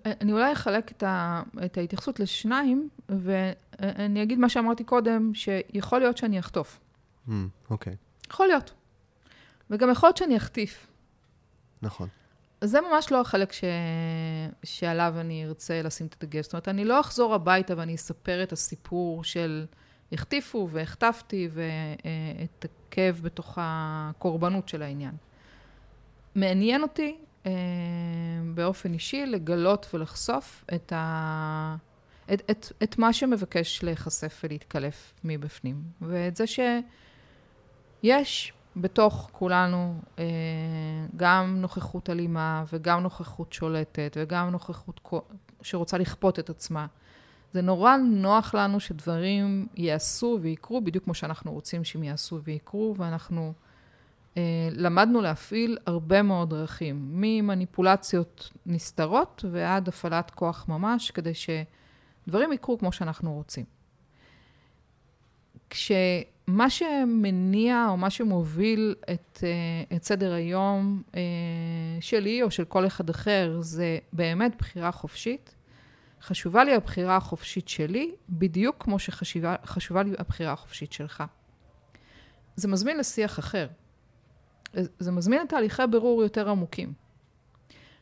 אני 0.06 0.34
אולי 0.34 0.54
אחלק 0.54 0.92
את, 0.92 1.04
ה... 1.04 1.42
את 1.66 1.78
ההתייחסות 1.78 2.20
לשניים, 2.20 2.90
ואני 3.10 4.24
אגיד 4.24 4.40
מה 4.40 4.50
שאמרתי 4.50 4.84
קודם, 4.84 5.32
שיכול 5.34 6.00
להיות 6.00 6.18
שאני 6.18 6.40
אחטוף. 6.40 6.80
Mm, 7.28 7.32
אוקיי. 7.70 7.94
Mm, 7.94 7.96
okay. 7.96 8.30
יכול 8.30 8.48
להיות. 8.48 8.74
וגם 9.70 9.90
יכול 9.92 10.08
להיות 10.08 10.18
שאני 10.18 10.38
אחטיף. 10.38 10.88
נכון. 11.82 12.08
זה 12.64 12.82
ממש 12.82 13.12
לא 13.12 13.22
החלק 13.22 13.52
ש... 13.52 13.64
שעליו 14.64 15.14
אני 15.18 15.46
ארצה 15.46 15.82
לשים 15.82 16.08
את 16.08 16.24
הדגש. 16.24 16.44
זאת 16.44 16.54
אומרת, 16.54 16.68
אני 16.68 16.86
לא 16.86 17.00
אחזור 17.00 17.34
הביתה 17.34 17.74
ואני 17.78 17.96
אספר 17.96 18.44
את 18.44 18.52
הסיפור 18.52 19.24
של 19.24 19.66
החטיפו 20.12 20.68
והחטפתי 20.72 21.50
ואת 21.52 22.66
הכאב 22.66 23.20
בתוך 23.24 23.58
הקורבנות 23.62 24.70
של 24.70 24.82
העניין. 24.82 25.16
מעניין 26.36 26.82
אותי 26.82 27.18
אה, 27.46 27.52
באופן 28.54 28.94
אישי 28.94 29.26
לגלות 29.26 29.88
ולחשוף 29.94 30.66
את, 30.76 30.94
ה... 30.96 31.76
את, 32.34 32.42
את, 32.52 32.72
את 32.84 32.98
מה 32.98 33.14
שמבקש 33.14 33.84
להיחשף 33.84 34.42
ולהתקלף 34.44 35.14
מבפנים. 35.24 35.84
ואת 36.02 36.36
זה 36.36 36.46
שיש 38.04 38.54
בתוך 38.76 39.30
כולנו 39.32 40.02
אה, 40.20 40.24
גם 41.16 41.56
נוכחות 41.62 42.10
אלימה 42.10 42.64
וגם 42.74 43.04
נוכחות 43.04 43.54
שולטת 43.54 44.18
וגם 44.20 44.50
נוכחות 44.50 45.02
שרוצה 45.62 45.98
לכפות 45.98 46.40
את 46.40 46.50
עצמה. 46.50 46.86
זה 47.54 47.62
נורא 47.62 47.98
נוח 47.98 48.56
לנו 48.56 48.80
שדברים 48.80 49.68
ייעשו 49.76 50.40
ויקרו 50.42 50.82
בדיוק 50.82 51.04
כמו 51.04 51.14
שאנחנו 51.14 51.52
רוצים 51.52 51.84
שהם 51.84 52.04
ייעשו 52.04 52.40
ויקרו, 52.44 52.96
ואנחנו 52.98 53.54
אה, 54.38 54.70
למדנו 54.72 55.22
להפעיל 55.22 55.78
הרבה 55.86 56.22
מאוד 56.22 56.50
דרכים, 56.50 57.10
ממניפולציות 57.12 58.52
נסתרות 58.66 59.46
ועד 59.52 59.88
הפעלת 59.88 60.32
כוח 60.32 60.66
ממש, 60.68 61.12
כדי 61.12 61.32
שדברים 61.34 62.54
יקרו 62.54 62.78
כמו 62.78 62.92
שאנחנו 62.92 63.34
רוצים. 63.34 63.66
כש... 65.70 65.92
מה 66.52 66.70
שמניע 66.70 67.86
או 67.90 67.98
מה 67.98 68.10
שמוביל 68.10 68.96
את, 69.14 69.44
אה, 69.44 69.96
את 69.96 70.04
סדר 70.04 70.34
היום 70.34 71.02
אה, 71.16 71.22
שלי 72.00 72.44
או 72.44 72.52
של 72.52 72.66
כל 72.66 72.88
אחד 72.88 73.10
אחר 73.10 73.58
זה 73.62 73.98
באמת 74.14 74.56
בחירה 74.58 74.92
חופשית. 74.92 75.56
חשובה 76.22 76.64
לי 76.64 76.76
הבחירה 76.76 77.16
החופשית 77.18 77.68
שלי, 77.68 78.12
בדיוק 78.30 78.76
כמו 78.80 79.00
שחשובה 79.00 80.04
לי 80.04 80.14
הבחירה 80.20 80.52
החופשית 80.52 80.94
שלך. 80.94 81.24
זה 82.56 82.68
מזמין 82.68 82.98
לשיח 82.98 83.40
אחר. 83.40 83.68
זה 84.74 85.12
מזמין 85.12 85.42
לתהליכי 85.42 85.84
בירור 85.92 86.24
יותר 86.24 86.50
עמוקים. 86.50 86.94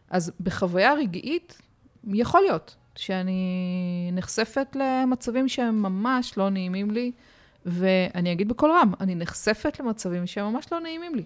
אז 0.10 0.32
בחוויה 0.39 0.93
רגעית, 0.93 1.62
יכול 2.08 2.41
להיות 2.41 2.76
שאני 2.95 4.10
נחשפת 4.14 4.76
למצבים 4.76 5.47
שהם 5.47 5.82
ממש 5.82 6.38
לא 6.38 6.50
נעימים 6.50 6.91
לי, 6.91 7.12
ואני 7.66 8.32
אגיד 8.32 8.49
בקול 8.49 8.72
רם, 8.72 8.93
אני 8.99 9.16
נחשפת 9.16 9.80
למצבים 9.80 10.28
שהם 10.28 10.53
ממש 10.53 10.66
לא 10.72 10.80
נעימים 10.80 11.16
לי. 11.16 11.24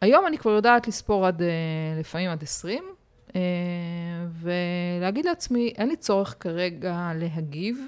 היום 0.00 0.26
אני 0.26 0.38
כבר 0.38 0.50
יודעת 0.50 0.88
לספור 0.88 1.26
עד, 1.26 1.42
אה, 1.42 1.48
לפעמים 2.00 2.30
עד 2.30 2.42
20, 2.42 2.84
אה, 3.36 3.40
ולהגיד 4.32 5.24
לעצמי, 5.24 5.72
אין 5.76 5.88
לי 5.88 5.96
צורך 5.96 6.36
כרגע 6.40 7.10
להגיב, 7.14 7.86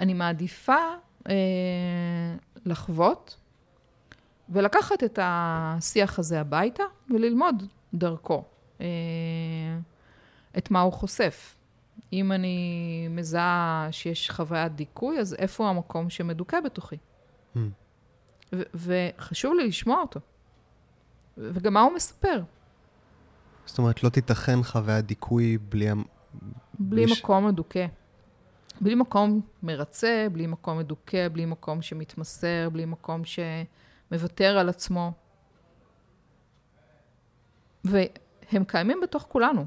אני 0.00 0.14
מעדיפה 0.14 0.76
אה, 1.28 1.34
לחוות 2.64 3.36
ולקחת 4.48 5.04
את 5.04 5.18
השיח 5.22 6.18
הזה 6.18 6.40
הביתה 6.40 6.84
וללמוד 7.10 7.62
דרכו 7.94 8.44
את 10.58 10.70
מה 10.70 10.80
הוא 10.80 10.92
חושף. 10.92 11.56
אם 12.12 12.32
אני 12.32 13.06
מזהה 13.10 13.88
שיש 13.90 14.30
חוויית 14.30 14.74
דיכוי, 14.74 15.18
אז 15.18 15.34
איפה 15.34 15.68
המקום 15.68 16.10
שמדוכא 16.10 16.60
בתוכי? 16.60 16.96
Mm. 17.56 17.58
וחשוב 18.74 19.54
לי 19.54 19.68
לשמוע 19.68 20.00
אותו. 20.00 20.20
וגם 21.38 21.74
מה 21.74 21.80
הוא 21.80 21.92
מספר. 21.92 22.42
זאת 23.66 23.78
אומרת, 23.78 24.02
לא 24.04 24.08
תיתכן 24.08 24.62
חוויית 24.62 25.06
דיכוי 25.06 25.58
בלי... 25.58 25.86
בלי 25.94 26.02
בלי 26.78 27.12
מקום 27.20 27.46
מדוכא. 27.46 27.86
בלי 28.80 28.94
מקום 28.94 29.40
מרצה, 29.62 30.26
בלי 30.32 30.46
מקום 30.46 30.78
מדוכא, 30.78 31.28
בלי 31.28 31.46
מקום 31.46 31.82
שמתמסר, 31.82 32.68
בלי 32.72 32.84
מקום 32.84 33.22
שמוותר 33.24 34.58
על 34.58 34.68
עצמו. 34.68 35.12
והם 37.84 38.64
קיימים 38.66 39.00
בתוך 39.02 39.26
כולנו. 39.28 39.66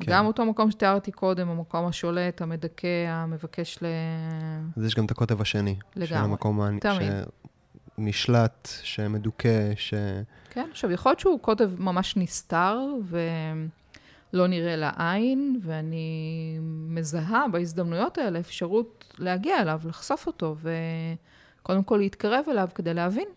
כן. 0.00 0.12
גם 0.12 0.26
אותו 0.26 0.44
מקום 0.44 0.70
שתיארתי 0.70 1.12
קודם, 1.12 1.48
המקום 1.48 1.86
השולט, 1.86 2.42
המדכא, 2.42 3.06
המבקש 3.08 3.78
ל... 3.82 3.86
אז 4.76 4.84
יש 4.84 4.94
גם 4.94 5.04
את 5.04 5.10
הקוטב 5.10 5.40
השני. 5.40 5.76
לגמרי, 5.96 6.06
של 6.06 6.14
המקום 6.14 6.78
תמיד. 6.78 7.12
שנשלט, 7.96 8.68
שמדוכא, 8.82 9.72
ש... 9.76 9.94
כן, 10.50 10.68
עכשיו, 10.70 10.90
יכול 10.90 11.10
להיות 11.10 11.20
שהוא 11.20 11.40
קוטב 11.40 11.70
ממש 11.78 12.16
נסתר, 12.16 12.78
ולא 13.04 14.46
נראה 14.46 14.76
לעין, 14.76 15.60
ואני 15.62 16.58
מזהה 16.88 17.48
בהזדמנויות 17.52 18.18
האלה 18.18 18.38
אפשרות 18.40 19.14
להגיע 19.18 19.60
אליו, 19.62 19.80
לחשוף 19.84 20.26
אותו, 20.26 20.56
וקודם 21.60 21.84
כל 21.84 21.96
להתקרב 21.96 22.44
אליו 22.50 22.68
כדי 22.74 22.94
להבין 22.94 23.28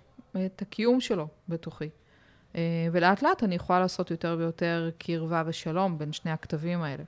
את 0.46 0.62
הקיום 0.62 1.00
שלו 1.00 1.28
בתוכי. 1.50 1.90
אה, 2.58 2.88
ולאט 2.92 3.22
לאט 3.22 3.44
אני 3.44 3.56
יכולה 3.56 3.80
לעשות 3.80 4.12
יותר 4.12 4.36
ויותר 4.40 4.90
קרבה 4.98 5.44
ושלום 5.46 5.98
בין 5.98 6.14
שני 6.14 6.32
הכתבים 6.32 6.82
האלה. 6.82 7.04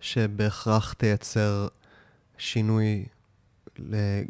שבהכרח 0.00 0.92
תייצר 0.92 1.68
שינוי 2.38 3.06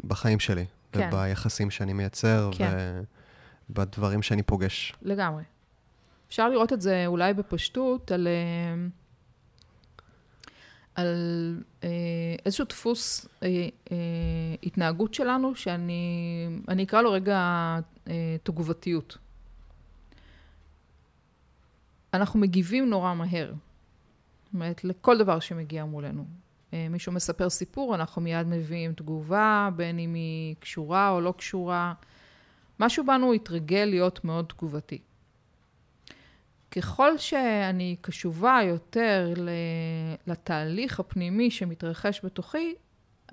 בחיים 0.07 0.39
שלי, 0.39 0.65
כן. 0.91 1.09
וביחסים 1.11 1.71
שאני 1.71 1.93
מייצר, 1.93 2.49
כן. 2.57 3.01
ובדברים 3.69 4.21
שאני 4.21 4.43
פוגש. 4.43 4.93
לגמרי. 5.01 5.43
אפשר 6.27 6.49
לראות 6.49 6.73
את 6.73 6.81
זה 6.81 7.03
אולי 7.07 7.33
בפשטות 7.33 8.11
על, 8.11 8.27
אה, 8.27 8.87
על 10.95 11.07
אה, 11.83 11.89
איזשהו 12.45 12.65
דפוס 12.65 13.27
התנהגות 14.63 15.13
שלנו, 15.13 15.55
שאני 15.55 16.83
אקרא 16.83 17.01
לו 17.01 17.11
רגע 17.11 17.79
תגובתיות. 18.43 19.17
אנחנו 22.13 22.39
מגיבים 22.39 22.89
נורא 22.89 23.13
מהר. 23.13 23.53
זאת 24.43 24.53
אומרת, 24.53 24.83
לכל 24.83 25.17
דבר 25.17 25.39
שמגיע 25.39 25.85
מולנו. 25.85 26.25
אה, 26.73 26.87
מישהו 26.89 27.11
מספר 27.11 27.49
סיפור, 27.49 27.95
אנחנו 27.95 28.21
מיד 28.21 28.47
מביאים 28.47 28.93
תגובה, 28.93 29.69
בין 29.75 29.99
אם 29.99 30.13
היא 30.13 30.55
קשורה 30.59 31.09
או 31.09 31.21
לא 31.21 31.33
קשורה. 31.37 31.93
משהו 32.79 33.05
בנו 33.05 33.33
התרגל 33.33 33.85
להיות 33.85 34.25
מאוד 34.25 34.45
תגובתי. 34.45 35.01
ככל 36.71 37.17
שאני 37.17 37.95
קשובה 38.01 38.59
יותר 38.63 39.33
לתהליך 40.27 40.99
הפנימי 40.99 41.51
שמתרחש 41.51 42.25
בתוכי, 42.25 42.75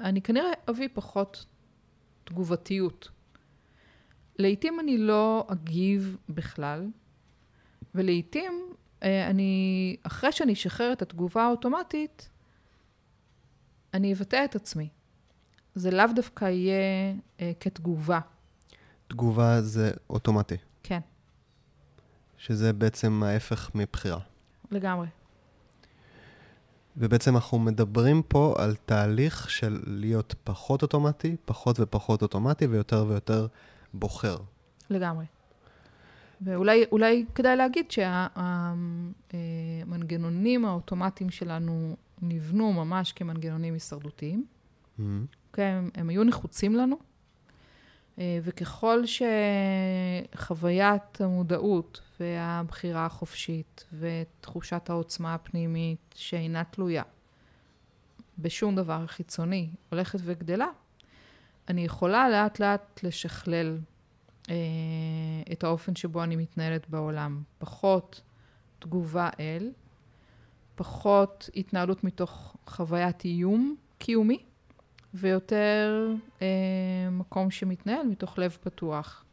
אני 0.00 0.22
כנראה 0.22 0.50
אביא 0.70 0.88
פחות 0.94 1.46
תגובתיות. 2.24 3.08
לעתים 4.38 4.80
אני 4.80 4.98
לא 4.98 5.46
אגיב 5.48 6.16
בכלל, 6.28 6.86
ולעתים 7.96 8.66
אה, 9.02 9.30
אני, 9.30 9.96
אחרי 10.02 10.32
שאני 10.32 10.52
אשחרר 10.52 10.92
את 10.92 11.02
התגובה 11.02 11.42
האוטומטית, 11.42 12.28
אני 13.94 14.12
אבטא 14.12 14.44
את 14.44 14.54
עצמי. 14.56 14.88
זה 15.74 15.90
לאו 15.90 16.06
דווקא 16.14 16.44
יהיה 16.44 17.14
אה, 17.40 17.52
כתגובה. 17.60 18.20
תגובה 19.08 19.62
זה 19.62 19.90
אוטומטי. 20.10 20.56
כן. 20.82 21.00
שזה 22.38 22.72
בעצם 22.72 23.22
ההפך 23.22 23.70
מבחירה. 23.74 24.20
לגמרי. 24.70 25.06
ובעצם 26.96 27.34
אנחנו 27.34 27.58
מדברים 27.58 28.22
פה 28.28 28.54
על 28.58 28.74
תהליך 28.86 29.50
של 29.50 29.82
להיות 29.86 30.34
פחות 30.44 30.82
אוטומטי, 30.82 31.36
פחות 31.44 31.80
ופחות 31.80 32.22
אוטומטי 32.22 32.66
ויותר 32.66 33.04
ויותר 33.08 33.46
בוחר. 33.94 34.36
לגמרי. 34.90 35.24
ואולי 36.40 37.24
כדאי 37.34 37.56
להגיד 37.56 37.90
שהמנגנונים 39.30 40.64
האוטומטיים 40.64 41.30
שלנו 41.30 41.96
נבנו 42.22 42.72
ממש 42.72 43.12
כמנגנונים 43.12 43.74
הישרדותיים. 43.74 44.46
Mm-hmm. 44.98 45.02
Okay, 45.54 45.60
הם, 45.60 45.90
הם 45.94 46.08
היו 46.08 46.24
נחוצים 46.24 46.74
לנו, 46.74 46.98
אה, 48.18 48.38
וככל 48.42 49.02
שחוויית 50.34 51.20
המודעות 51.20 52.00
והבחירה 52.20 53.06
החופשית 53.06 53.84
ותחושת 53.98 54.90
העוצמה 54.90 55.34
הפנימית 55.34 56.14
שאינה 56.14 56.64
תלויה 56.64 57.02
בשום 58.38 58.76
דבר 58.76 59.06
חיצוני 59.06 59.70
הולכת 59.90 60.18
וגדלה, 60.22 60.68
אני 61.68 61.84
יכולה 61.84 62.28
לאט 62.28 62.60
לאט 62.60 63.00
לשכלל 63.02 63.78
אה, 63.78 63.78
את 65.52 65.64
האופן 65.64 65.96
שבו 65.96 66.22
אני 66.22 66.36
מתנהלת 66.36 66.90
בעולם. 66.90 67.42
פחות 67.58 68.20
תגובה 68.78 69.30
אל, 69.40 69.70
פחות 70.74 71.50
התנהלות 71.56 72.04
מתוך 72.04 72.56
חוויית 72.66 73.24
איום 73.24 73.76
קיומי, 73.98 74.38
ויותר 75.14 76.12
אה, 76.42 76.46
מקום 77.10 77.50
שמתנהל 77.50 78.06
מתוך 78.06 78.38
לב 78.38 78.58
פתוח, 78.60 79.24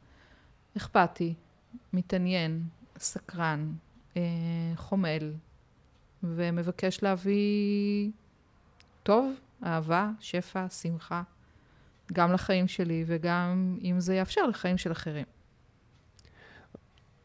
אכפתי, 0.78 1.34
מתעניין, 1.94 2.64
סקרן, 2.98 3.74
אה, 4.18 4.22
חומל, 4.76 5.34
ומבקש 6.24 7.04
להביא 7.04 8.12
טוב, 9.04 9.34
אהבה, 9.66 10.10
שפע, 10.20 10.70
שמחה, 10.70 11.24
גם 12.14 12.34
לחיים 12.34 12.68
שלי 12.68 13.04
וגם, 13.08 13.78
אם 13.82 14.00
זה 14.00 14.16
יאפשר, 14.16 14.48
לחיים 14.48 14.78
של 14.78 14.92
אחרים. 14.92 15.26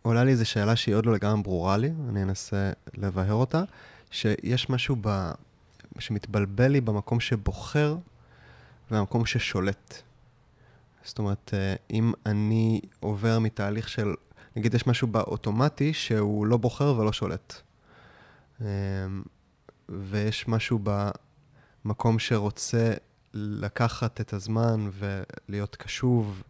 עולה 0.03 0.25
לי 0.25 0.31
איזו 0.31 0.47
שאלה 0.47 0.77
שהיא 0.77 0.95
עוד 0.95 1.07
לא 1.07 1.13
לגמרי 1.13 1.43
ברורה 1.43 1.77
לי, 1.77 1.91
אני 2.09 2.23
אנסה 2.23 2.73
לבהר 2.95 3.35
אותה, 3.35 3.63
שיש 4.11 4.71
משהו 4.71 4.97
ב... 5.01 5.31
שמתבלבל 5.99 6.69
לי 6.69 6.81
במקום 6.81 7.21
שבוחר 7.21 7.97
והמקום 8.91 9.27
ששולט. 9.27 10.03
זאת 11.05 11.19
אומרת, 11.19 11.51
אה, 11.55 11.75
אם 11.91 12.13
אני 12.27 12.81
עובר 13.01 13.39
מתהליך 13.39 13.89
של, 13.89 14.15
נגיד 14.57 14.75
יש 14.75 14.87
משהו 14.87 15.09
באוטומטי 15.09 15.93
שהוא 15.93 16.47
לא 16.47 16.57
בוחר 16.57 16.99
ולא 16.99 17.13
שולט. 17.13 17.55
אמ, 18.61 18.67
ויש 19.89 20.49
משהו 20.49 20.79
במקום 21.85 22.19
שרוצה 22.19 22.93
לקחת 23.61 24.21
את 24.21 24.33
הזמן 24.33 24.91
ולהיות 24.93 25.77
קשוב 25.77 26.43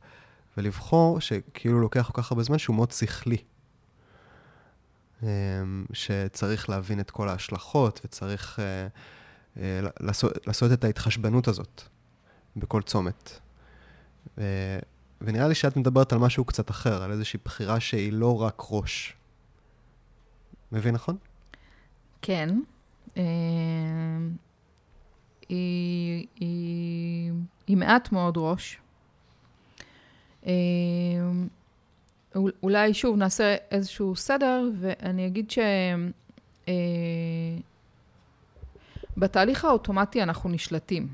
ולבחור, 0.57 1.21
שכאילו 1.21 1.81
לוקח 1.81 2.11
כל 2.13 2.23
כך 2.23 2.33
הרבה 2.33 2.43
זמן 2.43 2.59
שהוא 2.59 2.77
מאוד 2.77 2.91
שכלי. 2.91 3.37
אמ, 5.23 5.87
שצריך 5.93 6.69
להבין 6.69 7.01
את 7.01 7.11
כל 7.11 7.29
ההשלכות 7.29 8.01
וצריך 8.05 8.59
אה, 8.59 8.87
אה, 9.57 9.89
לעשות, 10.01 10.47
לעשות 10.47 10.73
את 10.73 10.85
ההתחשבנות 10.85 11.49
הזאת 11.49 11.83
בכל 12.57 12.83
צומת. 12.83 13.41
ונראה 15.21 15.49
לי 15.49 15.55
שאת 15.55 15.77
מדברת 15.77 16.13
על 16.13 16.19
משהו 16.19 16.45
קצת 16.45 16.71
אחר, 16.71 17.03
על 17.03 17.13
איזושהי 17.13 17.41
בחירה 17.45 17.81
שהיא 17.81 18.13
לא 18.13 18.43
רק 18.43 18.63
ראש. 18.71 19.17
מבין 20.73 20.95
נכון? 20.95 21.17
כן. 22.23 22.61
היא, 25.49 26.27
היא, 26.41 27.33
היא 27.67 27.77
מעט 27.77 28.13
מאוד 28.13 28.35
ראש. 28.37 28.81
אמ, 30.47 31.49
אולי 32.63 32.95
שוב 32.95 33.17
נעשה 33.17 33.57
איזשהו 33.71 34.17
סדר, 34.17 34.71
ואני 34.81 35.27
אגיד 35.27 35.53
שבתהליך 39.17 39.65
אה, 39.65 39.71
האוטומטי 39.71 40.23
אנחנו 40.23 40.51
נשלטים. 40.51 41.09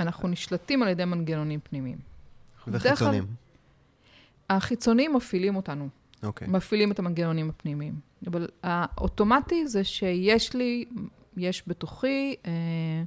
אנחנו 0.00 0.28
נשלטים 0.28 0.82
על 0.82 0.88
ידי 0.88 1.04
מנגנונים 1.04 1.60
פנימיים. 1.60 1.98
וחיצוניים. 2.68 3.26
החיצוניים 4.50 5.14
מפעילים 5.14 5.56
אותנו. 5.56 5.88
אוקיי. 6.22 6.48
Okay. 6.48 6.50
מפעילים 6.50 6.92
את 6.92 6.98
המנגנונים 6.98 7.48
הפנימיים. 7.48 7.94
אבל 8.26 8.48
האוטומטי 8.62 9.66
זה 9.66 9.84
שיש 9.84 10.54
לי 10.54 10.84
יש 11.36 11.62
בתוכי 11.66 12.34
אה, 12.46 13.02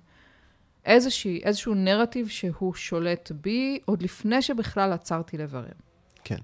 איזושהי, 0.85 1.41
איזשהו 1.43 1.73
נרטיב 1.73 2.27
שהוא 2.27 2.73
שולט 2.73 3.31
בי, 3.31 3.79
עוד 3.85 4.01
לפני 4.01 4.41
שבכלל 4.41 4.93
עצרתי 4.93 5.37
לברר. 5.37 5.71
כן, 6.23 6.37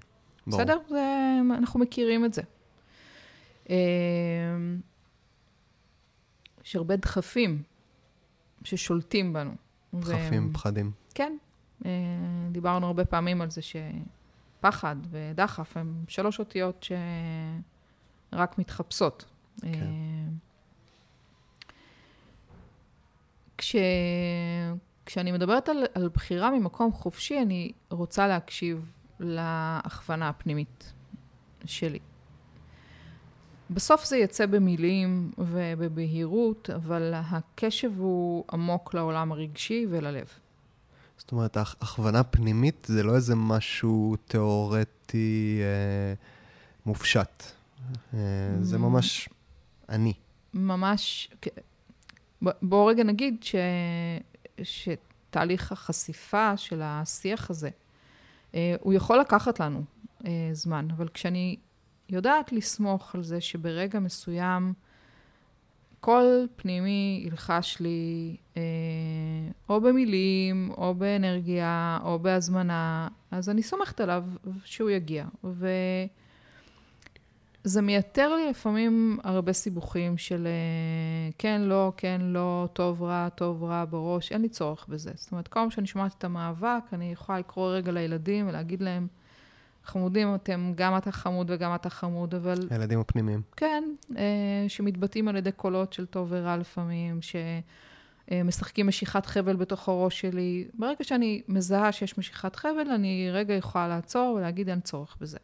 ברור. 0.46 0.60
בסדר? 0.60 0.78
זה, 0.88 1.38
אנחנו 1.58 1.80
מכירים 1.80 2.24
את 2.24 2.34
זה. 2.34 2.42
אה, 3.70 3.76
יש 6.64 6.76
הרבה 6.76 6.96
דחפים 6.96 7.62
ששולטים 8.64 9.32
בנו. 9.32 9.54
דחפים, 9.94 10.48
ו... 10.50 10.52
פחדים. 10.52 10.92
כן. 11.14 11.36
אה, 11.84 11.90
דיברנו 12.52 12.86
הרבה 12.86 13.04
פעמים 13.04 13.40
על 13.40 13.50
זה 13.50 13.60
שפחד 13.62 14.96
ודחף 15.10 15.76
הם 15.76 16.04
שלוש 16.08 16.38
אותיות 16.38 16.86
שרק 18.32 18.58
מתחפשות. 18.58 19.24
כן. 19.60 19.68
אה, 19.68 20.28
כש... 23.62 23.76
כשאני 25.06 25.32
מדברת 25.32 25.68
על, 25.68 25.84
על 25.94 26.08
בחירה 26.14 26.50
ממקום 26.50 26.92
חופשי, 26.92 27.42
אני 27.42 27.72
רוצה 27.90 28.28
להקשיב 28.28 28.92
להכוונה 29.20 30.28
הפנימית 30.28 30.92
שלי. 31.64 31.98
בסוף 33.70 34.04
זה 34.04 34.16
יצא 34.16 34.46
במילים 34.46 35.32
ובבהירות, 35.38 36.70
אבל 36.70 37.12
הקשב 37.14 37.92
הוא 37.98 38.44
עמוק 38.52 38.94
לעולם 38.94 39.32
הרגשי 39.32 39.86
וללב. 39.90 40.26
זאת 41.18 41.32
אומרת, 41.32 41.56
הכוונה 41.56 42.22
פנימית 42.22 42.86
זה 42.88 43.02
לא 43.02 43.14
איזה 43.14 43.34
משהו 43.34 44.16
תיאורטי 44.26 45.60
אה, 45.60 46.14
מופשט. 46.86 47.42
אה, 48.14 48.18
זה. 48.60 48.78
ממש 48.78 49.28
אני. 49.88 50.12
ממש, 50.54 51.30
בואו 52.62 52.86
רגע 52.86 53.04
נגיד 53.04 53.42
ש, 53.42 53.54
שתהליך 54.62 55.72
החשיפה 55.72 56.56
של 56.56 56.80
השיח 56.84 57.50
הזה, 57.50 57.70
אה, 58.54 58.74
הוא 58.80 58.92
יכול 58.92 59.20
לקחת 59.20 59.60
לנו 59.60 59.82
אה, 60.26 60.50
זמן, 60.52 60.88
אבל 60.96 61.08
כשאני 61.08 61.56
יודעת 62.08 62.52
לסמוך 62.52 63.14
על 63.14 63.22
זה 63.22 63.40
שברגע 63.40 64.00
מסוים 64.00 64.72
קול 66.00 66.48
פנימי 66.56 67.22
ילחש 67.26 67.80
לי 67.80 68.36
אה, 68.56 68.62
או 69.68 69.80
במילים, 69.80 70.70
או 70.76 70.94
באנרגיה, 70.94 71.98
או 72.04 72.18
בהזמנה, 72.18 73.08
אז 73.30 73.48
אני 73.48 73.62
סומכת 73.62 74.00
עליו 74.00 74.24
שהוא 74.64 74.90
יגיע. 74.90 75.24
ו... 75.44 75.68
זה 77.64 77.82
מייתר 77.82 78.34
לי 78.34 78.50
לפעמים 78.50 79.18
הרבה 79.24 79.52
סיבוכים 79.52 80.18
של 80.18 80.46
אה, 80.46 81.30
כן, 81.38 81.60
לא, 81.60 81.92
כן, 81.96 82.20
לא, 82.24 82.68
טוב, 82.72 83.02
רע, 83.02 83.28
טוב, 83.28 83.64
רע 83.64 83.84
בראש, 83.90 84.32
אין 84.32 84.42
לי 84.42 84.48
צורך 84.48 84.86
בזה. 84.88 85.10
זאת 85.14 85.32
אומרת, 85.32 85.48
כל 85.48 85.60
פעם 85.60 85.70
שאני 85.70 85.86
שומעת 85.86 86.14
את 86.18 86.24
המאבק, 86.24 86.82
אני 86.92 87.12
יכולה 87.12 87.38
לקרוא 87.38 87.72
רגע 87.72 87.92
לילדים 87.92 88.48
ולהגיד 88.48 88.82
להם, 88.82 89.06
חמודים 89.84 90.34
אתם, 90.34 90.72
גם 90.74 90.96
אתה 90.96 91.12
חמוד 91.12 91.50
וגם 91.50 91.74
אתה 91.74 91.90
חמוד, 91.90 92.34
אבל... 92.34 92.58
הילדים 92.70 93.00
הפנימיים. 93.00 93.42
כן, 93.56 93.84
אה, 94.16 94.64
שמתבטאים 94.68 95.28
על 95.28 95.36
ידי 95.36 95.52
קולות 95.52 95.92
של 95.92 96.06
טוב 96.06 96.28
ורע 96.30 96.56
לפעמים, 96.56 97.18
שמשחקים 98.30 98.86
משיכת 98.86 99.26
חבל 99.26 99.56
בתוך 99.56 99.88
הראש 99.88 100.20
שלי. 100.20 100.68
ברגע 100.74 101.04
שאני 101.04 101.42
מזהה 101.48 101.92
שיש 101.92 102.18
משיכת 102.18 102.56
חבל, 102.56 102.90
אני 102.94 103.28
רגע 103.32 103.54
יכולה 103.54 103.88
לעצור 103.88 104.34
ולהגיד, 104.38 104.68
אין 104.68 104.80
צורך 104.80 105.16
בזה. 105.20 105.38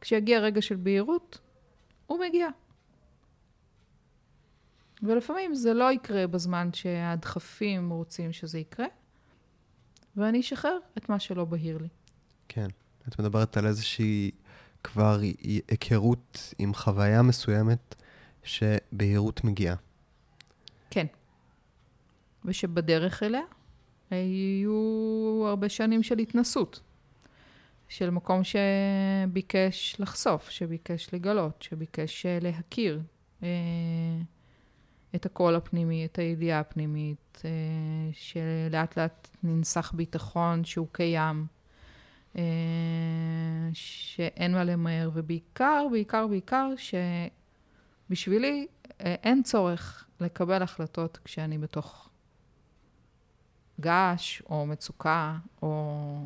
כשיגיע 0.00 0.40
רגע 0.40 0.62
של 0.62 0.76
בהירות, 0.76 1.38
הוא 2.06 2.18
מגיע. 2.28 2.48
ולפעמים 5.02 5.54
זה 5.54 5.74
לא 5.74 5.92
יקרה 5.92 6.26
בזמן 6.26 6.68
שהדחפים 6.72 7.90
רוצים 7.90 8.32
שזה 8.32 8.58
יקרה, 8.58 8.86
ואני 10.16 10.40
אשחרר 10.40 10.78
את 10.98 11.08
מה 11.08 11.18
שלא 11.18 11.44
בהיר 11.44 11.78
לי. 11.78 11.88
כן. 12.48 12.68
את 13.08 13.18
מדברת 13.20 13.56
על 13.56 13.66
איזושהי 13.66 14.30
כבר 14.84 15.20
היכרות 15.20 16.54
עם 16.58 16.74
חוויה 16.74 17.22
מסוימת 17.22 17.94
שבהירות 18.42 19.44
מגיעה. 19.44 19.76
כן. 20.90 21.06
ושבדרך 22.44 23.22
אליה 23.22 23.40
היו 24.10 25.44
הרבה 25.46 25.68
שנים 25.68 26.02
של 26.02 26.18
התנסות. 26.18 26.80
של 27.88 28.10
מקום 28.10 28.40
שביקש 28.44 29.96
לחשוף, 29.98 30.50
שביקש 30.50 31.14
לגלות, 31.14 31.62
שביקש 31.62 32.26
אה, 32.26 32.38
להכיר 32.40 33.00
אה, 33.42 33.48
את 35.14 35.26
הקול 35.26 35.56
הפנימי, 35.56 36.04
את 36.04 36.18
הידיעה 36.18 36.60
הפנימית, 36.60 37.42
אה, 37.44 37.50
שלאט 38.12 38.98
לאט 38.98 39.28
ננסח 39.42 39.92
ביטחון 39.92 40.64
שהוא 40.64 40.86
קיים, 40.92 41.46
אה, 42.36 42.42
שאין 43.72 44.52
מה 44.52 44.64
למהר, 44.64 45.10
ובעיקר, 45.14 45.86
בעיקר, 45.90 46.26
בעיקר, 46.26 46.68
שבשבילי 48.08 48.66
אה, 49.00 49.14
אין 49.22 49.42
צורך 49.42 50.04
לקבל 50.20 50.62
החלטות 50.62 51.18
כשאני 51.24 51.58
בתוך 51.58 52.08
געש, 53.80 54.42
או 54.50 54.66
מצוקה, 54.66 55.36
או 55.62 56.24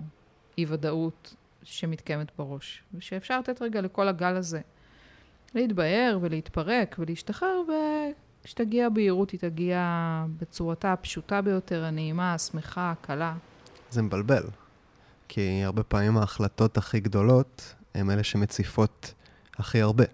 אי-ודאות 0.59 1.35
שמתקיימת 1.63 2.33
בראש. 2.39 2.83
ושאפשר 2.95 3.39
לתת 3.39 3.63
רגע 3.63 3.81
לכל 3.81 4.09
הגל 4.09 4.37
הזה 4.37 4.61
להתבהר 5.55 6.19
ולהתפרק 6.21 6.97
ולהשתחרר, 6.99 7.63
וכשתגיע 8.43 8.87
הבהירות 8.87 9.31
היא 9.31 9.41
תגיע 9.41 9.85
בצורתה 10.41 10.93
הפשוטה 10.93 11.43
ביותר, 11.43 11.85
הנעימה, 11.85 12.35
השמחה, 12.35 12.91
הקלה. 12.91 13.35
זה 13.91 14.03
מבלבל, 14.03 14.45
כי 15.29 15.65
הרבה 15.65 15.83
פעמים 15.83 16.17
ההחלטות 16.19 16.77
הכי 16.77 17.01
גדולות 17.01 17.75
הן 17.95 18.11
אלה 18.11 18.23
שמציפות 18.23 19.15
הכי 19.57 19.81
הרבה. 19.81 20.05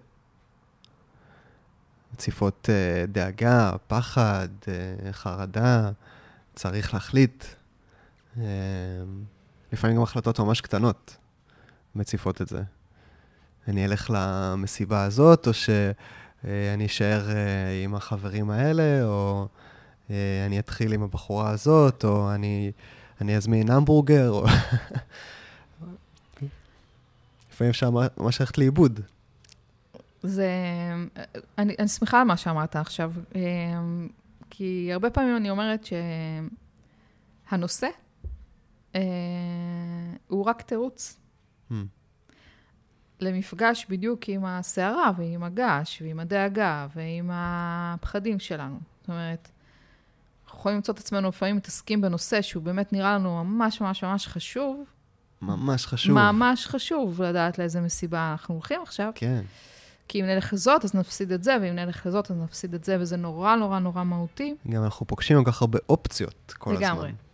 מציפות 2.13 2.69
uh, 2.69 3.07
דאגה, 3.07 3.71
פחד, 3.87 4.47
uh, 4.61 4.67
חרדה, 5.11 5.91
צריך 6.55 6.93
להחליט. 6.93 7.43
Uh, 8.35 8.39
לפעמים 9.73 9.95
גם 9.95 10.03
החלטות 10.03 10.39
ממש 10.39 10.61
קטנות 10.61 11.17
מציפות 11.99 12.41
את 12.41 12.47
זה. 12.47 12.61
אני 13.67 13.85
אלך 13.85 14.11
למסיבה 14.13 15.03
הזאת, 15.03 15.47
או 15.47 15.53
שאני 15.53 16.85
אשאר 16.85 17.27
עם 17.83 17.95
החברים 17.95 18.49
האלה, 18.49 19.03
או 19.03 19.47
אני 20.45 20.59
אתחיל 20.59 20.93
עם 20.93 21.03
הבחורה 21.03 21.49
הזאת, 21.49 22.05
או 22.05 22.33
אני, 22.35 22.71
אני 23.21 23.37
אזמין 23.37 23.71
המבורגר, 23.71 24.29
או... 24.29 24.45
לפעמים 27.51 27.69
אפשר 27.69 27.89
ממש 28.17 28.41
ללכת 28.41 28.57
לאיבוד. 28.57 28.99
זה... 30.23 30.49
אני, 31.57 31.75
אני 31.79 31.87
שמחה 31.87 32.21
על 32.21 32.27
מה 32.27 32.37
שאמרת 32.37 32.75
עכשיו, 32.75 33.13
כי 34.49 34.89
הרבה 34.93 35.09
פעמים 35.09 35.37
אני 35.37 35.49
אומרת 35.49 35.87
שהנושא 37.49 37.87
אה, 38.95 39.01
הוא 40.27 40.45
רק 40.45 40.61
תירוץ. 40.61 41.17
Hmm. 41.71 41.75
למפגש 43.19 43.85
בדיוק 43.89 44.19
עם 44.27 44.45
הסערה 44.45 45.11
ועם 45.17 45.43
הגעש 45.43 46.01
ועם 46.01 46.19
הדאגה 46.19 46.87
ועם 46.95 47.29
הפחדים 47.33 48.39
שלנו. 48.39 48.79
זאת 49.01 49.09
אומרת, 49.09 49.49
אנחנו 50.45 50.59
יכולים 50.59 50.75
למצוא 50.75 50.93
את 50.93 50.99
עצמנו 50.99 51.29
לפעמים 51.29 51.55
מתעסקים 51.55 52.01
בנושא 52.01 52.41
שהוא 52.41 52.63
באמת 52.63 52.93
נראה 52.93 53.15
לנו 53.15 53.43
ממש 53.43 53.81
ממש 53.81 54.03
ממש 54.03 54.27
חשוב. 54.27 54.83
ממש 55.41 55.85
חשוב. 55.85 56.15
ממש 56.15 56.67
חשוב 56.67 57.21
לדעת 57.21 57.59
לאיזה 57.59 57.81
מסיבה 57.81 58.31
אנחנו 58.31 58.55
הולכים 58.55 58.81
עכשיו. 58.81 59.11
כן. 59.15 59.41
כי 60.07 60.21
אם 60.21 60.25
נלך 60.25 60.53
לזאת, 60.53 60.85
אז 60.85 60.95
נפסיד 60.95 61.31
את 61.31 61.43
זה, 61.43 61.57
ואם 61.61 61.75
נלך 61.75 62.05
לזאת, 62.05 62.31
אז 62.31 62.37
נפסיד 62.37 62.73
את 62.73 62.83
זה, 62.83 62.97
וזה 62.99 63.17
נורא 63.17 63.55
נורא 63.55 63.79
נורא 63.79 64.03
מהותי. 64.03 64.55
גם 64.69 64.83
אנחנו 64.83 65.07
פוגשים 65.07 65.43
כל 65.43 65.51
כך 65.51 65.61
הרבה 65.61 65.79
אופציות 65.89 66.53
כל 66.57 66.71
לגמרי. 66.71 66.87
הזמן. 66.87 66.97
לגמרי. 66.97 67.28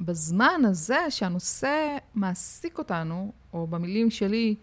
בזמן 0.00 0.60
הזה 0.64 1.10
שהנושא 1.10 1.96
מעסיק 2.14 2.78
אותנו, 2.78 3.32
או 3.52 3.66
במילים 3.66 4.10
שלי, 4.10 4.54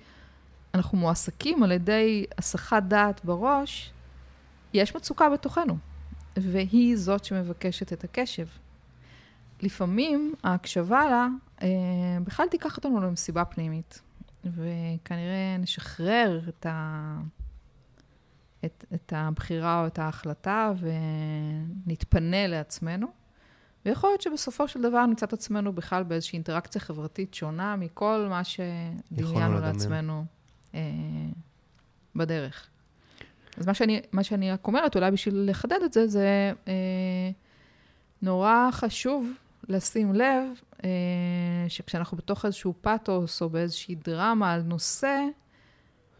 אנחנו 0.73 0.97
מועסקים 0.97 1.63
על 1.63 1.71
ידי 1.71 2.25
הסחת 2.37 2.83
דעת 2.83 3.25
בראש, 3.25 3.93
יש 4.73 4.95
מצוקה 4.95 5.29
בתוכנו, 5.29 5.77
והיא 6.37 6.97
זאת 6.97 7.25
שמבקשת 7.25 7.93
את 7.93 8.03
הקשב. 8.03 8.47
לפעמים 9.61 10.33
ההקשבה 10.43 11.09
לה 11.09 11.27
אה, 11.61 11.67
בכלל 12.23 12.47
תיקח 12.47 12.77
אותנו 12.77 13.01
למסיבה 13.01 13.45
פנימית. 13.45 14.01
וכנראה 14.45 15.57
נשחרר 15.59 16.41
את, 16.49 16.65
ה... 16.65 17.17
את, 18.65 18.85
את 18.93 19.13
הבחירה 19.15 19.81
או 19.81 19.87
את 19.87 19.99
ההחלטה 19.99 20.71
ונתפנה 21.85 22.47
לעצמנו. 22.47 23.22
ויכול 23.85 24.09
להיות 24.09 24.21
שבסופו 24.21 24.67
של 24.67 24.81
דבר 24.81 25.05
נמצא 25.05 25.25
את 25.25 25.33
עצמנו 25.33 25.73
בכלל 25.73 26.03
באיזושהי 26.03 26.35
אינטראקציה 26.37 26.81
חברתית 26.81 27.33
שונה 27.33 27.75
מכל 27.75 28.25
מה 28.29 28.41
שדמיינו 28.43 29.59
לעצמנו 29.59 30.25
אה, 30.73 30.79
בדרך. 32.15 32.69
אז 33.57 33.67
מה 33.67 33.73
שאני, 33.73 34.01
מה 34.11 34.23
שאני 34.23 34.51
רק 34.51 34.67
אומרת, 34.67 34.95
אולי 34.95 35.11
בשביל 35.11 35.49
לחדד 35.49 35.79
את 35.85 35.93
זה, 35.93 36.07
זה 36.07 36.53
אה, 36.67 37.31
נורא 38.21 38.69
חשוב 38.71 39.31
לשים 39.69 40.13
לב 40.13 40.45
אה, 40.83 40.89
שכשאנחנו 41.67 42.17
בתוך 42.17 42.45
איזשהו 42.45 42.73
פאתוס 42.81 43.41
או 43.41 43.49
באיזושהי 43.49 43.95
דרמה 43.95 44.53
על 44.53 44.61
נושא, 44.61 45.19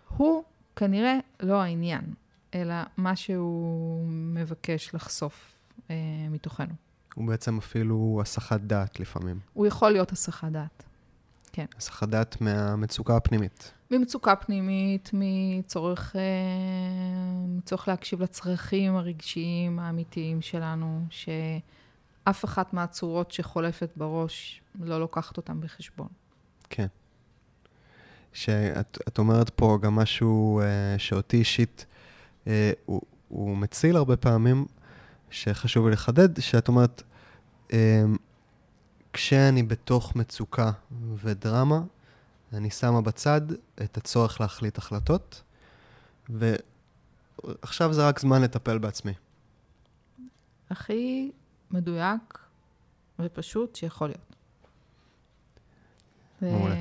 הוא 0.07 0.43
כנראה 0.76 1.20
לא 1.39 1.61
העניין, 1.61 2.14
אלא 2.55 2.76
מה 2.97 3.16
שהוא 3.16 4.07
מבקש 4.07 4.95
לחשוף 4.95 5.55
אה, 5.89 5.95
מתוכנו. 6.30 6.83
הוא 7.16 7.28
בעצם 7.28 7.57
אפילו 7.57 8.20
הסחת 8.22 8.61
דעת 8.61 8.99
לפעמים. 8.99 9.39
הוא 9.53 9.68
יכול 9.68 9.91
להיות 9.91 10.11
הסחת 10.11 10.51
דעת, 10.51 10.84
כן. 11.51 11.66
הסחת 11.78 12.09
דעת 12.09 12.41
מהמצוקה 12.41 13.18
הפנימית. 13.18 13.72
ממצוקה 13.91 14.36
פנימית, 14.36 15.09
מצורך, 15.14 16.16
אה, 16.16 16.22
מצורך 17.47 17.88
להקשיב 17.88 18.22
לצרכים 18.22 18.95
הרגשיים 18.95 19.80
האמיתיים 19.80 20.41
שלנו, 20.41 21.05
ש... 21.09 21.30
אף 22.24 22.45
אחת 22.45 22.74
מהצורות 22.74 23.32
שחולפת 23.32 23.89
בראש 23.95 24.61
לא 24.82 24.99
לוקחת 24.99 25.38
אותן 25.38 25.61
בחשבון. 25.61 26.07
כן. 26.70 26.88
שאת 28.34 29.18
אומרת 29.18 29.49
פה 29.49 29.78
גם 29.82 29.95
משהו 29.95 30.61
uh, 30.61 30.99
שאותי 30.99 31.38
אישית, 31.38 31.86
uh, 32.45 32.47
הוא, 32.86 33.01
הוא 33.28 33.57
מציל 33.57 33.95
הרבה 33.95 34.18
פעמים, 34.18 34.66
שחשוב 35.34 35.86
לי 35.88 35.94
לחדד, 35.94 36.40
שאת 36.40 36.68
אומרת, 36.68 37.04
uh, 37.68 37.74
כשאני 39.14 39.64
בתוך 39.64 40.16
מצוקה 40.16 40.72
ודרמה, 41.16 41.82
אני 42.54 42.70
שמה 42.70 43.02
בצד 43.02 43.42
את 43.84 43.98
הצורך 43.98 44.42
להחליט 44.42 44.78
החלטות, 44.78 45.42
ועכשיו 46.30 47.94
זה 47.94 48.08
רק 48.08 48.20
זמן 48.20 48.42
לטפל 48.42 48.78
בעצמי. 48.78 49.14
הכי 50.70 51.32
מדויק 51.72 52.40
ופשוט 53.20 53.76
שיכול 53.76 54.08
להיות. 54.08 54.36
מעולה. 56.42 56.76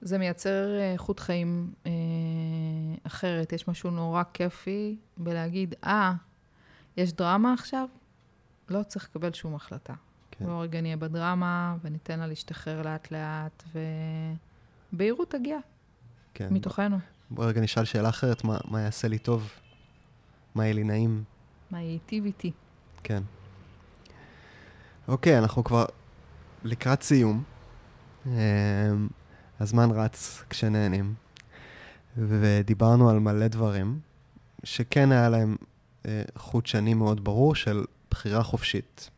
זה 0.00 0.18
מייצר 0.18 0.78
אה, 0.78 0.92
איכות 0.92 1.20
חיים 1.20 1.72
אה, 1.86 1.92
אחרת. 3.02 3.52
יש 3.52 3.68
משהו 3.68 3.90
נורא 3.90 4.22
כיפי 4.34 4.96
בלהגיד, 5.16 5.74
אה, 5.84 6.12
יש 7.00 7.12
דרמה 7.12 7.52
עכשיו? 7.52 7.88
לא 8.68 8.82
צריך 8.82 9.08
לקבל 9.10 9.32
שום 9.32 9.54
החלטה. 9.54 9.94
כן. 10.30 10.44
בואו 10.44 10.60
רגע 10.60 10.80
נהיה 10.80 10.96
בדרמה 10.96 11.76
וניתן 11.82 12.18
לה 12.18 12.26
להשתחרר 12.26 12.82
לאט-לאט, 12.82 13.62
ובהירות 14.92 15.30
תגיע 15.30 15.58
כן. 16.34 16.48
מתוכנו. 16.50 16.98
בואו 17.30 17.48
רגע 17.48 17.60
נשאל 17.60 17.84
שאלה 17.84 18.08
אחרת, 18.08 18.44
מה, 18.44 18.58
מה 18.64 18.80
יעשה 18.80 19.08
לי 19.08 19.18
טוב? 19.18 19.50
מה 20.54 20.64
יהיה 20.64 20.74
לי 20.74 20.84
נעים? 20.84 21.24
מה 21.70 21.80
ייטיב 21.80 22.24
איתי? 22.24 22.52
כן. 23.02 23.22
אוקיי, 25.08 25.38
אנחנו 25.38 25.64
כבר 25.64 25.84
לקראת 26.64 27.02
סיום. 27.02 27.42
אמ, 28.26 28.32
הזמן 29.60 29.90
רץ 29.90 30.44
כשנהנים, 30.50 31.14
ודיברנו 32.16 33.10
על 33.10 33.18
מלא 33.18 33.48
דברים 33.48 34.00
שכן 34.64 35.12
היה 35.12 35.28
להם 35.28 35.56
חוט 36.36 36.66
שני 36.66 36.94
מאוד 36.94 37.24
ברור 37.24 37.54
של 37.54 37.84
בחירה 38.10 38.42
חופשית. 38.42 39.10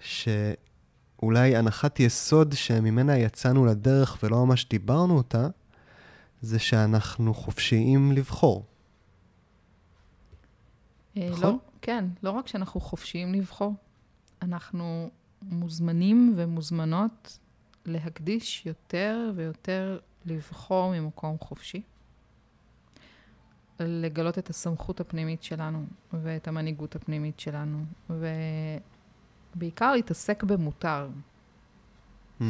שאולי 0.00 1.56
הנחת 1.56 2.00
יסוד 2.00 2.52
שממנה 2.52 3.18
יצאנו 3.18 3.66
לדרך 3.66 4.18
ולא 4.22 4.46
ממש 4.46 4.68
דיברנו 4.68 5.16
אותה, 5.16 5.48
זה 6.40 6.58
שאנחנו 6.58 7.34
חופשיים 7.34 8.12
לבחור. 8.12 8.64
אה, 11.16 11.28
נכון? 11.30 11.42
לא, 11.42 11.58
כן, 11.82 12.04
לא 12.22 12.30
רק 12.30 12.46
שאנחנו 12.46 12.80
חופשיים 12.80 13.34
לבחור, 13.34 13.74
אנחנו 14.42 15.10
מוזמנים 15.42 16.34
ומוזמנות 16.36 17.38
להקדיש 17.86 18.66
יותר 18.66 19.32
ויותר 19.34 19.98
לבחור 20.26 21.00
ממקום 21.00 21.36
חופשי, 21.40 21.82
לגלות 23.80 24.38
את 24.38 24.50
הסמכות 24.50 25.00
הפנימית 25.00 25.42
שלנו 25.42 25.86
ואת 26.12 26.48
המנהיגות 26.48 26.96
הפנימית 26.96 27.40
שלנו, 27.40 27.84
ובעיקר 29.54 29.92
להתעסק 29.92 30.42
במותר. 30.42 31.08
Mm. 32.40 32.44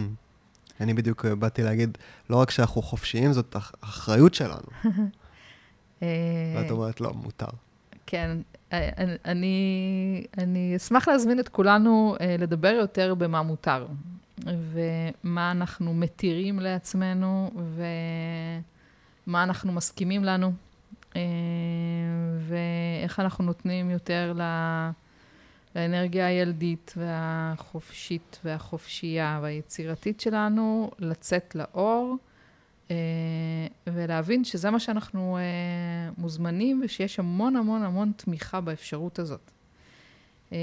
אני 0.80 0.94
בדיוק 0.94 1.24
אה, 1.24 1.34
באתי 1.34 1.62
להגיד, 1.62 1.98
לא 2.30 2.36
רק 2.36 2.50
שאנחנו 2.50 2.82
חופשיים, 2.82 3.32
זאת 3.32 3.56
אחריות 3.80 4.34
שלנו. 4.34 4.68
אה, 6.02 6.08
ואת 6.56 6.70
אומרת, 6.70 7.00
לא, 7.00 7.12
מותר. 7.14 7.46
כן, 8.06 8.38
אה, 8.72 8.88
אני, 9.24 10.26
אני 10.38 10.76
אשמח 10.76 11.08
להזמין 11.08 11.40
את 11.40 11.48
כולנו 11.48 12.16
לדבר 12.38 12.68
יותר 12.68 13.14
במה 13.14 13.42
מותר, 13.42 13.86
ומה 14.46 15.50
אנחנו 15.50 15.94
מתירים 15.94 16.58
לעצמנו, 16.58 17.50
ומה 19.26 19.42
אנחנו 19.42 19.72
מסכימים 19.72 20.24
לנו, 20.24 20.52
ואיך 22.40 23.20
אנחנו 23.20 23.44
נותנים 23.44 23.90
יותר 23.90 24.32
ל... 24.36 24.42
לאנרגיה 25.76 26.26
הילדית 26.26 26.94
והחופשית 26.96 28.40
והחופשייה 28.44 29.38
והיצירתית 29.42 30.20
שלנו 30.20 30.90
לצאת 30.98 31.54
לאור 31.54 32.16
אה, 32.90 32.96
ולהבין 33.86 34.44
שזה 34.44 34.70
מה 34.70 34.80
שאנחנו 34.80 35.36
אה, 35.36 35.42
מוזמנים 36.18 36.80
ושיש 36.84 37.18
המון 37.18 37.56
המון 37.56 37.82
המון 37.82 38.12
תמיכה 38.16 38.60
באפשרות 38.60 39.18
הזאת. 39.18 39.50
אה, 40.52 40.58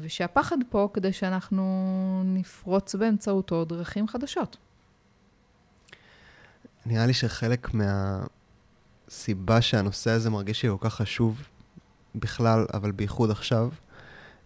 ושהפחד 0.00 0.56
פה 0.68 0.88
כדי 0.92 1.12
שאנחנו 1.12 2.22
נפרוץ 2.24 2.94
באמצעותו 2.94 3.64
דרכים 3.64 4.08
חדשות. 4.08 4.56
נראה 6.86 7.06
לי 7.06 7.12
שחלק 7.12 7.68
מהסיבה 9.10 9.60
שהנושא 9.60 10.10
הזה 10.10 10.30
מרגיש 10.30 10.62
לי 10.62 10.68
כל 10.70 10.88
כך 10.88 10.94
חשוב 10.94 11.42
בכלל, 12.14 12.66
אבל 12.74 12.90
בייחוד 12.90 13.30
עכשיו, 13.30 13.68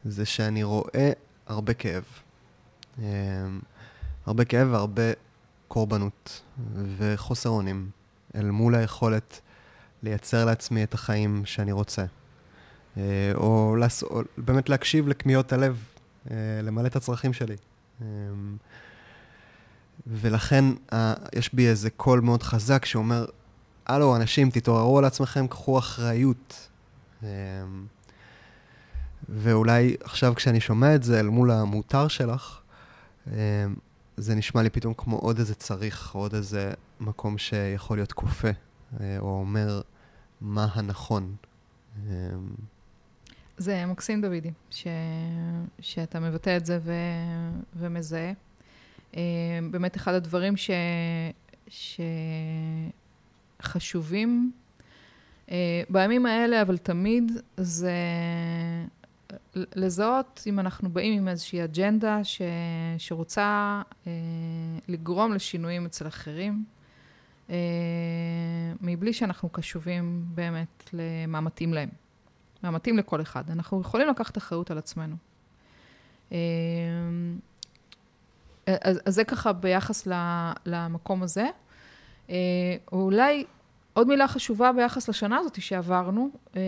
זה 0.04 0.26
שאני 0.26 0.62
רואה 0.62 1.10
הרבה 1.46 1.74
כאב. 1.74 2.04
אמ, 2.98 3.04
הרבה 4.26 4.44
כאב 4.44 4.68
והרבה 4.70 5.02
קורבנות 5.68 6.42
וחוסר 6.96 7.48
אונים 7.48 7.90
אל 8.34 8.50
מול 8.50 8.74
היכולת 8.74 9.40
לייצר 10.02 10.44
לעצמי 10.44 10.84
את 10.84 10.94
החיים 10.94 11.42
שאני 11.44 11.72
רוצה. 11.72 12.04
אה, 12.96 13.02
או, 13.34 13.76
לס... 13.76 14.02
או 14.02 14.20
באמת 14.38 14.68
להקשיב 14.68 15.08
לכמיהות 15.08 15.52
הלב, 15.52 15.84
אה, 16.30 16.36
למלא 16.62 16.86
את 16.86 16.96
הצרכים 16.96 17.32
שלי. 17.32 17.56
אמ, 18.00 18.06
ולכן 20.06 20.64
יש 21.34 21.54
בי 21.54 21.68
איזה 21.68 21.90
קול 21.90 22.20
מאוד 22.20 22.42
חזק 22.42 22.84
שאומר, 22.84 23.24
הלו, 23.86 24.16
אנשים, 24.16 24.50
תתעוררו 24.50 24.98
על 24.98 25.04
עצמכם, 25.04 25.46
קחו 25.46 25.78
אחריות. 25.78 26.68
אמ, 27.22 27.28
ואולי 29.28 29.96
עכשיו 30.04 30.34
כשאני 30.34 30.60
שומע 30.60 30.94
את 30.94 31.02
זה 31.02 31.20
אל 31.20 31.28
מול 31.28 31.50
המותר 31.50 32.08
שלך, 32.08 32.60
אה, 33.32 33.66
זה 34.16 34.34
נשמע 34.34 34.62
לי 34.62 34.70
פתאום 34.70 34.94
כמו 34.94 35.16
עוד 35.16 35.38
איזה 35.38 35.54
צריך, 35.54 36.14
עוד 36.14 36.34
איזה 36.34 36.72
מקום 37.00 37.38
שיכול 37.38 37.98
להיות 37.98 38.12
כופה, 38.12 38.48
אה, 39.00 39.16
או 39.18 39.40
אומר 39.40 39.80
מה 40.40 40.68
הנכון. 40.72 41.34
אה, 42.06 42.12
זה 43.58 43.86
מקסים, 43.86 44.20
דודי, 44.20 44.50
ש... 44.70 44.86
שאתה 45.80 46.20
מבטא 46.20 46.56
את 46.56 46.66
זה 46.66 46.78
ו... 46.82 46.92
ומזהה. 47.76 48.32
באמת 49.70 49.96
אחד 49.96 50.14
הדברים 50.14 50.56
ש... 50.56 50.70
שחשובים 53.64 54.52
בימים 55.90 56.26
האלה, 56.26 56.62
אבל 56.62 56.78
תמיד, 56.78 57.32
זה 57.56 57.92
לזהות 59.54 60.42
אם 60.46 60.60
אנחנו 60.60 60.90
באים 60.90 61.18
עם 61.18 61.28
איזושהי 61.28 61.64
אג'נדה 61.64 62.24
ש, 62.24 62.42
שרוצה 62.98 63.82
אה, 64.06 64.12
לגרום 64.88 65.32
לשינויים 65.32 65.86
אצל 65.86 66.06
אחרים, 66.06 66.64
אה, 67.50 67.56
מבלי 68.80 69.12
שאנחנו 69.12 69.48
קשובים 69.48 70.24
באמת 70.34 70.90
למה 70.92 71.40
מתאים 71.40 71.74
להם, 71.74 71.88
מה 72.62 72.70
מתאים 72.70 72.98
לכל 72.98 73.20
אחד. 73.20 73.50
אנחנו 73.50 73.80
יכולים 73.80 74.08
לקחת 74.08 74.38
אחריות 74.38 74.70
על 74.70 74.78
עצמנו. 74.78 75.16
אה, 76.32 76.38
אז, 78.66 79.00
אז 79.04 79.14
זה 79.14 79.24
ככה 79.24 79.52
ביחס 79.52 80.08
למקום 80.66 81.22
הזה. 81.22 81.46
אה, 82.30 82.36
אולי 82.92 83.44
עוד 83.92 84.08
מילה 84.08 84.28
חשובה 84.28 84.72
ביחס 84.72 85.08
לשנה 85.08 85.38
הזאת 85.38 85.62
שעברנו, 85.62 86.30
אה, 86.56 86.62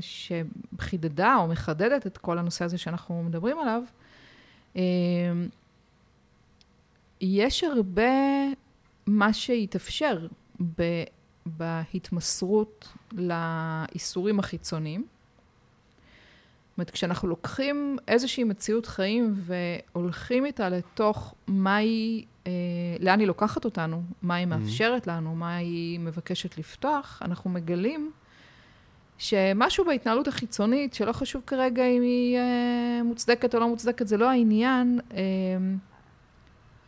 שחידדה 0.00 1.36
או 1.36 1.46
מחדדת 1.46 2.06
את 2.06 2.18
כל 2.18 2.38
הנושא 2.38 2.64
הזה 2.64 2.78
שאנחנו 2.78 3.22
מדברים 3.22 3.58
עליו, 3.58 3.82
אה, 4.76 4.82
יש 7.20 7.64
הרבה 7.64 8.12
מה 9.06 9.32
שהתאפשר 9.32 10.26
בהתמסרות 11.46 12.88
לאיסורים 13.12 14.38
החיצוניים. 14.38 15.06
אומרת, 16.78 16.90
כשאנחנו 16.90 17.28
לוקחים 17.28 17.96
איזושהי 18.08 18.44
מציאות 18.44 18.86
חיים 18.86 19.34
והולכים 19.36 20.46
איתה 20.46 20.68
לתוך 20.68 21.34
מהי 21.46 22.24
אה, 22.46 22.52
לאן 23.00 23.20
היא 23.20 23.28
לוקחת 23.28 23.64
אותנו, 23.64 24.02
מה 24.22 24.34
היא 24.34 24.46
mm-hmm. 24.46 24.48
מאפשרת 24.48 25.06
לנו, 25.06 25.34
מה 25.34 25.56
היא 25.56 26.00
מבקשת 26.00 26.58
לפתוח, 26.58 27.22
אנחנו 27.24 27.50
מגלים 27.50 28.12
שמשהו 29.18 29.84
בהתנהלות 29.84 30.28
החיצונית, 30.28 30.94
שלא 30.94 31.12
חשוב 31.12 31.42
כרגע 31.46 31.84
אם 31.84 32.02
היא 32.02 32.36
אה, 32.38 33.02
מוצדקת 33.04 33.54
או 33.54 33.60
לא 33.60 33.68
מוצדקת, 33.68 34.08
זה 34.08 34.16
לא 34.16 34.30
העניין, 34.30 35.00
אה, 35.12 35.18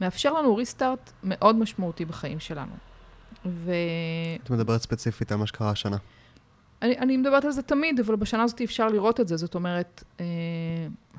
מאפשר 0.01 0.33
לנו 0.33 0.57
ריסטארט 0.57 1.13
מאוד 1.25 1.57
משמעותי 1.57 2.05
בחיים 2.05 2.41
שלנו. 2.41 2.73
ו... 3.47 3.73
את 4.45 4.51
מדברת 4.51 4.81
ספציפית 4.83 5.33
על 5.33 5.39
מה 5.39 5.47
שקרה 5.47 5.71
השנה. 5.71 5.97
אני, 6.83 6.99
אני 6.99 7.17
מדברת 7.17 7.45
על 7.45 7.51
זה 7.51 7.63
תמיד, 7.63 8.01
אבל 8.01 8.17
בשנה 8.17 8.43
הזאת 8.43 8.61
אפשר 8.61 8.89
לראות 8.89 9.21
את 9.21 9.29
זה. 9.29 9.37
זאת 9.37 9.55
אומרת, 9.55 10.05
אה, 10.21 10.25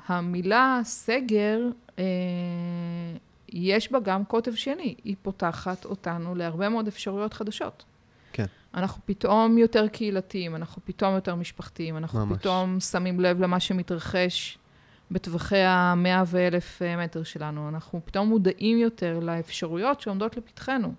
המילה 0.06 0.80
סגר, 0.84 1.60
אה, 1.98 2.04
יש 3.52 3.92
בה 3.92 4.00
גם 4.00 4.24
קוטב 4.24 4.54
שני, 4.54 4.94
היא 5.04 5.16
פותחת 5.22 5.84
אותנו 5.84 6.34
להרבה 6.34 6.68
מאוד 6.68 6.88
אפשרויות 6.88 7.34
חדשות. 7.34 7.84
כן. 8.32 8.46
אנחנו 8.74 9.02
פתאום 9.06 9.58
יותר 9.58 9.88
קהילתיים, 9.88 10.56
אנחנו 10.56 10.82
פתאום 10.84 11.14
יותר 11.14 11.34
משפחתיים, 11.34 11.96
אנחנו 11.96 12.26
ממש. 12.26 12.38
פתאום 12.38 12.80
שמים 12.80 13.20
לב 13.20 13.40
למה 13.40 13.60
שמתרחש 13.60 14.58
בטווחי 15.10 15.58
המאה 15.58 16.22
ואלף 16.26 16.82
אה, 16.82 17.04
מטר 17.04 17.22
שלנו, 17.22 17.68
אנחנו 17.68 18.00
פתאום 18.04 18.28
מודעים 18.28 18.78
יותר 18.78 19.18
לאפשרויות 19.18 20.00
שעומדות 20.00 20.36
לפתחנו. 20.36 20.92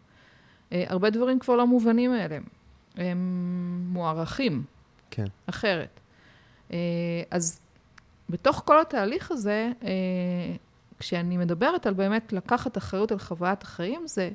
אה, 0.72 0.84
הרבה 0.88 1.10
דברים 1.10 1.40
כבר 1.40 1.56
לא 1.56 1.68
מובנים 1.68 2.12
מאליהם, 2.12 2.44
הם 3.00 3.86
מוערכים. 3.88 4.64
כן. 5.12 5.26
אחרת. 5.46 6.00
אה, 6.74 6.78
אז 7.32 7.60
בתוך 8.30 8.64
כל 8.66 8.82
התהליך 8.82 9.32
הזה, 9.32 9.72
כשאני 11.00 11.38
מדברת 11.38 11.88
על 11.88 11.94
באמת 11.94 12.34
לקחת 12.34 12.78
אחריות 12.78 13.12
על 13.12 13.20
חוויית 13.20 13.64
החיים, 13.64 14.08
זה 14.08 14.30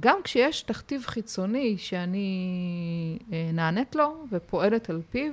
גם 0.00 0.18
כשיש 0.24 0.62
תכתיב 0.62 1.04
חיצוני 1.06 1.78
שאני 1.78 3.18
אה, 3.32 3.50
נענית 3.52 3.94
לו 3.94 4.24
ופועלת 4.30 4.90
על 4.90 5.02
פיו, 5.10 5.32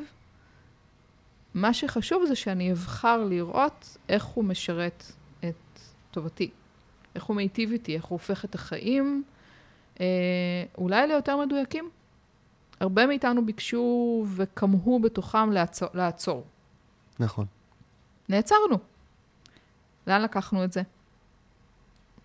מה 1.53 1.74
שחשוב 1.74 2.26
זה 2.26 2.36
שאני 2.36 2.72
אבחר 2.72 3.24
לראות 3.24 3.97
איך 4.09 4.24
הוא 4.24 4.43
משרת 4.43 5.03
את 5.39 5.80
טובתי, 6.11 6.49
איך 7.15 7.24
הוא 7.24 7.36
מיטיב 7.36 7.72
איתי, 7.72 7.95
איך 7.95 8.05
הוא 8.05 8.15
הופך 8.15 8.45
את 8.45 8.55
החיים 8.55 9.24
אה, 9.99 10.05
אולי 10.78 11.07
ליותר 11.07 11.38
מדויקים. 11.38 11.89
הרבה 12.80 13.07
מאיתנו 13.07 13.45
ביקשו 13.45 14.25
וכמהו 14.36 14.99
בתוכם 14.99 15.51
לעצור. 15.51 15.89
לעצור. 15.93 16.45
נכון. 17.19 17.45
נעצרנו. 18.30 18.77
לאן 20.07 20.21
לקחנו 20.21 20.63
את 20.63 20.73
זה? 20.73 20.82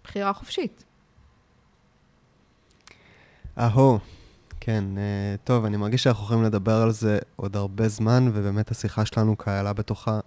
בחירה 0.05 0.32
חופשית. 0.32 0.84
אהו, 3.59 3.98
כן, 4.61 4.84
uh, 4.94 4.98
טוב, 5.44 5.64
אני 5.64 5.76
מרגיש 5.76 6.02
שאנחנו 6.02 6.24
יכולים 6.24 6.42
לדבר 6.42 6.82
על 6.82 6.90
זה 6.90 7.18
עוד 7.36 7.57
הרבה 7.57 7.88
זמן, 7.88 8.30
ובאמת 8.32 8.70
השיחה 8.70 9.07
שלנו 9.07 9.38
כללה 9.38 9.72
בתוכה 9.72 10.20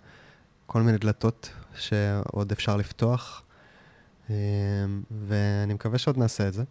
כל 0.65 0.81
מיני 0.81 0.97
דלתות 0.97 1.49
שעוד 1.75 2.51
אפשר 2.51 2.77
לפתוח, 2.77 3.43
uh, 4.27 4.31
ואני 5.27 5.73
מקווה 5.73 5.97
שעוד 5.97 6.17
נעשה 6.17 6.47
את 6.47 6.53
זה. 6.53 6.63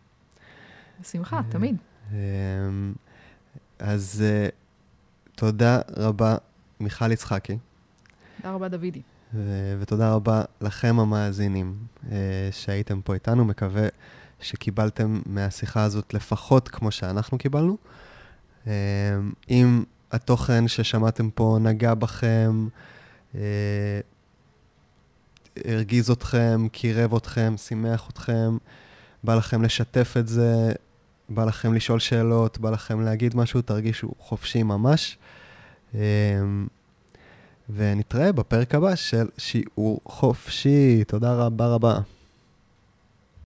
בשמחה, 1.00 1.40
uh, 1.40 1.52
תמיד. 1.52 1.76
Uh, 3.80 3.84
אז 3.84 4.24
uh, 4.24 4.50
תודה 5.34 5.80
רבה, 5.96 6.36
מיכל 6.80 7.12
יצחקי. 7.12 7.58
תודה 8.36 8.54
רבה, 8.54 8.68
דוידי. 8.68 9.02
ו- 9.34 9.76
ותודה 9.80 10.12
רבה 10.12 10.42
לכם 10.60 11.00
המאזינים 11.00 11.76
שהייתם 12.50 13.00
פה 13.00 13.14
איתנו. 13.14 13.44
מקווה 13.44 13.88
שקיבלתם 14.40 15.20
מהשיחה 15.26 15.82
הזאת 15.82 16.14
לפחות 16.14 16.68
כמו 16.68 16.90
שאנחנו 16.90 17.38
קיבלנו. 17.38 17.76
אם 19.50 19.84
התוכן 20.12 20.68
ששמעתם 20.68 21.30
פה 21.30 21.58
נגע 21.60 21.94
בכם, 21.94 22.68
הרגיז 25.64 26.10
אתכם, 26.10 26.66
קירב 26.72 27.14
אתכם, 27.14 27.54
שימח 27.56 28.10
אתכם, 28.10 28.56
בא 29.24 29.34
לכם 29.34 29.62
לשתף 29.62 30.14
את 30.18 30.28
זה, 30.28 30.72
בא 31.28 31.44
לכם 31.44 31.74
לשאול 31.74 31.98
שאלות, 31.98 32.58
בא 32.58 32.70
לכם 32.70 33.00
להגיד 33.00 33.36
משהו, 33.36 33.62
תרגישו 33.62 34.08
חופשי 34.18 34.62
ממש. 34.62 35.18
אמ, 35.94 36.66
ונתראה 37.74 38.32
בפרק 38.32 38.74
הבא 38.74 38.94
של 38.94 39.26
שיעור 39.38 40.00
חופשי. 40.04 41.04
תודה 41.04 41.34
רבה 41.34 41.66
רבה. 41.66 41.98